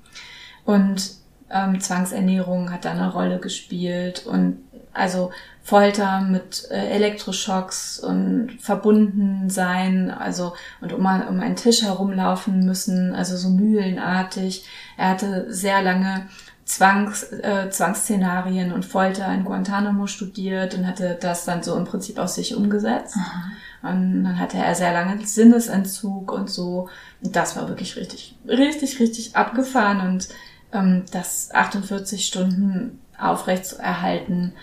Und 0.64 1.19
ähm, 1.50 1.80
Zwangsernährung 1.80 2.72
hat 2.72 2.86
da 2.86 2.92
eine 2.92 3.12
Rolle 3.12 3.40
gespielt 3.40 4.26
und 4.26 4.58
also 4.94 5.32
Folter 5.64 6.22
mit 6.22 6.68
äh, 6.72 6.90
Elektroschocks 6.90 8.00
und 8.00 8.58
verbunden 8.60 9.50
sein, 9.50 10.10
also 10.10 10.54
und 10.82 10.94
um, 10.94 11.02
um 11.02 11.40
einen 11.40 11.56
Tisch 11.56 11.84
herumlaufen 11.84 12.66
müssen, 12.66 13.14
also 13.14 13.38
so 13.38 13.50
mühlenartig. 13.50 14.66
Er 14.98 15.10
hatte 15.10 15.54
sehr 15.54 15.82
lange 15.84 16.28
Zwangs, 16.66 17.24
äh, 17.24 17.70
Zwangsszenarien 17.70 18.72
und 18.72 18.86
Folter 18.86 19.32
in 19.34 19.44
Guantanamo 19.44 20.08
studiert 20.08 20.76
und 20.76 20.86
hatte 20.86 21.18
das 21.20 21.46
dann 21.46 21.64
so 21.64 21.76
im 21.76 21.86
Prinzip 21.86 22.20
aus 22.20 22.36
sich 22.36 22.56
umgesetzt. 22.56 23.16
Aha. 23.18 23.52
Und 23.82 24.24
dann 24.24 24.40
hatte 24.40 24.58
er 24.58 24.76
sehr 24.76 24.94
lange 24.94 25.26
Sinnesentzug 25.26 26.32
und 26.32 26.50
so. 26.50 26.90
Und 27.24 27.36
das 27.36 27.56
war 27.56 27.68
wirklich 27.70 27.96
richtig, 27.96 28.36
richtig, 28.48 29.00
richtig 29.00 29.36
abgefahren. 29.36 30.02
Und 30.02 30.30
ähm, 30.74 31.04
das 31.12 31.52
48 31.54 32.26
Stunden 32.26 33.00
aufrecht 33.20 33.66
zu 33.66 33.78
erhalten, 33.78 34.54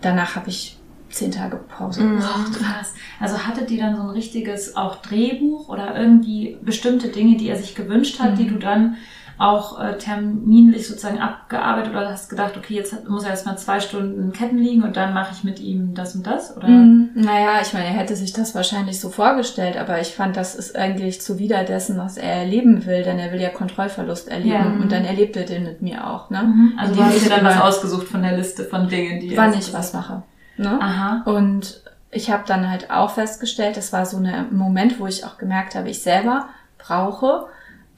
danach 0.00 0.36
habe 0.36 0.48
ich 0.48 0.78
zehn 1.10 1.30
Tage 1.30 1.56
Pause 1.56 2.02
mhm. 2.02 2.20
krass. 2.20 2.94
Also 3.20 3.38
hattet 3.46 3.70
ihr 3.70 3.82
dann 3.82 3.96
so 3.96 4.02
ein 4.02 4.10
richtiges 4.10 4.76
auch 4.76 4.96
Drehbuch 4.96 5.68
oder 5.68 5.98
irgendwie 5.98 6.58
bestimmte 6.62 7.08
Dinge, 7.08 7.36
die 7.36 7.48
er 7.48 7.56
sich 7.56 7.74
gewünscht 7.74 8.20
hat, 8.20 8.32
mhm. 8.32 8.36
die 8.36 8.48
du 8.48 8.58
dann 8.58 8.96
auch 9.38 9.80
äh, 9.80 9.96
terminlich 9.98 10.88
sozusagen 10.88 11.20
abgearbeitet 11.20 11.92
oder 11.92 12.10
hast 12.10 12.28
gedacht, 12.28 12.56
okay, 12.56 12.74
jetzt 12.74 13.08
muss 13.08 13.22
er 13.22 13.30
erstmal 13.30 13.56
zwei 13.56 13.78
Stunden 13.78 14.32
Ketten 14.32 14.58
liegen 14.58 14.82
und 14.82 14.96
dann 14.96 15.14
mache 15.14 15.32
ich 15.32 15.44
mit 15.44 15.60
ihm 15.60 15.94
das 15.94 16.16
und 16.16 16.26
das? 16.26 16.56
Oder? 16.56 16.66
Mm, 16.66 17.10
naja, 17.14 17.60
ich 17.62 17.72
meine, 17.72 17.86
er 17.86 17.92
hätte 17.92 18.16
sich 18.16 18.32
das 18.32 18.56
wahrscheinlich 18.56 19.00
so 19.00 19.10
vorgestellt, 19.10 19.76
aber 19.76 20.00
ich 20.00 20.08
fand, 20.08 20.36
das 20.36 20.56
ist 20.56 20.76
eigentlich 20.76 21.20
zuwider 21.20 21.62
dessen, 21.62 21.98
was 21.98 22.16
er 22.16 22.32
erleben 22.32 22.84
will, 22.84 23.04
denn 23.04 23.20
er 23.20 23.32
will 23.32 23.40
ja 23.40 23.50
Kontrollverlust 23.50 24.28
erleben 24.28 24.50
ja. 24.52 24.82
und 24.82 24.90
dann 24.90 25.04
erlebt 25.04 25.36
er 25.36 25.44
den 25.44 25.62
mit 25.62 25.82
mir 25.82 26.08
auch. 26.08 26.30
Ne? 26.30 26.42
Mhm. 26.42 26.72
Also 26.76 26.96
du 26.96 27.04
hast 27.04 27.24
dir 27.24 27.30
dann 27.30 27.44
was 27.44 27.60
ausgesucht 27.60 28.08
von 28.08 28.22
der 28.22 28.36
Liste 28.36 28.64
von 28.64 28.88
Dingen, 28.88 29.20
die 29.20 29.36
Wann 29.36 29.54
ich 29.54 29.72
was 29.72 29.92
mache. 29.92 30.24
Ne? 30.56 30.78
Aha. 30.80 31.22
Und 31.26 31.82
ich 32.10 32.30
habe 32.32 32.42
dann 32.46 32.68
halt 32.68 32.90
auch 32.90 33.10
festgestellt, 33.10 33.76
das 33.76 33.92
war 33.92 34.04
so 34.04 34.16
ein 34.16 34.46
Moment, 34.50 34.98
wo 34.98 35.06
ich 35.06 35.24
auch 35.24 35.38
gemerkt 35.38 35.76
habe, 35.76 35.90
ich 35.90 36.02
selber 36.02 36.48
brauche 36.78 37.46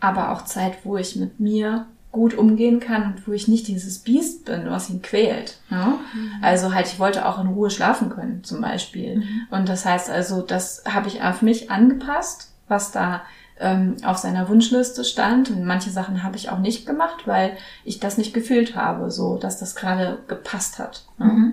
aber 0.00 0.32
auch 0.32 0.44
Zeit, 0.44 0.78
wo 0.84 0.96
ich 0.96 1.16
mit 1.16 1.38
mir 1.38 1.86
gut 2.12 2.34
umgehen 2.34 2.80
kann 2.80 3.04
und 3.04 3.28
wo 3.28 3.32
ich 3.32 3.46
nicht 3.46 3.68
dieses 3.68 4.00
Biest 4.00 4.44
bin, 4.44 4.68
was 4.68 4.90
ihn 4.90 5.00
quält. 5.00 5.58
Ne? 5.70 5.94
Mhm. 6.12 6.32
Also 6.42 6.74
halt, 6.74 6.88
ich 6.88 6.98
wollte 6.98 7.26
auch 7.26 7.40
in 7.40 7.46
Ruhe 7.46 7.70
schlafen 7.70 8.10
können, 8.10 8.42
zum 8.42 8.60
Beispiel. 8.60 9.18
Mhm. 9.18 9.46
Und 9.50 9.68
das 9.68 9.84
heißt 9.84 10.10
also, 10.10 10.42
das 10.42 10.82
habe 10.88 11.06
ich 11.06 11.22
auf 11.22 11.42
mich 11.42 11.70
angepasst, 11.70 12.52
was 12.66 12.90
da 12.90 13.22
ähm, 13.60 13.96
auf 14.04 14.16
seiner 14.16 14.48
Wunschliste 14.48 15.04
stand. 15.04 15.50
Und 15.50 15.64
manche 15.64 15.90
Sachen 15.90 16.24
habe 16.24 16.36
ich 16.36 16.50
auch 16.50 16.58
nicht 16.58 16.84
gemacht, 16.84 17.26
weil 17.26 17.56
ich 17.84 18.00
das 18.00 18.18
nicht 18.18 18.34
gefühlt 18.34 18.74
habe, 18.74 19.10
so 19.12 19.36
dass 19.36 19.60
das 19.60 19.76
gerade 19.76 20.18
gepasst 20.26 20.80
hat. 20.80 21.04
Ne? 21.18 21.26
Mhm. 21.26 21.52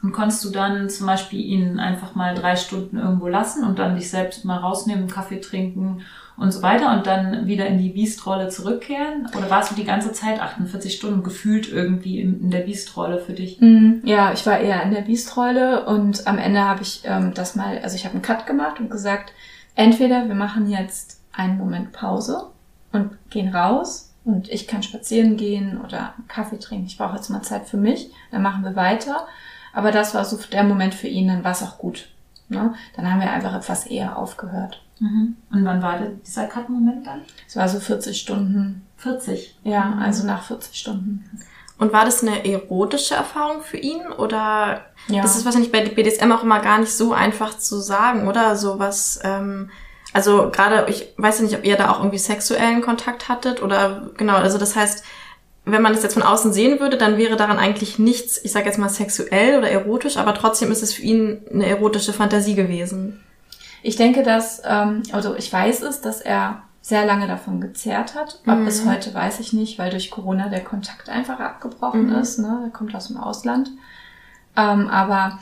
Und 0.00 0.12
konntest 0.12 0.42
du 0.44 0.50
dann 0.50 0.88
zum 0.88 1.06
Beispiel 1.06 1.40
ihn 1.40 1.80
einfach 1.80 2.14
mal 2.14 2.34
drei 2.34 2.56
Stunden 2.56 2.98
irgendwo 2.98 3.26
lassen 3.28 3.64
und 3.64 3.78
dann 3.78 3.96
dich 3.96 4.08
selbst 4.08 4.44
mal 4.44 4.58
rausnehmen, 4.58 5.08
Kaffee 5.08 5.40
trinken 5.40 6.02
und 6.38 6.52
so 6.52 6.62
weiter 6.62 6.96
und 6.96 7.06
dann 7.06 7.46
wieder 7.46 7.66
in 7.66 7.78
die 7.78 7.90
Biestrolle 7.90 8.48
zurückkehren? 8.48 9.28
Oder 9.36 9.50
warst 9.50 9.70
du 9.70 9.74
die 9.74 9.84
ganze 9.84 10.12
Zeit 10.12 10.40
48 10.40 10.94
Stunden 10.94 11.22
gefühlt 11.22 11.70
irgendwie 11.70 12.20
in, 12.20 12.40
in 12.40 12.50
der 12.50 12.60
Biestrolle 12.60 13.18
für 13.18 13.32
dich? 13.32 13.60
Mm, 13.60 14.00
ja, 14.04 14.32
ich 14.32 14.46
war 14.46 14.58
eher 14.58 14.82
in 14.82 14.92
der 14.92 15.02
Biestrolle 15.02 15.86
und 15.86 16.26
am 16.26 16.38
Ende 16.38 16.64
habe 16.64 16.82
ich 16.82 17.02
ähm, 17.04 17.34
das 17.34 17.56
mal, 17.56 17.78
also 17.78 17.96
ich 17.96 18.04
habe 18.04 18.14
einen 18.14 18.22
Cut 18.22 18.46
gemacht 18.46 18.80
und 18.80 18.90
gesagt, 18.90 19.32
entweder 19.74 20.28
wir 20.28 20.34
machen 20.34 20.68
jetzt 20.68 21.20
einen 21.32 21.58
Moment 21.58 21.92
Pause 21.92 22.46
und 22.92 23.10
gehen 23.30 23.54
raus 23.54 24.12
und 24.24 24.48
ich 24.50 24.66
kann 24.66 24.82
spazieren 24.82 25.36
gehen 25.36 25.80
oder 25.80 26.14
Kaffee 26.28 26.58
trinken. 26.58 26.86
Ich 26.86 26.98
brauche 26.98 27.16
jetzt 27.16 27.30
mal 27.30 27.42
Zeit 27.42 27.66
für 27.66 27.76
mich. 27.78 28.10
Dann 28.30 28.42
machen 28.42 28.62
wir 28.62 28.76
weiter. 28.76 29.26
Aber 29.72 29.92
das 29.92 30.14
war 30.14 30.24
so 30.24 30.38
der 30.50 30.64
Moment 30.64 30.94
für 30.94 31.08
ihn, 31.08 31.28
dann 31.28 31.44
war 31.44 31.52
es 31.52 31.62
auch 31.62 31.78
gut. 31.78 32.08
Ne? 32.48 32.74
Dann 32.96 33.10
haben 33.10 33.20
wir 33.20 33.30
einfach 33.30 33.54
etwas 33.54 33.86
eher 33.86 34.18
aufgehört. 34.18 34.82
Mhm. 35.00 35.36
Und 35.50 35.64
wann 35.64 35.82
war 35.82 35.98
dieser 36.26 36.46
Cut-Moment 36.46 37.06
dann? 37.06 37.22
Es 37.46 37.56
war 37.56 37.68
so 37.68 37.80
40 37.80 38.18
Stunden. 38.18 38.82
40? 38.96 39.56
Ja, 39.64 39.84
mhm. 39.84 40.02
also 40.02 40.26
nach 40.26 40.44
40 40.44 40.78
Stunden. 40.78 41.24
Und 41.78 41.92
war 41.92 42.04
das 42.04 42.22
eine 42.22 42.44
erotische 42.44 43.14
Erfahrung 43.14 43.62
für 43.62 43.76
ihn? 43.76 44.00
Oder 44.18 44.86
ja. 45.06 45.22
das 45.22 45.36
ist 45.36 45.44
wahrscheinlich 45.44 45.70
bei 45.70 45.84
BDSM 45.88 46.32
auch 46.32 46.42
immer 46.42 46.60
gar 46.60 46.78
nicht 46.78 46.92
so 46.92 47.12
einfach 47.12 47.56
zu 47.56 47.78
sagen, 47.78 48.26
oder? 48.26 48.56
So 48.56 48.80
was, 48.80 49.20
ähm, 49.22 49.70
also 50.12 50.50
gerade, 50.50 50.86
ich 50.90 51.14
weiß 51.16 51.38
ja 51.38 51.44
nicht, 51.44 51.56
ob 51.56 51.64
ihr 51.64 51.76
da 51.76 51.92
auch 51.92 51.98
irgendwie 52.00 52.18
sexuellen 52.18 52.82
Kontakt 52.82 53.28
hattet 53.28 53.62
oder 53.62 54.10
genau, 54.16 54.34
also 54.34 54.58
das 54.58 54.74
heißt, 54.74 55.04
wenn 55.64 55.82
man 55.82 55.92
das 55.92 56.02
jetzt 56.02 56.14
von 56.14 56.22
außen 56.22 56.52
sehen 56.52 56.80
würde, 56.80 56.96
dann 56.96 57.18
wäre 57.18 57.36
daran 57.36 57.58
eigentlich 57.58 57.98
nichts, 57.98 58.42
ich 58.42 58.52
sage 58.52 58.66
jetzt 58.66 58.78
mal 58.78 58.88
sexuell 58.88 59.58
oder 59.58 59.70
erotisch, 59.70 60.16
aber 60.16 60.34
trotzdem 60.34 60.72
ist 60.72 60.82
es 60.82 60.94
für 60.94 61.02
ihn 61.02 61.42
eine 61.52 61.66
erotische 61.66 62.12
Fantasie 62.14 62.54
gewesen. 62.54 63.20
Ich 63.82 63.96
denke, 63.96 64.22
dass, 64.22 64.62
ähm, 64.64 65.02
also 65.12 65.34
ich 65.36 65.52
weiß 65.52 65.82
es, 65.82 66.00
dass 66.00 66.20
er 66.20 66.62
sehr 66.80 67.04
lange 67.04 67.26
davon 67.26 67.60
gezehrt 67.60 68.14
hat. 68.14 68.40
Mhm. 68.44 68.64
Bis 68.64 68.86
heute 68.86 69.12
weiß 69.12 69.40
ich 69.40 69.52
nicht, 69.52 69.78
weil 69.78 69.90
durch 69.90 70.10
Corona 70.10 70.48
der 70.48 70.64
Kontakt 70.64 71.08
einfach 71.08 71.38
abgebrochen 71.38 72.06
mhm. 72.06 72.16
ist. 72.16 72.38
Ne? 72.38 72.62
Er 72.64 72.70
kommt 72.70 72.94
aus 72.94 73.08
dem 73.08 73.18
Ausland. 73.18 73.70
Ähm, 74.56 74.88
aber 74.88 75.38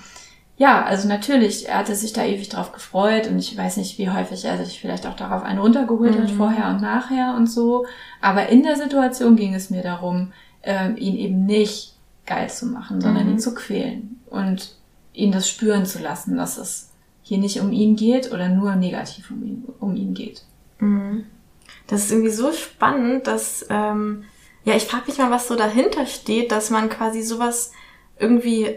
ja, 0.57 0.85
also 0.85 1.07
natürlich, 1.07 1.69
er 1.69 1.79
hatte 1.79 1.95
sich 1.95 2.13
da 2.13 2.25
ewig 2.25 2.49
drauf 2.49 2.73
gefreut 2.73 3.29
und 3.29 3.39
ich 3.39 3.57
weiß 3.57 3.77
nicht, 3.77 3.99
wie 3.99 4.11
häufig 4.11 4.45
er 4.45 4.65
sich 4.65 4.81
vielleicht 4.81 5.07
auch 5.07 5.15
darauf 5.15 5.43
einen 5.43 5.59
runtergeholt 5.59 6.17
mhm. 6.19 6.23
hat, 6.23 6.31
vorher 6.31 6.69
und 6.71 6.81
nachher 6.81 7.35
und 7.37 7.47
so. 7.47 7.87
Aber 8.21 8.49
in 8.49 8.63
der 8.63 8.77
Situation 8.77 9.37
ging 9.37 9.55
es 9.55 9.71
mir 9.71 9.83
darum, 9.83 10.33
äh, 10.63 10.93
ihn 10.95 11.17
eben 11.17 11.45
nicht 11.45 11.95
geil 12.25 12.51
zu 12.51 12.67
machen, 12.67 13.01
sondern 13.01 13.27
mhm. 13.27 13.33
ihn 13.33 13.39
zu 13.39 13.55
quälen 13.55 14.21
und 14.31 14.75
ihn 15.13 15.31
das 15.31 15.49
spüren 15.49 15.87
zu 15.87 16.01
lassen, 16.01 16.37
dass 16.37 16.59
es 16.59 16.91
hier 17.27 17.39
nicht 17.39 17.61
um 17.61 17.73
ihn 17.73 17.97
geht 17.97 18.31
oder 18.33 18.49
nur 18.49 18.77
negativ 18.77 19.33
um 19.33 19.43
ihn, 19.43 19.65
um 19.81 19.97
ihn 19.97 20.15
geht. 20.15 20.45
Mhm. 20.79 21.25
Das 21.89 22.05
ist 22.05 22.13
irgendwie 22.13 22.31
so 22.31 22.53
spannend, 22.53 23.27
dass, 23.27 23.67
ähm, 23.69 24.23
ja, 24.65 24.77
ich 24.77 24.85
frage 24.85 25.07
mich 25.09 25.19
mal, 25.19 25.33
was 25.33 25.49
so 25.49 25.57
dahinter 25.57 26.07
steht, 26.07 26.53
dass 26.53 26.71
man 26.71 26.89
quasi 26.89 27.23
sowas 27.23 27.73
irgendwie 28.17 28.77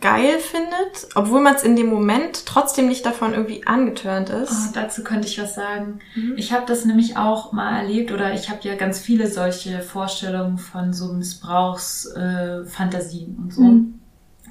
geil 0.00 0.38
findet, 0.38 1.08
obwohl 1.16 1.40
man 1.40 1.56
es 1.56 1.64
in 1.64 1.74
dem 1.74 1.88
Moment 1.88 2.46
trotzdem 2.46 2.86
nicht 2.86 3.04
davon 3.04 3.32
irgendwie 3.32 3.66
angetörnt 3.66 4.30
ist. 4.30 4.52
Oh, 4.52 4.70
dazu 4.74 5.02
könnte 5.02 5.26
ich 5.26 5.40
was 5.40 5.56
sagen. 5.56 5.98
Mhm. 6.14 6.34
Ich 6.36 6.52
habe 6.52 6.66
das 6.66 6.84
nämlich 6.84 7.16
auch 7.16 7.50
mal 7.50 7.80
erlebt 7.80 8.12
oder 8.12 8.32
ich 8.32 8.48
habe 8.48 8.60
ja 8.62 8.76
ganz 8.76 9.00
viele 9.00 9.26
solche 9.26 9.80
Vorstellungen 9.80 10.58
von 10.58 10.92
so 10.92 11.12
Missbrauchsfantasien 11.14 13.34
äh, 13.34 13.38
und 13.42 13.52
so. 13.52 13.62
Mhm. 13.62 13.98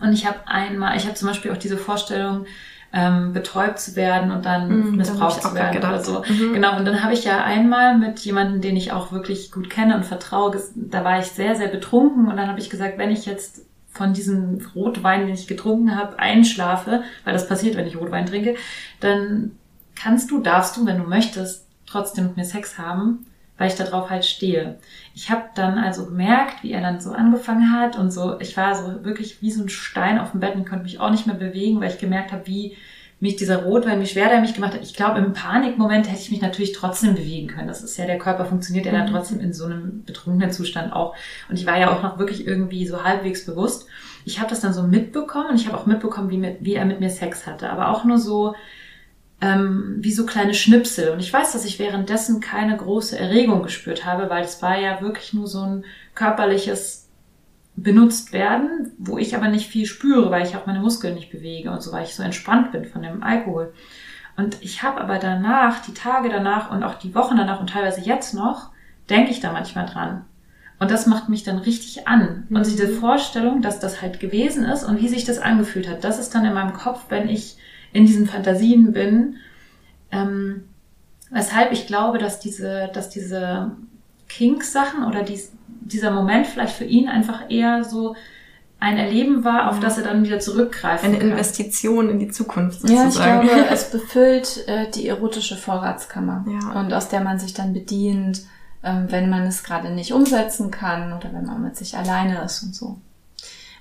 Und 0.01 0.11
ich 0.11 0.25
habe 0.25 0.45
einmal, 0.47 0.97
ich 0.97 1.05
habe 1.05 1.15
zum 1.15 1.29
Beispiel 1.29 1.51
auch 1.51 1.57
diese 1.57 1.77
Vorstellung, 1.77 2.45
ähm, 2.93 3.33
betäubt 3.33 3.79
zu 3.79 3.95
werden 3.95 4.31
und 4.31 4.45
dann 4.45 4.91
mm, 4.91 4.95
missbraucht 4.95 5.41
zu 5.41 5.53
werden 5.53 5.77
oder 5.77 6.03
so. 6.03 6.23
Mhm. 6.27 6.53
Genau, 6.53 6.77
und 6.77 6.85
dann 6.85 7.03
habe 7.03 7.13
ich 7.13 7.25
ja 7.25 7.43
einmal 7.43 7.97
mit 7.97 8.19
jemandem, 8.19 8.61
den 8.61 8.77
ich 8.77 8.91
auch 8.91 9.11
wirklich 9.11 9.51
gut 9.51 9.69
kenne 9.69 9.95
und 9.95 10.05
vertraue, 10.05 10.57
da 10.75 11.03
war 11.03 11.19
ich 11.19 11.27
sehr, 11.27 11.55
sehr 11.55 11.67
betrunken 11.67 12.27
und 12.27 12.37
dann 12.37 12.47
habe 12.47 12.59
ich 12.59 12.69
gesagt, 12.69 12.97
wenn 12.97 13.11
ich 13.11 13.25
jetzt 13.25 13.61
von 13.91 14.13
diesem 14.13 14.65
Rotwein, 14.75 15.25
den 15.25 15.33
ich 15.33 15.47
getrunken 15.47 15.95
habe, 15.95 16.19
einschlafe, 16.19 17.03
weil 17.23 17.33
das 17.33 17.47
passiert, 17.47 17.75
wenn 17.75 17.87
ich 17.87 17.97
Rotwein 17.97 18.25
trinke, 18.25 18.55
dann 18.99 19.51
kannst 19.95 20.31
du, 20.31 20.39
darfst 20.39 20.77
du, 20.77 20.85
wenn 20.85 20.99
du 20.99 21.03
möchtest, 21.03 21.67
trotzdem 21.85 22.25
mit 22.25 22.37
mir 22.37 22.45
Sex 22.45 22.77
haben, 22.77 23.26
weil 23.57 23.69
ich 23.69 23.75
darauf 23.75 24.09
halt 24.09 24.25
stehe. 24.25 24.77
Ich 25.15 25.31
habe 25.31 25.43
dann 25.55 25.77
also 25.77 26.05
gemerkt, 26.05 26.63
wie 26.63 26.71
er 26.71 26.81
dann 26.81 27.01
so 27.01 27.11
angefangen 27.11 27.71
hat 27.71 27.97
und 27.97 28.11
so, 28.11 28.39
ich 28.39 28.55
war 28.55 28.75
so 28.75 29.03
wirklich 29.03 29.41
wie 29.41 29.51
so 29.51 29.63
ein 29.63 29.69
Stein 29.69 30.19
auf 30.19 30.31
dem 30.31 30.39
Bett 30.39 30.55
und 30.55 30.67
konnte 30.67 30.83
mich 30.83 30.99
auch 30.99 31.09
nicht 31.09 31.27
mehr 31.27 31.35
bewegen, 31.35 31.81
weil 31.81 31.91
ich 31.91 31.99
gemerkt 31.99 32.31
habe, 32.31 32.45
wie 32.45 32.77
mich 33.19 33.35
dieser 33.35 33.63
Rotwein, 33.63 33.99
wie 33.99 34.05
schwer 34.05 34.29
der 34.29 34.41
mich 34.41 34.53
gemacht 34.53 34.75
hat. 34.75 34.83
Ich 34.83 34.93
glaube, 34.93 35.17
im 35.17 35.33
Panikmoment 35.33 36.07
hätte 36.07 36.21
ich 36.21 36.29
mich 36.29 36.41
natürlich 36.41 36.73
trotzdem 36.73 37.15
bewegen 37.15 37.47
können. 37.47 37.67
Das 37.67 37.81
ist 37.81 37.97
ja, 37.97 38.05
der 38.05 38.19
Körper 38.19 38.45
funktioniert 38.45 38.85
ja 38.85 38.91
dann 38.91 39.07
mhm. 39.07 39.11
trotzdem 39.11 39.39
in 39.39 39.53
so 39.53 39.65
einem 39.65 40.03
betrunkenen 40.03 40.51
Zustand 40.51 40.93
auch. 40.93 41.15
Und 41.49 41.57
ich 41.57 41.65
war 41.65 41.79
ja 41.79 41.91
auch 41.91 42.03
noch 42.03 42.19
wirklich 42.19 42.45
irgendwie 42.45 42.85
so 42.85 43.03
halbwegs 43.03 43.45
bewusst. 43.45 43.87
Ich 44.23 44.39
habe 44.39 44.51
das 44.51 44.59
dann 44.59 44.73
so 44.73 44.83
mitbekommen 44.83 45.49
und 45.49 45.55
ich 45.55 45.67
habe 45.67 45.77
auch 45.77 45.87
mitbekommen, 45.87 46.29
wie, 46.29 46.37
mit, 46.37 46.57
wie 46.61 46.75
er 46.75 46.85
mit 46.85 46.99
mir 46.99 47.09
Sex 47.09 47.47
hatte. 47.47 47.71
Aber 47.71 47.89
auch 47.89 48.03
nur 48.03 48.19
so, 48.19 48.53
ähm, 49.41 49.97
wie 49.99 50.11
so 50.11 50.25
kleine 50.25 50.53
Schnipsel. 50.53 51.09
Und 51.11 51.19
ich 51.19 51.31
weiß, 51.31 51.53
dass 51.53 51.65
ich 51.65 51.79
währenddessen 51.79 52.39
keine 52.39 52.75
große 52.75 53.17
Erregung 53.17 53.63
gespürt 53.63 54.05
habe, 54.05 54.29
weil 54.29 54.43
es 54.43 54.61
war 54.61 54.79
ja 54.79 55.01
wirklich 55.01 55.33
nur 55.33 55.47
so 55.47 55.61
ein 55.61 55.85
körperliches 56.15 57.07
benutzt 57.75 58.33
werden, 58.33 58.91
wo 58.97 59.19
ich 59.19 59.35
aber 59.35 59.49
nicht 59.49 59.69
viel 59.69 59.85
spüre, 59.85 60.31
weil 60.31 60.45
ich 60.45 60.55
auch 60.55 60.65
meine 60.65 60.79
Muskeln 60.79 61.13
nicht 61.13 61.31
bewege 61.31 61.69
und 61.69 61.83
so, 61.83 61.91
weil 61.91 62.05
ich 62.05 62.15
so 62.15 62.23
entspannt 62.23 62.71
bin 62.71 62.85
von 62.85 63.03
dem 63.03 63.21
Alkohol. 63.21 63.71
Und 64.35 64.57
ich 64.61 64.81
habe 64.81 64.99
aber 64.99 65.19
danach, 65.19 65.83
die 65.83 65.93
Tage 65.93 66.29
danach 66.29 66.71
und 66.71 66.83
auch 66.83 66.95
die 66.95 67.13
Wochen 67.13 67.37
danach 67.37 67.59
und 67.59 67.69
teilweise 67.69 68.01
jetzt 68.01 68.33
noch, 68.33 68.71
denke 69.09 69.29
ich 69.29 69.39
da 69.39 69.51
manchmal 69.51 69.85
dran. 69.85 70.25
Und 70.79 70.91
das 70.91 71.05
macht 71.05 71.29
mich 71.29 71.43
dann 71.43 71.59
richtig 71.59 72.07
an. 72.07 72.47
Und 72.49 72.59
mhm. 72.59 72.63
diese 72.63 72.87
Vorstellung, 72.87 73.61
dass 73.61 73.79
das 73.79 74.01
halt 74.01 74.19
gewesen 74.19 74.63
ist 74.65 74.83
und 74.83 74.99
wie 74.99 75.07
sich 75.07 75.25
das 75.25 75.39
angefühlt 75.39 75.87
hat, 75.87 76.03
das 76.03 76.19
ist 76.19 76.33
dann 76.33 76.45
in 76.45 76.53
meinem 76.53 76.73
Kopf, 76.73 77.05
wenn 77.09 77.29
ich 77.29 77.57
in 77.93 78.05
diesen 78.05 78.27
Fantasien 78.27 78.91
bin. 78.91 79.35
Ähm, 80.11 80.63
weshalb 81.31 81.71
ich 81.71 81.87
glaube, 81.87 82.17
dass 82.17 82.39
diese, 82.39 82.89
dass 82.93 83.09
diese 83.09 83.71
Kink-Sachen 84.29 85.05
oder 85.05 85.23
dies, 85.23 85.51
dieser 85.67 86.11
Moment 86.11 86.47
vielleicht 86.47 86.75
für 86.75 86.85
ihn 86.85 87.07
einfach 87.07 87.49
eher 87.49 87.83
so 87.83 88.15
ein 88.79 88.97
Erleben 88.97 89.43
war, 89.43 89.69
auf 89.69 89.75
ja. 89.75 89.81
das 89.81 89.97
er 89.97 90.03
dann 90.03 90.23
wieder 90.23 90.39
zurückgreifen 90.39 91.09
Eine 91.09 91.17
kann. 91.17 91.31
Investition 91.31 92.09
in 92.09 92.19
die 92.19 92.27
Zukunft 92.27 92.81
sozusagen. 92.81 93.11
Ja, 93.11 93.41
ich 93.41 93.49
glaube, 93.49 93.65
es 93.71 93.89
befüllt 93.89 94.67
äh, 94.67 94.89
die 94.91 95.07
erotische 95.07 95.55
Vorratskammer 95.55 96.45
ja. 96.47 96.79
und 96.79 96.93
aus 96.93 97.09
der 97.09 97.21
man 97.21 97.39
sich 97.39 97.53
dann 97.53 97.73
bedient, 97.73 98.43
ähm, 98.83 99.07
wenn 99.09 99.29
man 99.29 99.43
es 99.43 99.63
gerade 99.63 99.89
nicht 99.89 100.13
umsetzen 100.13 100.69
kann 100.69 101.13
oder 101.13 101.33
wenn 101.33 101.45
man 101.45 101.63
mit 101.63 101.75
sich 101.75 101.97
alleine 101.97 102.43
ist 102.43 102.61
und 102.61 102.75
so. 102.75 102.99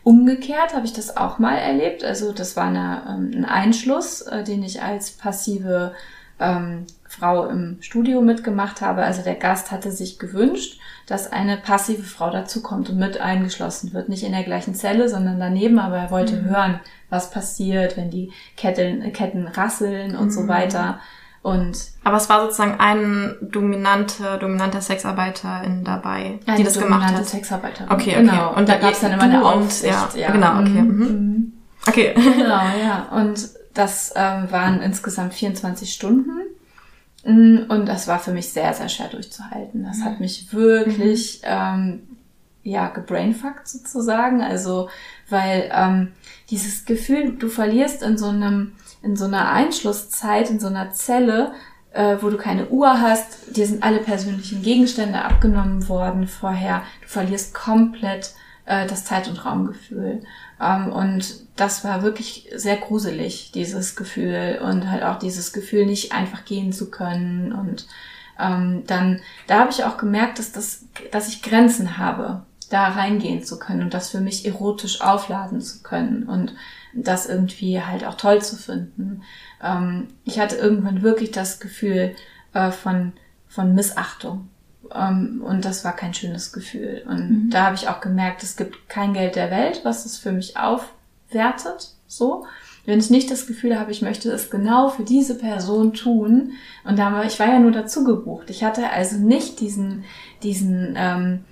Umgekehrt 0.06 0.72
habe 0.72 0.86
ich 0.86 0.92
das 0.92 1.16
auch 1.16 1.40
mal 1.40 1.56
erlebt. 1.56 2.04
Also 2.04 2.30
das 2.30 2.54
war 2.54 2.68
eine, 2.68 3.02
ähm, 3.08 3.32
ein 3.34 3.44
Einschluss, 3.44 4.22
äh, 4.22 4.44
den 4.44 4.62
ich 4.62 4.80
als 4.80 5.10
passive 5.10 5.94
ähm, 6.38 6.86
Frau 7.08 7.48
im 7.48 7.78
Studio 7.80 8.20
mitgemacht 8.20 8.82
habe. 8.82 9.02
Also 9.02 9.22
der 9.22 9.34
Gast 9.34 9.72
hatte 9.72 9.90
sich 9.90 10.20
gewünscht, 10.20 10.78
dass 11.08 11.32
eine 11.32 11.56
passive 11.56 12.04
Frau 12.04 12.30
dazukommt 12.30 12.88
und 12.88 12.98
mit 12.98 13.20
eingeschlossen 13.20 13.94
wird. 13.94 14.08
Nicht 14.08 14.22
in 14.22 14.30
der 14.30 14.44
gleichen 14.44 14.76
Zelle, 14.76 15.08
sondern 15.08 15.40
daneben, 15.40 15.80
aber 15.80 15.96
er 15.96 16.10
wollte 16.12 16.36
mhm. 16.36 16.50
hören, 16.50 16.80
was 17.10 17.32
passiert, 17.32 17.96
wenn 17.96 18.08
die 18.08 18.30
Ketten, 18.56 19.12
Ketten 19.12 19.48
rasseln 19.48 20.14
und 20.14 20.26
mhm. 20.26 20.30
so 20.30 20.46
weiter. 20.46 21.00
Und 21.46 21.78
aber 22.02 22.16
es 22.16 22.28
war 22.28 22.40
sozusagen 22.40 22.80
ein 22.80 23.36
dominante, 23.40 24.36
dominanter 24.40 24.80
Sexarbeiter 24.80 25.62
in 25.62 25.84
dabei, 25.84 26.40
die 26.58 26.64
das 26.64 26.76
gemacht 26.76 27.14
hat. 27.14 27.24
Sexarbeiterin. 27.24 27.88
Okay, 27.88 28.10
okay. 28.10 28.20
Genau. 28.22 28.52
Und 28.52 28.68
da 28.68 28.78
gab 28.78 28.90
es 28.90 28.98
dann 28.98 29.12
immer 29.12 29.22
eine 29.22 29.44
Aufsicht. 29.44 29.94
Ja, 29.94 30.08
ja, 30.16 30.32
genau, 30.32 30.58
okay. 30.58 30.82
Mhm. 30.82 30.98
mhm. 30.98 31.52
Okay. 31.86 32.14
Genau, 32.36 32.62
ja. 32.82 33.06
Und 33.12 33.48
das 33.74 34.12
ähm, 34.16 34.50
waren 34.50 34.82
insgesamt 34.82 35.34
24 35.34 35.92
Stunden. 35.92 36.32
Mm, 37.24 37.70
und 37.70 37.86
das 37.86 38.08
war 38.08 38.18
für 38.18 38.32
mich 38.32 38.48
sehr, 38.48 38.74
sehr 38.74 38.88
schwer 38.88 39.06
durchzuhalten. 39.06 39.84
Das 39.84 40.02
hat 40.02 40.18
mich 40.18 40.52
wirklich, 40.52 41.42
mhm. 41.42 41.48
ähm, 41.48 42.02
ja, 42.64 42.88
gebrainfuckt 42.88 43.68
sozusagen. 43.68 44.42
Also, 44.42 44.88
weil 45.28 45.70
ähm, 45.72 46.08
dieses 46.50 46.86
Gefühl, 46.86 47.36
du 47.38 47.48
verlierst 47.48 48.02
in 48.02 48.18
so 48.18 48.26
einem, 48.26 48.72
in 49.06 49.16
so 49.16 49.24
einer 49.24 49.50
Einschlusszeit, 49.50 50.50
in 50.50 50.60
so 50.60 50.66
einer 50.66 50.92
Zelle, 50.92 51.52
äh, 51.92 52.16
wo 52.20 52.28
du 52.28 52.36
keine 52.36 52.68
Uhr 52.68 53.00
hast, 53.00 53.56
dir 53.56 53.66
sind 53.66 53.82
alle 53.82 54.00
persönlichen 54.00 54.62
Gegenstände 54.62 55.22
abgenommen 55.22 55.88
worden 55.88 56.26
vorher. 56.26 56.82
Du 57.02 57.08
verlierst 57.08 57.54
komplett 57.54 58.34
äh, 58.66 58.86
das 58.86 59.04
Zeit- 59.04 59.28
und 59.28 59.44
Raumgefühl. 59.44 60.22
Ähm, 60.60 60.92
und 60.92 61.46
das 61.56 61.84
war 61.84 62.02
wirklich 62.02 62.50
sehr 62.54 62.76
gruselig, 62.76 63.52
dieses 63.52 63.96
Gefühl 63.96 64.60
und 64.62 64.90
halt 64.90 65.04
auch 65.04 65.18
dieses 65.18 65.52
Gefühl, 65.52 65.86
nicht 65.86 66.12
einfach 66.12 66.44
gehen 66.44 66.72
zu 66.72 66.90
können. 66.90 67.52
Und 67.52 67.86
ähm, 68.38 68.82
dann, 68.86 69.20
da 69.46 69.60
habe 69.60 69.70
ich 69.70 69.84
auch 69.84 69.96
gemerkt, 69.96 70.38
dass, 70.38 70.52
das, 70.52 70.84
dass 71.12 71.28
ich 71.28 71.42
Grenzen 71.42 71.96
habe, 71.96 72.42
da 72.68 72.88
reingehen 72.88 73.44
zu 73.44 73.58
können 73.58 73.82
und 73.82 73.94
das 73.94 74.10
für 74.10 74.20
mich 74.20 74.44
erotisch 74.44 75.00
aufladen 75.00 75.60
zu 75.60 75.82
können 75.82 76.24
und 76.24 76.52
das 77.04 77.26
irgendwie 77.26 77.82
halt 77.82 78.04
auch 78.04 78.16
toll 78.16 78.42
zu 78.42 78.56
finden. 78.56 79.22
Ähm, 79.62 80.08
ich 80.24 80.38
hatte 80.38 80.56
irgendwann 80.56 81.02
wirklich 81.02 81.30
das 81.30 81.60
Gefühl 81.60 82.14
äh, 82.54 82.70
von, 82.70 83.12
von 83.48 83.74
Missachtung. 83.74 84.48
Ähm, 84.94 85.42
und 85.44 85.64
das 85.64 85.84
war 85.84 85.94
kein 85.94 86.14
schönes 86.14 86.52
Gefühl. 86.52 87.02
Und 87.06 87.30
mhm. 87.30 87.50
da 87.50 87.66
habe 87.66 87.76
ich 87.76 87.88
auch 87.88 88.00
gemerkt, 88.00 88.42
es 88.42 88.56
gibt 88.56 88.88
kein 88.88 89.14
Geld 89.14 89.36
der 89.36 89.50
Welt, 89.50 89.80
was 89.84 90.06
es 90.06 90.18
für 90.18 90.32
mich 90.32 90.56
auf, 90.56 90.92
wertet, 91.30 91.90
so. 92.06 92.46
Wenn 92.84 93.00
ich 93.00 93.10
nicht 93.10 93.32
das 93.32 93.48
Gefühl 93.48 93.80
habe, 93.80 93.90
ich 93.90 94.00
möchte 94.00 94.30
es 94.30 94.48
genau 94.48 94.90
für 94.90 95.02
diese 95.02 95.36
Person 95.36 95.92
tun, 95.92 96.52
und 96.84 96.98
da 96.98 97.12
war, 97.12 97.24
ich 97.24 97.38
war 97.40 97.48
ja 97.48 97.58
nur 97.58 97.72
dazu 97.72 98.04
gebucht. 98.04 98.48
Ich 98.48 98.62
hatte 98.62 98.90
also 98.90 99.16
nicht 99.16 99.58
diesen, 99.58 100.04
diesen, 100.44 100.94
ähm, 100.96 101.44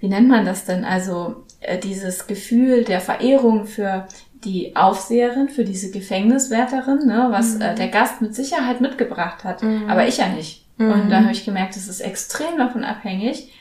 wie 0.00 0.08
nennt 0.08 0.28
man 0.28 0.44
das 0.44 0.64
denn? 0.64 0.84
Also 0.84 1.44
äh, 1.60 1.78
dieses 1.78 2.26
Gefühl 2.26 2.82
der 2.82 3.00
Verehrung 3.00 3.66
für 3.66 4.08
die 4.44 4.76
Aufseherin, 4.76 5.48
für 5.48 5.64
diese 5.64 5.90
Gefängniswärterin, 5.90 7.06
ne, 7.06 7.28
was 7.30 7.56
mhm. 7.56 7.62
äh, 7.62 7.74
der 7.74 7.88
Gast 7.88 8.20
mit 8.20 8.34
Sicherheit 8.34 8.80
mitgebracht 8.80 9.44
hat, 9.44 9.62
mhm. 9.62 9.88
aber 9.88 10.06
ich 10.06 10.18
ja 10.18 10.28
nicht. 10.28 10.66
Mhm. 10.78 10.92
Und 10.92 11.10
da 11.10 11.22
habe 11.22 11.32
ich 11.32 11.44
gemerkt, 11.44 11.76
es 11.76 11.88
ist 11.88 12.00
extrem 12.00 12.58
davon 12.58 12.84
abhängig, 12.84 13.52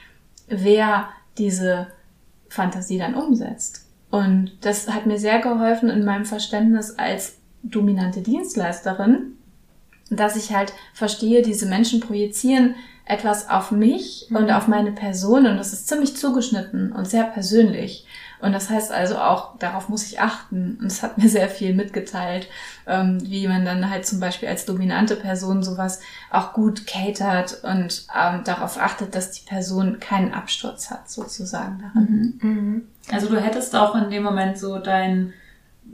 wer 0.48 1.10
diese 1.38 1.88
Fantasie 2.50 2.98
dann 2.98 3.16
umsetzt. 3.16 3.88
Und 4.12 4.52
das 4.62 4.90
hat 4.90 5.06
mir 5.06 5.18
sehr 5.18 5.40
geholfen 5.40 5.90
in 5.90 6.06
meinem 6.06 6.26
Verständnis 6.26 6.92
als 6.98 7.38
dominante 7.64 8.22
Dienstleisterin, 8.22 9.38
dass 10.10 10.36
ich 10.36 10.54
halt 10.54 10.74
verstehe, 10.94 11.42
diese 11.42 11.66
Menschen 11.66 12.00
projizieren 12.00 12.76
etwas 13.06 13.50
auf 13.50 13.72
mich 13.72 14.28
mhm. 14.30 14.38
und 14.38 14.52
auf 14.52 14.68
meine 14.68 14.92
Person 14.92 15.46
und 15.46 15.58
das 15.58 15.74
ist 15.74 15.88
ziemlich 15.88 16.16
zugeschnitten 16.16 16.92
und 16.92 17.08
sehr 17.08 17.24
persönlich. 17.24 18.06
Und 18.44 18.52
das 18.52 18.70
heißt 18.70 18.91
also 18.91 19.18
auch, 19.18 19.58
darauf 19.58 19.88
muss 19.88 20.06
ich 20.06 20.20
achten. 20.20 20.78
Und 20.82 20.88
es 20.88 21.02
hat 21.02 21.18
mir 21.18 21.30
sehr 21.30 21.48
viel 21.48 21.74
mitgeteilt, 21.74 22.50
ähm, 22.86 23.18
wie 23.24 23.48
man 23.48 23.64
dann 23.64 23.89
halt 23.89 24.06
zum 24.06 24.20
Beispiel 24.20 24.50
als 24.50 24.66
dominante 24.66 25.16
Person 25.16 25.64
sowas 25.64 26.02
auch 26.30 26.52
gut 26.52 26.86
catert 26.86 27.64
und 27.64 28.06
ähm, 28.14 28.41
darauf 28.44 28.78
achtet, 28.78 29.16
dass 29.16 29.32
die 29.32 29.48
Person 29.48 30.02
keinen 30.02 30.34
Absturz 30.34 30.91
hat, 30.91 31.10
sozusagen 31.10 31.82
darin. 31.82 32.39
Mhm. 32.41 32.50
Mhm. 32.50 32.82
Also 33.14 33.30
du 33.30 33.39
hättest 33.39 33.78
auch 33.78 33.96
in 33.96 34.10
dem 34.10 34.24
Moment 34.24 34.58
so 34.58 34.78
dein 34.78 35.34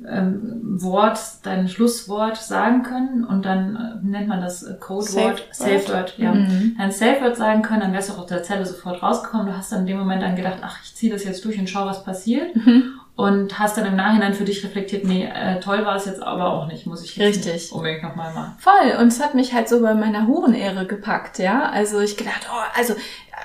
ähm, 0.07 0.61
Wort, 0.81 1.19
dein 1.43 1.67
Schlusswort 1.67 2.37
sagen 2.37 2.83
können 2.83 3.23
und 3.23 3.45
dann 3.45 3.75
äh, 3.75 4.05
nennt 4.05 4.27
man 4.27 4.41
das 4.41 4.63
äh, 4.63 4.75
Codewort, 4.79 5.47
Safe, 5.51 5.79
Safe 5.79 5.93
Word, 5.93 6.17
ja. 6.17 6.33
Mhm. 6.33 6.75
Ein 6.79 6.91
Safe 6.91 7.21
Word 7.21 7.35
sagen 7.35 7.61
können, 7.61 7.81
dann 7.81 7.93
wärst 7.93 8.09
du 8.09 8.13
auch 8.13 8.19
aus 8.19 8.27
der 8.27 8.43
Zelle 8.43 8.65
sofort 8.65 9.03
rausgekommen. 9.03 9.47
Du 9.47 9.57
hast 9.57 9.71
dann 9.71 9.81
in 9.81 9.87
dem 9.87 9.97
Moment 9.99 10.21
dann 10.21 10.35
gedacht, 10.35 10.59
ach, 10.61 10.77
ich 10.83 10.95
ziehe 10.95 11.11
das 11.11 11.23
jetzt 11.23 11.43
durch 11.43 11.59
und 11.59 11.69
schau, 11.69 11.85
was 11.85 12.03
passiert. 12.03 12.55
Mhm. 12.55 12.99
und 13.15 13.59
hast 13.59 13.77
dann 13.77 13.85
im 13.85 13.97
Nachhinein 13.97 14.33
für 14.33 14.45
dich 14.45 14.63
reflektiert, 14.63 15.03
nee, 15.03 15.25
äh, 15.25 15.59
toll 15.59 15.85
war 15.85 15.97
es 15.97 16.05
jetzt 16.05 16.23
aber 16.23 16.53
auch 16.53 16.67
nicht, 16.67 16.87
muss 16.87 17.03
ich 17.03 17.17
jetzt 17.17 17.45
Richtig. 17.45 17.73
unbedingt 17.73 18.03
nochmal 18.03 18.33
machen. 18.33 18.53
Voll. 18.59 18.97
Und 19.01 19.07
es 19.07 19.21
hat 19.21 19.35
mich 19.35 19.53
halt 19.53 19.67
so 19.67 19.81
bei 19.81 19.93
meiner 19.93 20.25
Hurenehre 20.25 20.87
gepackt, 20.87 21.37
ja. 21.37 21.63
Also 21.69 21.99
ich 21.99 22.15
gedacht, 22.15 22.47
oh, 22.49 22.77
also 22.77 22.95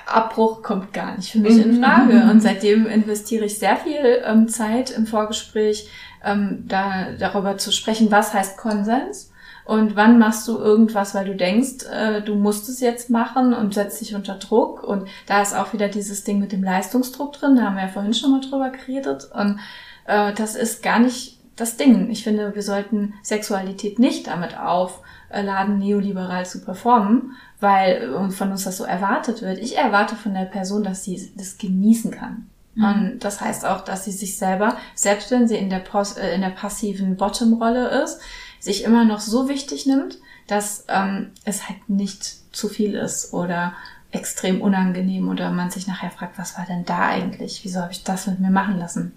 Abbruch 0.05 0.61
kommt 0.61 0.93
gar 0.93 1.15
nicht 1.15 1.31
für 1.31 1.39
mich 1.39 1.57
in 1.57 1.81
Frage. 1.81 2.13
Mhm. 2.13 2.29
Und 2.31 2.41
seitdem 2.41 2.85
investiere 2.85 3.45
ich 3.45 3.59
sehr 3.59 3.75
viel 3.75 4.21
ähm, 4.25 4.47
Zeit 4.47 4.91
im 4.91 5.07
Vorgespräch, 5.07 5.89
ähm, 6.25 6.65
da 6.67 7.11
darüber 7.17 7.57
zu 7.57 7.71
sprechen, 7.71 8.11
was 8.11 8.33
heißt 8.33 8.57
Konsens 8.57 9.31
und 9.65 9.95
wann 9.95 10.19
machst 10.19 10.47
du 10.47 10.59
irgendwas, 10.59 11.15
weil 11.15 11.25
du 11.25 11.35
denkst, 11.35 11.85
äh, 11.91 12.21
du 12.21 12.35
musst 12.35 12.69
es 12.69 12.79
jetzt 12.79 13.09
machen 13.09 13.53
und 13.53 13.73
setzt 13.73 13.99
dich 13.99 14.13
unter 14.13 14.35
Druck. 14.35 14.83
Und 14.83 15.07
da 15.25 15.41
ist 15.41 15.55
auch 15.55 15.73
wieder 15.73 15.89
dieses 15.89 16.23
Ding 16.23 16.39
mit 16.39 16.51
dem 16.51 16.63
Leistungsdruck 16.63 17.33
drin, 17.33 17.55
da 17.55 17.63
haben 17.63 17.75
wir 17.75 17.83
ja 17.83 17.89
vorhin 17.89 18.13
schon 18.13 18.31
mal 18.31 18.41
drüber 18.41 18.69
geredet. 18.69 19.27
Und 19.33 19.59
äh, 20.05 20.33
das 20.33 20.55
ist 20.55 20.83
gar 20.83 20.99
nicht 20.99 21.39
das 21.55 21.77
Ding. 21.77 22.11
Ich 22.11 22.23
finde, 22.23 22.53
wir 22.53 22.61
sollten 22.61 23.15
Sexualität 23.23 23.97
nicht 23.97 24.27
damit 24.27 24.55
aufladen, 24.55 25.79
neoliberal 25.79 26.45
zu 26.45 26.63
performen, 26.63 27.31
weil 27.59 28.29
von 28.29 28.51
uns 28.51 28.65
das 28.65 28.77
so 28.77 28.83
erwartet 28.83 29.41
wird. 29.41 29.57
Ich 29.57 29.77
erwarte 29.77 30.15
von 30.15 30.35
der 30.35 30.45
Person, 30.45 30.83
dass 30.83 31.03
sie 31.03 31.31
das 31.35 31.57
genießen 31.57 32.11
kann. 32.11 32.49
Mhm. 32.75 32.83
Und 32.85 33.19
das 33.19 33.41
heißt 33.41 33.65
auch, 33.65 33.81
dass 33.81 34.05
sie 34.05 34.11
sich 34.11 34.37
selber, 34.37 34.77
selbst 34.93 35.31
wenn 35.31 35.47
sie 35.47 35.57
in 35.57 35.69
der, 35.69 35.79
Pos 35.79 36.17
äh, 36.17 36.35
in 36.35 36.41
der 36.41 36.49
passiven 36.49 37.17
Bottom-Rolle 37.17 38.03
ist, 38.03 38.19
sich 38.59 38.83
immer 38.83 39.05
noch 39.05 39.19
so 39.19 39.49
wichtig 39.49 39.85
nimmt, 39.85 40.17
dass 40.47 40.85
ähm, 40.87 41.31
es 41.43 41.67
halt 41.67 41.89
nicht 41.89 42.55
zu 42.55 42.69
viel 42.69 42.95
ist 42.95 43.33
oder 43.33 43.73
extrem 44.11 44.61
unangenehm 44.61 45.27
oder 45.29 45.51
man 45.51 45.71
sich 45.71 45.87
nachher 45.87 46.11
fragt, 46.11 46.37
was 46.37 46.57
war 46.57 46.65
denn 46.65 46.85
da 46.85 47.07
eigentlich? 47.07 47.61
Wieso 47.63 47.81
habe 47.81 47.91
ich 47.91 48.03
das 48.03 48.27
mit 48.27 48.39
mir 48.39 48.51
machen 48.51 48.77
lassen? 48.77 49.13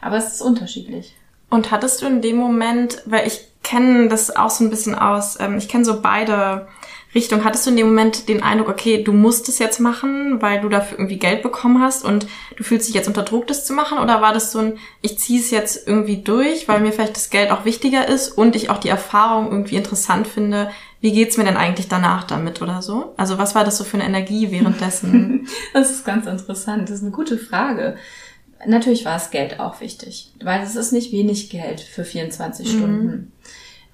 Aber 0.00 0.16
es 0.16 0.34
ist 0.34 0.42
unterschiedlich. 0.42 1.16
Und 1.48 1.70
hattest 1.70 2.02
du 2.02 2.06
in 2.06 2.20
dem 2.20 2.36
Moment, 2.36 3.02
weil 3.06 3.26
ich 3.26 3.48
kenne 3.62 4.08
das 4.08 4.34
auch 4.34 4.50
so 4.50 4.64
ein 4.64 4.70
bisschen 4.70 4.94
aus, 4.94 5.38
ähm, 5.40 5.56
ich 5.56 5.68
kenne 5.68 5.84
so 5.84 6.02
beide 6.02 6.68
Richtung. 7.14 7.44
Hattest 7.44 7.66
du 7.66 7.70
in 7.70 7.76
dem 7.76 7.86
Moment 7.86 8.28
den 8.28 8.42
Eindruck, 8.42 8.68
okay, 8.68 9.02
du 9.02 9.12
musst 9.12 9.48
es 9.48 9.58
jetzt 9.58 9.78
machen, 9.78 10.42
weil 10.42 10.60
du 10.60 10.68
dafür 10.68 10.98
irgendwie 10.98 11.18
Geld 11.18 11.42
bekommen 11.42 11.80
hast 11.80 12.04
und 12.04 12.26
du 12.56 12.64
fühlst 12.64 12.88
dich 12.88 12.94
jetzt 12.94 13.06
unter 13.06 13.22
Druck, 13.22 13.46
das 13.46 13.64
zu 13.64 13.72
machen? 13.72 13.98
Oder 13.98 14.20
war 14.20 14.32
das 14.32 14.50
so 14.50 14.58
ein, 14.58 14.78
ich 15.00 15.18
ziehe 15.18 15.40
es 15.40 15.50
jetzt 15.50 15.86
irgendwie 15.86 16.22
durch, 16.22 16.66
weil 16.66 16.80
mir 16.80 16.92
vielleicht 16.92 17.16
das 17.16 17.30
Geld 17.30 17.50
auch 17.50 17.64
wichtiger 17.64 18.08
ist 18.08 18.30
und 18.30 18.56
ich 18.56 18.70
auch 18.70 18.78
die 18.78 18.88
Erfahrung 18.88 19.50
irgendwie 19.50 19.76
interessant 19.76 20.26
finde? 20.26 20.70
Wie 21.00 21.12
geht's 21.12 21.36
mir 21.36 21.44
denn 21.44 21.56
eigentlich 21.56 21.88
danach 21.88 22.24
damit 22.24 22.62
oder 22.62 22.82
so? 22.82 23.12
Also 23.16 23.38
was 23.38 23.54
war 23.54 23.64
das 23.64 23.76
so 23.76 23.84
für 23.84 23.98
eine 23.98 24.06
Energie 24.06 24.50
währenddessen? 24.50 25.48
das 25.72 25.90
ist 25.90 26.04
ganz 26.04 26.26
interessant. 26.26 26.88
Das 26.88 26.96
ist 26.96 27.02
eine 27.02 27.12
gute 27.12 27.38
Frage. 27.38 27.96
Natürlich 28.66 29.04
war 29.04 29.16
es 29.16 29.30
Geld 29.30 29.60
auch 29.60 29.80
wichtig, 29.80 30.32
weil 30.42 30.62
es 30.62 30.74
ist 30.74 30.92
nicht 30.92 31.12
wenig 31.12 31.50
Geld 31.50 31.80
für 31.80 32.04
24 32.04 32.66
mhm. 32.66 32.78
Stunden 32.78 33.32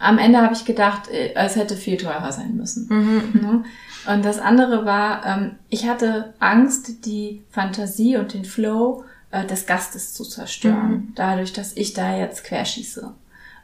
am 0.01 0.19
Ende 0.19 0.41
habe 0.41 0.55
ich 0.55 0.65
gedacht, 0.65 1.09
äh, 1.09 1.35
es 1.35 1.57
hätte 1.57 1.77
viel 1.77 1.97
teurer 1.97 2.33
sein 2.33 2.57
müssen. 2.57 2.89
Mhm. 2.89 3.41
Ne? 3.41 3.65
Und 4.13 4.25
das 4.25 4.39
andere 4.39 4.85
war, 4.85 5.25
ähm, 5.27 5.53
ich 5.69 5.89
hatte 5.89 6.33
Angst, 6.41 7.05
die 7.05 7.45
Fantasie 7.51 8.17
und 8.17 8.33
den 8.33 8.45
Flow 8.47 9.05
äh, 9.31 9.45
des 9.45 9.67
Gastes 9.67 10.15
zu 10.15 10.25
zerstören, 10.25 10.91
mhm. 10.91 11.13
dadurch, 11.15 11.53
dass 11.53 11.77
ich 11.77 11.93
da 11.93 12.17
jetzt 12.17 12.45
querschieße. 12.45 13.13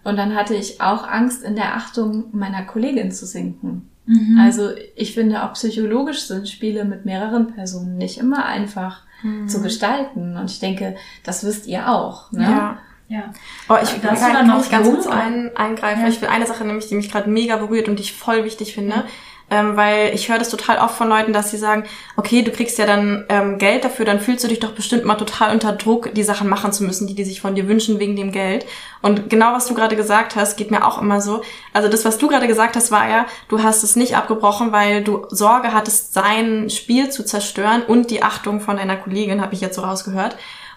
Und 0.04 0.16
dann 0.16 0.36
hatte 0.36 0.54
ich 0.54 0.80
auch 0.80 1.08
Angst, 1.08 1.42
in 1.42 1.56
der 1.56 1.74
Achtung 1.74 2.26
meiner 2.32 2.62
Kollegin 2.62 3.10
zu 3.10 3.26
sinken. 3.26 3.88
Mhm. 4.04 4.38
Also 4.38 4.70
ich 4.94 5.14
finde, 5.14 5.42
auch 5.42 5.54
psychologisch 5.54 6.26
sind 6.26 6.48
Spiele 6.48 6.84
mit 6.84 7.06
mehreren 7.06 7.48
Personen 7.48 7.96
nicht 7.96 8.18
immer 8.18 8.44
einfach 8.44 9.02
mhm. 9.22 9.48
zu 9.48 9.62
gestalten. 9.62 10.36
Und 10.36 10.50
ich 10.50 10.60
denke, 10.60 10.96
das 11.24 11.44
wisst 11.44 11.66
ihr 11.66 11.90
auch. 11.90 12.30
Ne? 12.30 12.42
Ja. 12.42 12.78
Ja. 13.08 13.32
Oh, 13.68 13.76
ich 13.80 14.02
kann, 14.02 14.18
kann 14.18 14.46
noch 14.46 14.68
ganz 14.68 14.88
kurz 14.88 15.06
ein, 15.06 15.56
eingreifen. 15.56 16.02
Ja. 16.02 16.08
Ich 16.08 16.20
will 16.20 16.28
eine 16.28 16.46
Sache 16.46 16.64
nämlich, 16.64 16.88
die 16.88 16.96
mich 16.96 17.10
gerade 17.10 17.30
mega 17.30 17.56
berührt 17.56 17.88
und 17.88 17.98
die 17.98 18.02
ich 18.02 18.12
voll 18.12 18.44
wichtig 18.44 18.74
finde. 18.74 18.96
Mhm. 18.96 19.02
Ähm, 19.48 19.76
weil 19.76 20.12
ich 20.12 20.28
höre 20.28 20.40
das 20.40 20.50
total 20.50 20.78
oft 20.78 20.96
von 20.96 21.08
Leuten, 21.08 21.32
dass 21.32 21.52
sie 21.52 21.56
sagen, 21.56 21.84
okay, 22.16 22.42
du 22.42 22.50
kriegst 22.50 22.78
ja 22.78 22.86
dann 22.86 23.26
ähm, 23.28 23.58
Geld 23.58 23.84
dafür, 23.84 24.04
dann 24.04 24.18
fühlst 24.18 24.42
du 24.42 24.48
dich 24.48 24.58
doch 24.58 24.72
bestimmt 24.72 25.04
mal 25.04 25.14
total 25.14 25.52
unter 25.52 25.70
Druck, 25.70 26.12
die 26.14 26.24
Sachen 26.24 26.48
machen 26.48 26.72
zu 26.72 26.82
müssen, 26.82 27.06
die 27.06 27.14
die 27.14 27.22
sich 27.22 27.40
von 27.40 27.54
dir 27.54 27.68
wünschen 27.68 28.00
wegen 28.00 28.16
dem 28.16 28.32
Geld. 28.32 28.66
Und 29.02 29.30
genau 29.30 29.52
was 29.52 29.66
du 29.66 29.74
gerade 29.74 29.94
gesagt 29.94 30.34
hast, 30.34 30.56
geht 30.56 30.72
mir 30.72 30.84
auch 30.84 31.00
immer 31.00 31.20
so. 31.20 31.42
Also 31.72 31.88
das, 31.88 32.04
was 32.04 32.18
du 32.18 32.26
gerade 32.26 32.48
gesagt 32.48 32.74
hast, 32.74 32.90
war 32.90 33.08
ja, 33.08 33.26
du 33.46 33.62
hast 33.62 33.84
es 33.84 33.94
nicht 33.94 34.16
abgebrochen, 34.16 34.72
weil 34.72 35.04
du 35.04 35.26
Sorge 35.28 35.72
hattest, 35.72 36.12
sein 36.12 36.68
Spiel 36.68 37.10
zu 37.10 37.24
zerstören 37.24 37.82
und 37.84 38.10
die 38.10 38.24
Achtung 38.24 38.60
von 38.60 38.78
deiner 38.78 38.96
Kollegin, 38.96 39.42
habe 39.42 39.54
ich 39.54 39.60
jetzt 39.60 39.76
so 39.76 39.82
rausgehört. 39.82 40.36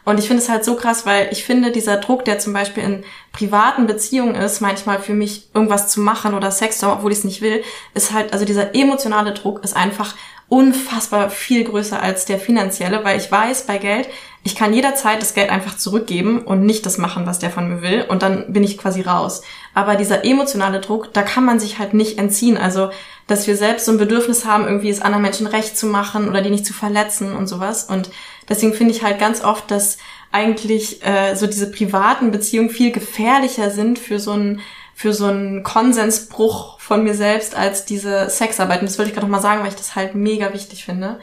Und 0.09 0.17
ich 0.17 0.25
finde 0.25 0.41
es 0.41 0.49
halt 0.49 0.65
so 0.65 0.73
krass, 0.73 1.05
weil 1.05 1.29
ich 1.31 1.43
finde, 1.43 1.71
dieser 1.71 1.97
Druck, 1.97 2.25
der 2.25 2.39
zum 2.39 2.51
Beispiel 2.51 2.81
in 2.81 3.03
privaten 3.31 3.85
Beziehungen 3.85 4.33
ist, 4.33 4.59
manchmal 4.59 4.99
für 4.99 5.13
mich 5.13 5.49
irgendwas 5.53 5.87
zu 5.89 6.01
machen 6.01 6.33
oder 6.33 6.49
Sex 6.49 6.79
zu 6.79 6.87
haben, 6.87 6.97
obwohl 6.97 7.11
ich 7.11 7.19
es 7.19 7.25
nicht 7.25 7.41
will, 7.41 7.61
ist 7.93 8.11
halt, 8.11 8.33
also 8.33 8.43
dieser 8.43 8.73
emotionale 8.73 9.33
Druck 9.33 9.63
ist 9.63 9.75
einfach 9.75 10.15
unfassbar 10.47 11.29
viel 11.29 11.63
größer 11.63 12.01
als 12.01 12.25
der 12.25 12.39
finanzielle, 12.39 13.03
weil 13.03 13.19
ich 13.19 13.31
weiß, 13.31 13.67
bei 13.67 13.77
Geld, 13.77 14.09
ich 14.43 14.55
kann 14.55 14.73
jederzeit 14.73 15.21
das 15.21 15.35
Geld 15.35 15.51
einfach 15.51 15.77
zurückgeben 15.77 16.41
und 16.41 16.65
nicht 16.65 16.87
das 16.87 16.97
machen, 16.97 17.27
was 17.27 17.37
der 17.37 17.51
von 17.51 17.69
mir 17.69 17.83
will 17.83 18.05
und 18.09 18.23
dann 18.23 18.51
bin 18.51 18.63
ich 18.63 18.79
quasi 18.79 19.01
raus. 19.01 19.43
Aber 19.75 19.95
dieser 19.95 20.25
emotionale 20.25 20.79
Druck, 20.79 21.13
da 21.13 21.21
kann 21.21 21.45
man 21.45 21.59
sich 21.59 21.77
halt 21.77 21.93
nicht 21.93 22.17
entziehen. 22.17 22.57
Also, 22.57 22.89
dass 23.27 23.45
wir 23.45 23.55
selbst 23.55 23.85
so 23.85 23.91
ein 23.91 23.99
Bedürfnis 23.99 24.45
haben, 24.45 24.65
irgendwie 24.65 24.89
es 24.89 25.01
anderen 25.01 25.21
Menschen 25.21 25.45
recht 25.45 25.77
zu 25.77 25.85
machen 25.85 26.27
oder 26.29 26.41
die 26.41 26.49
nicht 26.49 26.65
zu 26.65 26.73
verletzen 26.73 27.35
und 27.35 27.47
sowas. 27.47 27.83
Und 27.83 28.09
deswegen 28.49 28.73
finde 28.73 28.93
ich 28.93 29.03
halt 29.03 29.19
ganz 29.19 29.43
oft, 29.43 29.71
dass 29.71 29.97
eigentlich 30.31 31.05
äh, 31.05 31.35
so 31.35 31.47
diese 31.47 31.71
privaten 31.71 32.31
Beziehungen 32.31 32.69
viel 32.69 32.91
gefährlicher 32.91 33.69
sind 33.69 33.99
für 33.99 34.19
so 34.19 34.31
einen 34.31 34.61
für 34.93 35.13
so 35.13 35.27
einen 35.27 35.63
Konsensbruch 35.63 36.77
von 36.77 37.05
mir 37.05 37.13
selbst 37.13 37.55
als 37.55 37.85
diese 37.85 38.29
Sexarbeit. 38.29 38.81
Und 38.81 38.89
das 38.89 38.97
wollte 38.97 39.09
ich 39.09 39.15
gerade 39.15 39.27
noch 39.27 39.31
mal 39.31 39.41
sagen, 39.41 39.61
weil 39.61 39.69
ich 39.69 39.77
das 39.77 39.95
halt 39.95 40.13
mega 40.13 40.51
wichtig 40.53 40.83
finde. 40.83 41.19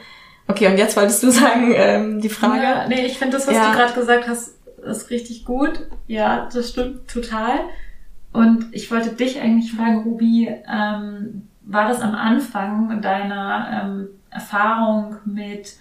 Okay, 0.47 0.65
und 0.65 0.77
jetzt 0.79 0.97
wolltest 0.97 1.21
du 1.21 1.29
sagen, 1.31 1.73
ähm, 1.75 2.19
die 2.19 2.29
Frage. 2.29 2.63
Ja, 2.63 2.87
nee, 2.87 3.05
ich 3.05 3.19
finde 3.19 3.37
das, 3.37 3.45
was 3.45 3.53
ja. 3.53 3.69
du 3.69 3.77
gerade 3.77 3.93
gesagt 3.93 4.27
hast, 4.27 4.55
ist 4.83 5.11
richtig 5.11 5.45
gut. 5.45 5.87
Ja, 6.07 6.49
das 6.51 6.69
stimmt 6.69 7.07
total. 7.07 7.59
Und 8.33 8.65
ich 8.71 8.89
wollte 8.89 9.11
dich 9.11 9.39
eigentlich 9.39 9.71
fragen, 9.71 10.03
Ruby, 10.03 10.49
ähm, 10.67 11.47
war 11.61 11.87
das 11.87 12.01
am 12.01 12.15
Anfang 12.15 13.01
deiner 13.01 13.83
ähm, 13.83 14.07
Erfahrung 14.31 15.17
mit 15.25 15.75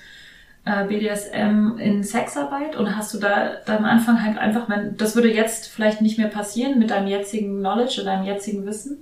BDSM 0.67 1.79
in 1.79 2.03
Sexarbeit 2.03 2.77
oder 2.77 2.97
hast 2.97 3.15
du 3.15 3.19
da, 3.19 3.53
da 3.65 3.77
am 3.77 3.85
Anfang 3.85 4.23
halt 4.23 4.37
einfach, 4.37 4.69
wenn, 4.69 4.97
das 4.97 5.15
würde 5.15 5.33
jetzt 5.33 5.69
vielleicht 5.69 6.01
nicht 6.01 6.19
mehr 6.19 6.29
passieren 6.29 6.79
mit 6.79 6.91
deinem 6.91 7.07
jetzigen 7.07 7.61
Knowledge 7.61 8.01
oder 8.03 8.13
deinem 8.13 8.25
jetzigen 8.25 8.67
Wissen? 8.67 8.99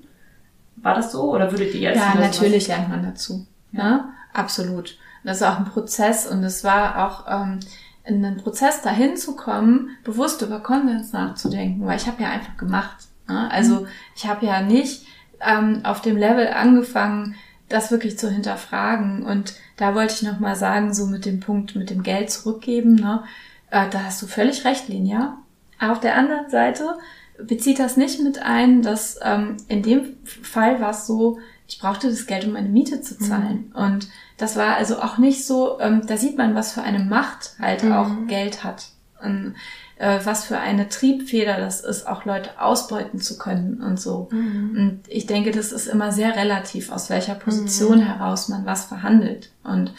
War 0.77 0.95
das 0.95 1.13
so 1.13 1.33
oder 1.33 1.51
würdet 1.51 1.75
ihr 1.75 1.81
jetzt? 1.81 1.97
Ja, 1.97 2.15
natürlich 2.15 2.69
lernt 2.69 2.91
man 2.91 3.03
dazu. 3.03 3.47
Ja. 3.73 3.83
Ne? 3.83 4.05
Absolut. 4.35 4.99
Das 5.25 5.39
ist 5.39 5.43
auch 5.43 5.59
ein 5.59 5.65
Prozess 5.65 6.27
und 6.27 6.45
es 6.45 6.65
war 6.65 7.07
auch 7.07 7.25
ähm, 7.29 7.61
ein 8.05 8.37
Prozess 8.37 8.83
dahin 8.83 9.17
zu 9.17 9.35
kommen, 9.35 9.91
bewusst 10.05 10.43
über 10.43 10.61
Konsens 10.61 11.13
nachzudenken, 11.13 11.87
weil 11.87 11.97
ich 11.97 12.07
habe 12.07 12.23
ja 12.23 12.29
einfach 12.29 12.59
gemacht. 12.59 13.07
Ne? 13.27 13.51
Also 13.51 13.81
mhm. 13.81 13.87
ich 14.15 14.27
habe 14.27 14.45
ja 14.45 14.61
nicht 14.61 15.07
ähm, 15.41 15.81
auf 15.85 16.03
dem 16.03 16.19
Level 16.19 16.49
angefangen, 16.49 17.37
das 17.75 17.91
wirklich 17.91 18.19
zu 18.19 18.31
hinterfragen. 18.31 19.25
Und 19.25 19.55
da 19.77 19.95
wollte 19.95 20.15
ich 20.15 20.23
nochmal 20.23 20.57
sagen, 20.57 20.95
so 20.95 21.07
mit 21.07 21.27
dem 21.27 21.41
Punkt 21.41 21.75
mit 21.75 21.91
dem 21.91 22.03
Geld 22.03 22.31
zurückgeben, 22.31 22.95
ne, 22.95 23.25
äh, 23.71 23.89
da 23.91 24.05
hast 24.05 24.23
du 24.23 24.27
völlig 24.27 24.65
recht, 24.65 24.89
Linja. 24.89 25.39
Auf 25.81 26.01
der 26.01 26.17
anderen 26.17 26.49
Seite 26.49 26.97
bezieht 27.37 27.81
das 27.81 27.97
nicht 27.97 28.21
mit 28.21 28.41
ein, 28.41 28.83
dass 28.83 29.19
ähm, 29.23 29.57
in 29.69 29.83
dem 29.83 30.17
Fall 30.25 30.81
war 30.81 30.91
es 30.91 31.07
so, 31.07 31.41
ich 31.67 31.81
brauchte 31.81 32.09
das 32.09 32.27
Geld, 32.27 32.45
um 32.45 32.53
meine 32.53 32.69
Miete 32.69 33.01
zu 33.01 33.19
zahlen. 33.19 33.73
Mhm. 33.75 33.83
Und 33.83 34.09
das 34.37 34.55
war 34.57 34.77
also 34.77 35.01
auch 35.01 35.19
nicht 35.19 35.45
so, 35.45 35.81
ähm, 35.81 36.07
da 36.07 36.17
sieht 36.17 36.39
man, 36.39 36.55
was 36.55 36.73
für 36.73 36.83
eine 36.83 37.01
Macht 37.01 37.57
halt 37.61 37.83
mhm. 37.83 37.93
auch 37.93 38.11
Geld 38.29 38.63
hat. 38.63 38.87
Und, 39.21 39.57
äh, 39.97 40.21
was 40.25 40.45
für 40.45 40.59
eine 40.59 40.89
Triebfeder 40.89 41.59
das 41.59 41.81
ist, 41.81 42.07
auch 42.07 42.25
Leute 42.25 42.61
ausbeuten 42.61 43.21
zu 43.21 43.39
können 43.39 43.83
und 43.83 44.01
so. 44.01 44.29
Mhm. 44.31 44.77
Und 44.77 45.01
ich 45.09 45.27
denke, 45.27 45.51
das 45.51 45.73
ist 45.73 45.87
immer 45.87 46.13
sehr 46.13 46.37
relativ, 46.37 46.91
aus 46.91 47.11
welcher 47.11 47.35
Position 47.35 47.99
mhm. 47.99 48.07
heraus 48.07 48.49
man 48.49 48.67
was 48.67 48.85
verhandelt. 48.87 49.51
Und 49.63 49.93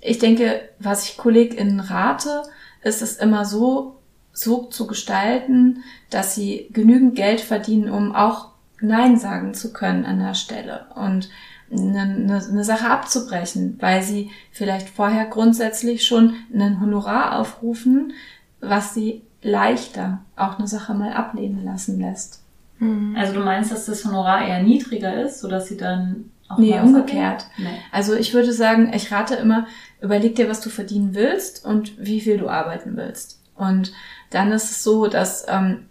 ich 0.00 0.18
denke, 0.18 0.60
was 0.78 1.08
ich 1.08 1.16
KollegInnen 1.16 1.80
rate, 1.80 2.42
ist 2.82 3.02
es 3.02 3.16
immer 3.16 3.44
so, 3.44 3.96
so 4.32 4.64
zu 4.64 4.86
gestalten, 4.86 5.82
dass 6.10 6.34
sie 6.34 6.68
genügend 6.72 7.16
Geld 7.16 7.40
verdienen, 7.40 7.90
um 7.90 8.14
auch 8.14 8.50
Nein 8.80 9.18
sagen 9.18 9.54
zu 9.54 9.72
können 9.72 10.04
an 10.04 10.18
der 10.18 10.34
Stelle 10.34 10.86
und 10.94 11.30
eine, 11.72 12.02
eine, 12.02 12.44
eine 12.44 12.64
Sache 12.64 12.88
abzubrechen, 12.88 13.76
weil 13.80 14.02
sie 14.02 14.30
vielleicht 14.52 14.88
vorher 14.88 15.26
grundsätzlich 15.26 16.06
schon 16.06 16.34
einen 16.52 16.80
Honorar 16.80 17.40
aufrufen, 17.40 18.12
was 18.60 18.94
sie 18.94 19.22
leichter 19.42 20.20
auch 20.34 20.58
eine 20.58 20.66
Sache 20.66 20.94
mal 20.94 21.12
ablehnen 21.12 21.64
lassen 21.64 22.00
lässt. 22.00 22.42
Mhm. 22.78 23.14
Also 23.16 23.34
du 23.34 23.40
meinst, 23.40 23.70
dass 23.70 23.86
das 23.86 24.04
Honorar 24.04 24.46
eher 24.46 24.62
niedriger 24.62 25.22
ist, 25.22 25.40
sodass 25.40 25.68
sie 25.68 25.76
dann 25.76 26.30
auch 26.48 26.58
Nee, 26.58 26.78
umgekehrt. 26.78 27.46
Nee. 27.58 27.66
Also 27.92 28.14
ich 28.14 28.34
würde 28.34 28.52
sagen, 28.52 28.92
ich 28.94 29.10
rate 29.10 29.34
immer, 29.34 29.66
überleg 30.00 30.36
dir, 30.36 30.48
was 30.48 30.60
du 30.60 30.70
verdienen 30.70 31.14
willst 31.14 31.64
und 31.64 31.92
wie 31.98 32.20
viel 32.20 32.38
du 32.38 32.48
arbeiten 32.48 32.96
willst. 32.96 33.40
Und 33.56 33.92
dann 34.30 34.52
ist 34.52 34.70
es 34.70 34.84
so, 34.84 35.06
dass 35.06 35.46
ähm, 35.48 35.86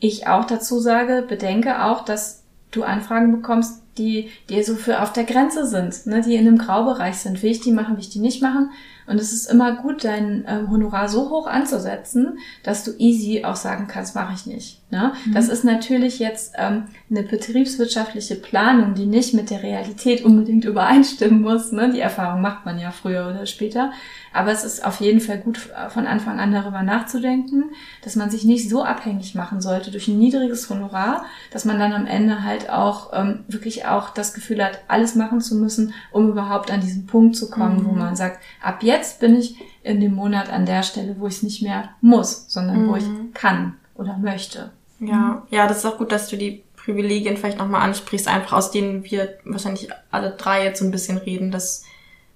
ich 0.00 0.26
auch 0.26 0.46
dazu 0.46 0.80
sage, 0.80 1.24
bedenke 1.26 1.84
auch, 1.84 2.04
dass 2.04 2.42
du 2.70 2.82
Anfragen 2.82 3.30
bekommst, 3.30 3.82
die, 3.98 4.30
die 4.48 4.62
so 4.62 4.74
für 4.74 5.00
auf 5.00 5.12
der 5.12 5.24
Grenze 5.24 5.66
sind, 5.66 6.06
ne, 6.06 6.20
die 6.22 6.34
in 6.34 6.46
einem 6.46 6.58
Graubereich 6.58 7.16
sind. 7.16 7.42
Will 7.42 7.52
ich 7.52 7.60
die 7.60 7.72
machen, 7.72 7.94
will 7.94 8.02
ich 8.02 8.10
die 8.10 8.18
nicht 8.18 8.42
machen? 8.42 8.70
Und 9.06 9.20
es 9.20 9.32
ist 9.32 9.50
immer 9.50 9.76
gut, 9.76 10.04
dein 10.04 10.44
ähm, 10.48 10.70
Honorar 10.70 11.08
so 11.08 11.30
hoch 11.30 11.46
anzusetzen, 11.46 12.38
dass 12.62 12.84
du 12.84 12.92
easy 12.98 13.44
auch 13.44 13.56
sagen 13.56 13.86
kannst, 13.86 14.14
mache 14.14 14.34
ich 14.34 14.46
nicht. 14.46 14.80
Ne? 14.90 15.12
Mhm. 15.24 15.34
Das 15.34 15.48
ist 15.48 15.64
natürlich 15.64 16.18
jetzt 16.18 16.54
ähm, 16.56 16.84
eine 17.10 17.22
betriebswirtschaftliche 17.22 18.36
Planung, 18.36 18.94
die 18.94 19.06
nicht 19.06 19.34
mit 19.34 19.50
der 19.50 19.62
Realität 19.62 20.24
unbedingt 20.24 20.64
übereinstimmen 20.64 21.42
muss. 21.42 21.72
Ne? 21.72 21.90
Die 21.92 22.00
Erfahrung 22.00 22.42
macht 22.42 22.64
man 22.64 22.78
ja 22.78 22.90
früher 22.90 23.28
oder 23.28 23.46
später. 23.46 23.92
Aber 24.32 24.52
es 24.52 24.62
ist 24.62 24.84
auf 24.84 25.00
jeden 25.00 25.20
Fall 25.20 25.38
gut, 25.38 25.58
von 25.88 26.06
Anfang 26.06 26.38
an 26.38 26.52
darüber 26.52 26.82
nachzudenken, 26.82 27.70
dass 28.02 28.14
man 28.14 28.30
sich 28.30 28.44
nicht 28.44 28.68
so 28.68 28.84
abhängig 28.84 29.34
machen 29.34 29.60
sollte 29.60 29.90
durch 29.90 30.06
ein 30.08 30.18
niedriges 30.18 30.68
Honorar, 30.68 31.24
dass 31.50 31.64
man 31.64 31.78
dann 31.78 31.92
am 31.92 32.06
Ende 32.06 32.42
halt 32.42 32.70
auch 32.70 33.12
ähm, 33.14 33.44
wirklich 33.48 33.86
auch 33.86 34.10
das 34.10 34.34
Gefühl 34.34 34.62
hat, 34.62 34.80
alles 34.86 35.14
machen 35.14 35.40
zu 35.40 35.56
müssen, 35.56 35.94
um 36.12 36.28
überhaupt 36.28 36.70
an 36.70 36.80
diesen 36.80 37.06
Punkt 37.06 37.36
zu 37.36 37.50
kommen, 37.50 37.82
mhm. 37.82 37.86
wo 37.86 37.92
man 37.92 38.16
sagt, 38.16 38.38
ab 38.60 38.82
jetzt 38.82 39.20
bin 39.20 39.36
ich 39.36 39.56
in 39.82 40.00
dem 40.00 40.14
Monat 40.14 40.52
an 40.52 40.66
der 40.66 40.82
Stelle, 40.82 41.16
wo 41.18 41.26
ich 41.26 41.36
es 41.36 41.42
nicht 41.42 41.62
mehr 41.62 41.90
muss, 42.00 42.46
sondern 42.48 42.82
mhm. 42.82 42.88
wo 42.88 42.96
ich 42.96 43.06
mhm. 43.06 43.32
kann 43.34 43.74
oder 43.94 44.16
möchte. 44.18 44.70
Ja, 45.00 45.42
ja, 45.50 45.66
das 45.66 45.78
ist 45.78 45.86
auch 45.86 45.98
gut, 45.98 46.12
dass 46.12 46.28
du 46.28 46.36
die 46.36 46.62
Privilegien 46.76 47.36
vielleicht 47.36 47.58
nochmal 47.58 47.82
ansprichst, 47.82 48.28
einfach 48.28 48.52
aus 48.52 48.70
denen 48.70 49.04
wir 49.04 49.38
wahrscheinlich 49.44 49.88
alle 50.10 50.32
drei 50.32 50.64
jetzt 50.64 50.80
so 50.80 50.84
ein 50.84 50.90
bisschen 50.90 51.18
reden, 51.18 51.50
dass 51.50 51.84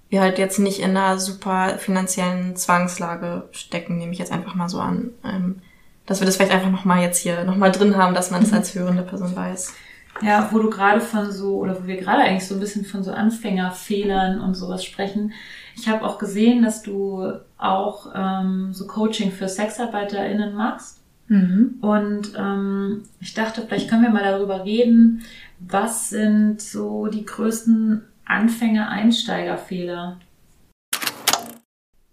wir 0.09 0.21
halt 0.21 0.39
jetzt 0.39 0.57
nicht 0.57 0.79
in 0.79 0.97
einer 0.97 1.19
super 1.19 1.77
finanziellen 1.77 2.55
Zwangslage 2.55 3.47
stecken, 3.51 3.97
nehme 3.97 4.11
ich 4.11 4.19
jetzt 4.19 4.31
einfach 4.31 4.55
mal 4.55 4.69
so 4.69 4.79
an. 4.79 5.11
Ähm, 5.23 5.61
dass 6.07 6.19
wir 6.19 6.25
das 6.25 6.37
vielleicht 6.37 6.51
einfach 6.51 6.71
nochmal 6.71 7.03
jetzt 7.03 7.19
hier 7.19 7.43
nochmal 7.43 7.71
drin 7.71 7.95
haben, 7.95 8.15
dass 8.15 8.31
man 8.31 8.41
das 8.41 8.51
als 8.51 8.73
hörende 8.73 9.03
Person 9.03 9.35
weiß. 9.35 9.75
Ja, 10.21 10.49
wo 10.51 10.57
du 10.57 10.69
gerade 10.71 10.99
von 10.99 11.31
so, 11.31 11.57
oder 11.57 11.81
wo 11.81 11.87
wir 11.87 11.97
gerade 11.97 12.23
eigentlich 12.23 12.47
so 12.47 12.55
ein 12.55 12.59
bisschen 12.59 12.83
von 12.83 13.03
so 13.03 13.11
Anfängerfehlern 13.11 14.41
und 14.41 14.55
sowas 14.55 14.83
sprechen. 14.83 15.33
Ich 15.75 15.87
habe 15.87 16.03
auch 16.03 16.17
gesehen, 16.17 16.63
dass 16.63 16.81
du 16.81 17.31
auch 17.59 18.07
ähm, 18.15 18.73
so 18.73 18.87
Coaching 18.87 19.31
für 19.31 19.47
SexarbeiterInnen 19.47 20.55
machst. 20.55 20.98
Mhm. 21.29 21.77
Und 21.81 22.33
ähm, 22.37 23.03
ich 23.21 23.33
dachte, 23.33 23.61
vielleicht 23.61 23.89
können 23.89 24.03
wir 24.03 24.09
mal 24.09 24.23
darüber 24.23 24.65
reden, 24.65 25.21
was 25.59 26.09
sind 26.09 26.61
so 26.61 27.07
die 27.07 27.25
größten 27.25 28.03
Anfänger-Einsteigerfehler. 28.25 30.19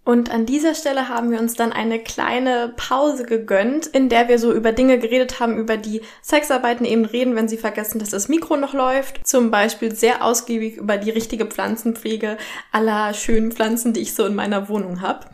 Und 0.03 0.31
an 0.31 0.45
dieser 0.45 0.73
Stelle 0.73 1.09
haben 1.09 1.31
wir 1.31 1.39
uns 1.39 1.55
dann 1.55 1.73
eine 1.73 1.99
kleine 1.99 2.73
Pause 2.77 3.25
gegönnt, 3.25 3.87
in 3.87 4.07
der 4.07 4.29
wir 4.29 4.39
so 4.39 4.53
über 4.53 4.71
Dinge 4.71 4.99
geredet 4.99 5.41
haben, 5.41 5.57
über 5.57 5.75
die 5.75 6.01
Sexarbeiten 6.23 6.85
eben 6.85 7.03
reden, 7.03 7.35
wenn 7.35 7.49
sie 7.49 7.57
vergessen, 7.57 7.99
dass 7.99 8.11
das 8.11 8.29
Mikro 8.29 8.55
noch 8.55 8.73
läuft. 8.73 9.27
Zum 9.27 9.51
Beispiel 9.51 9.93
sehr 9.93 10.23
ausgiebig 10.23 10.77
über 10.77 10.95
die 10.95 11.09
richtige 11.09 11.45
Pflanzenpflege 11.45 12.37
aller 12.71 13.13
schönen 13.13 13.51
Pflanzen, 13.51 13.91
die 13.91 13.99
ich 13.99 14.15
so 14.15 14.25
in 14.25 14.35
meiner 14.35 14.69
Wohnung 14.69 15.01
habe. 15.01 15.25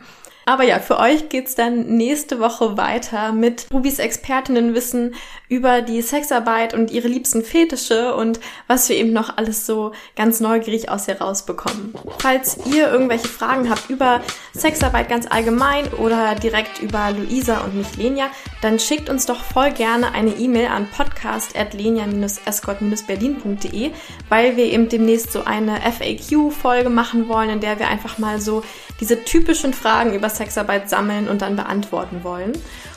Aber 0.46 0.64
ja, 0.64 0.78
für 0.78 0.98
euch 0.98 1.28
geht's 1.28 1.54
dann 1.54 1.96
nächste 1.96 2.40
Woche 2.40 2.76
weiter 2.76 3.32
mit 3.32 3.66
Rubis 3.72 3.98
Expertinnenwissen 3.98 5.14
über 5.48 5.82
die 5.82 6.02
Sexarbeit 6.02 6.74
und 6.74 6.90
ihre 6.90 7.08
liebsten 7.08 7.44
Fetische 7.44 8.14
und 8.14 8.40
was 8.66 8.88
wir 8.88 8.96
eben 8.96 9.12
noch 9.12 9.36
alles 9.36 9.66
so 9.66 9.92
ganz 10.16 10.40
neugierig 10.40 10.88
aus 10.88 11.06
ihr 11.08 11.20
rausbekommen. 11.20 11.92
Falls 12.18 12.58
ihr 12.66 12.90
irgendwelche 12.90 13.28
Fragen 13.28 13.68
habt 13.70 13.90
über 13.90 14.20
Sexarbeit 14.52 15.08
ganz 15.08 15.26
allgemein 15.30 15.86
oder 15.94 16.34
direkt 16.34 16.80
über 16.80 17.10
Luisa 17.10 17.60
und 17.60 17.74
mich 17.74 17.96
Lenia, 17.96 18.26
dann 18.62 18.78
schickt 18.78 19.08
uns 19.08 19.26
doch 19.26 19.42
voll 19.42 19.72
gerne 19.72 20.12
eine 20.12 20.30
E-Mail 20.30 20.68
an 20.68 20.88
podcast.lenia-escort-berlin.de, 20.90 23.90
weil 24.28 24.56
wir 24.56 24.64
eben 24.64 24.88
demnächst 24.88 25.32
so 25.32 25.44
eine 25.44 25.80
FAQ-Folge 25.80 26.90
machen 26.90 27.28
wollen, 27.28 27.50
in 27.50 27.60
der 27.60 27.78
wir 27.78 27.88
einfach 27.88 28.18
mal 28.18 28.40
so 28.40 28.64
diese 29.00 29.24
typischen 29.24 29.74
Fragen 29.74 30.14
über 30.14 30.30
Sexarbeit 30.34 30.88
sammeln 30.88 31.28
und 31.28 31.42
dann 31.42 31.56
beantworten 31.56 32.24
wollen. 32.24 32.52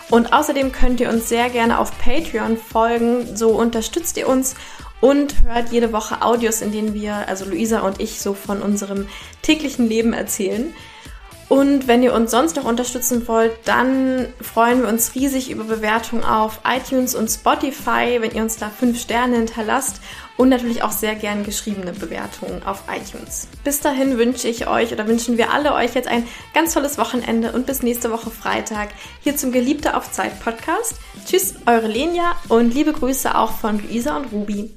Und 0.09 0.33
außerdem 0.33 0.71
könnt 0.71 0.99
ihr 0.99 1.09
uns 1.09 1.29
sehr 1.29 1.49
gerne 1.49 1.79
auf 1.79 1.97
Patreon 1.99 2.57
folgen, 2.57 3.35
so 3.35 3.49
unterstützt 3.49 4.17
ihr 4.17 4.27
uns 4.27 4.55
und 5.01 5.43
hört 5.43 5.71
jede 5.71 5.93
Woche 5.93 6.21
Audios, 6.21 6.61
in 6.61 6.71
denen 6.71 6.93
wir, 6.93 7.27
also 7.27 7.45
Luisa 7.45 7.81
und 7.81 7.99
ich, 7.99 8.21
so 8.21 8.33
von 8.33 8.61
unserem 8.61 9.07
täglichen 9.41 9.87
Leben 9.87 10.13
erzählen. 10.13 10.73
Und 11.49 11.87
wenn 11.87 12.03
ihr 12.03 12.13
uns 12.13 12.31
sonst 12.31 12.57
noch 12.57 12.65
unterstützen 12.65 13.25
wollt, 13.27 13.53
dann 13.63 14.27
freuen 14.41 14.81
wir 14.81 14.89
uns 14.89 15.15
riesig 15.15 15.49
über 15.49 15.63
Bewertungen 15.63 16.25
auf 16.25 16.59
iTunes 16.67 17.15
und 17.15 17.29
Spotify, 17.29 18.17
wenn 18.19 18.31
ihr 18.31 18.41
uns 18.41 18.57
da 18.57 18.69
fünf 18.69 18.99
Sterne 18.99 19.37
hinterlasst 19.37 20.01
und 20.35 20.49
natürlich 20.49 20.83
auch 20.83 20.91
sehr 20.91 21.15
gern 21.15 21.43
geschriebene 21.43 21.93
Bewertungen 21.93 22.63
auf 22.63 22.83
iTunes. 22.93 23.47
Bis 23.63 23.79
dahin 23.79 24.17
wünsche 24.17 24.49
ich 24.49 24.67
euch 24.67 24.91
oder 24.91 25.07
wünschen 25.07 25.37
wir 25.37 25.53
alle 25.53 25.73
euch 25.73 25.95
jetzt 25.95 26.09
ein 26.09 26.27
ganz 26.53 26.73
tolles 26.73 26.97
Wochenende 26.97 27.53
und 27.53 27.65
bis 27.65 27.81
nächste 27.81 28.11
Woche 28.11 28.29
Freitag 28.29 28.89
hier 29.21 29.37
zum 29.37 29.51
Geliebte 29.53 29.95
auf 29.95 30.11
Zeit 30.11 30.39
Podcast. 30.41 30.95
Tschüss, 31.25 31.55
eure 31.65 31.87
Lenia 31.87 32.35
und 32.49 32.73
liebe 32.73 32.91
Grüße 32.91 33.35
auch 33.35 33.51
von 33.51 33.79
Luisa 33.79 34.17
und 34.17 34.31
Ruby. 34.33 34.71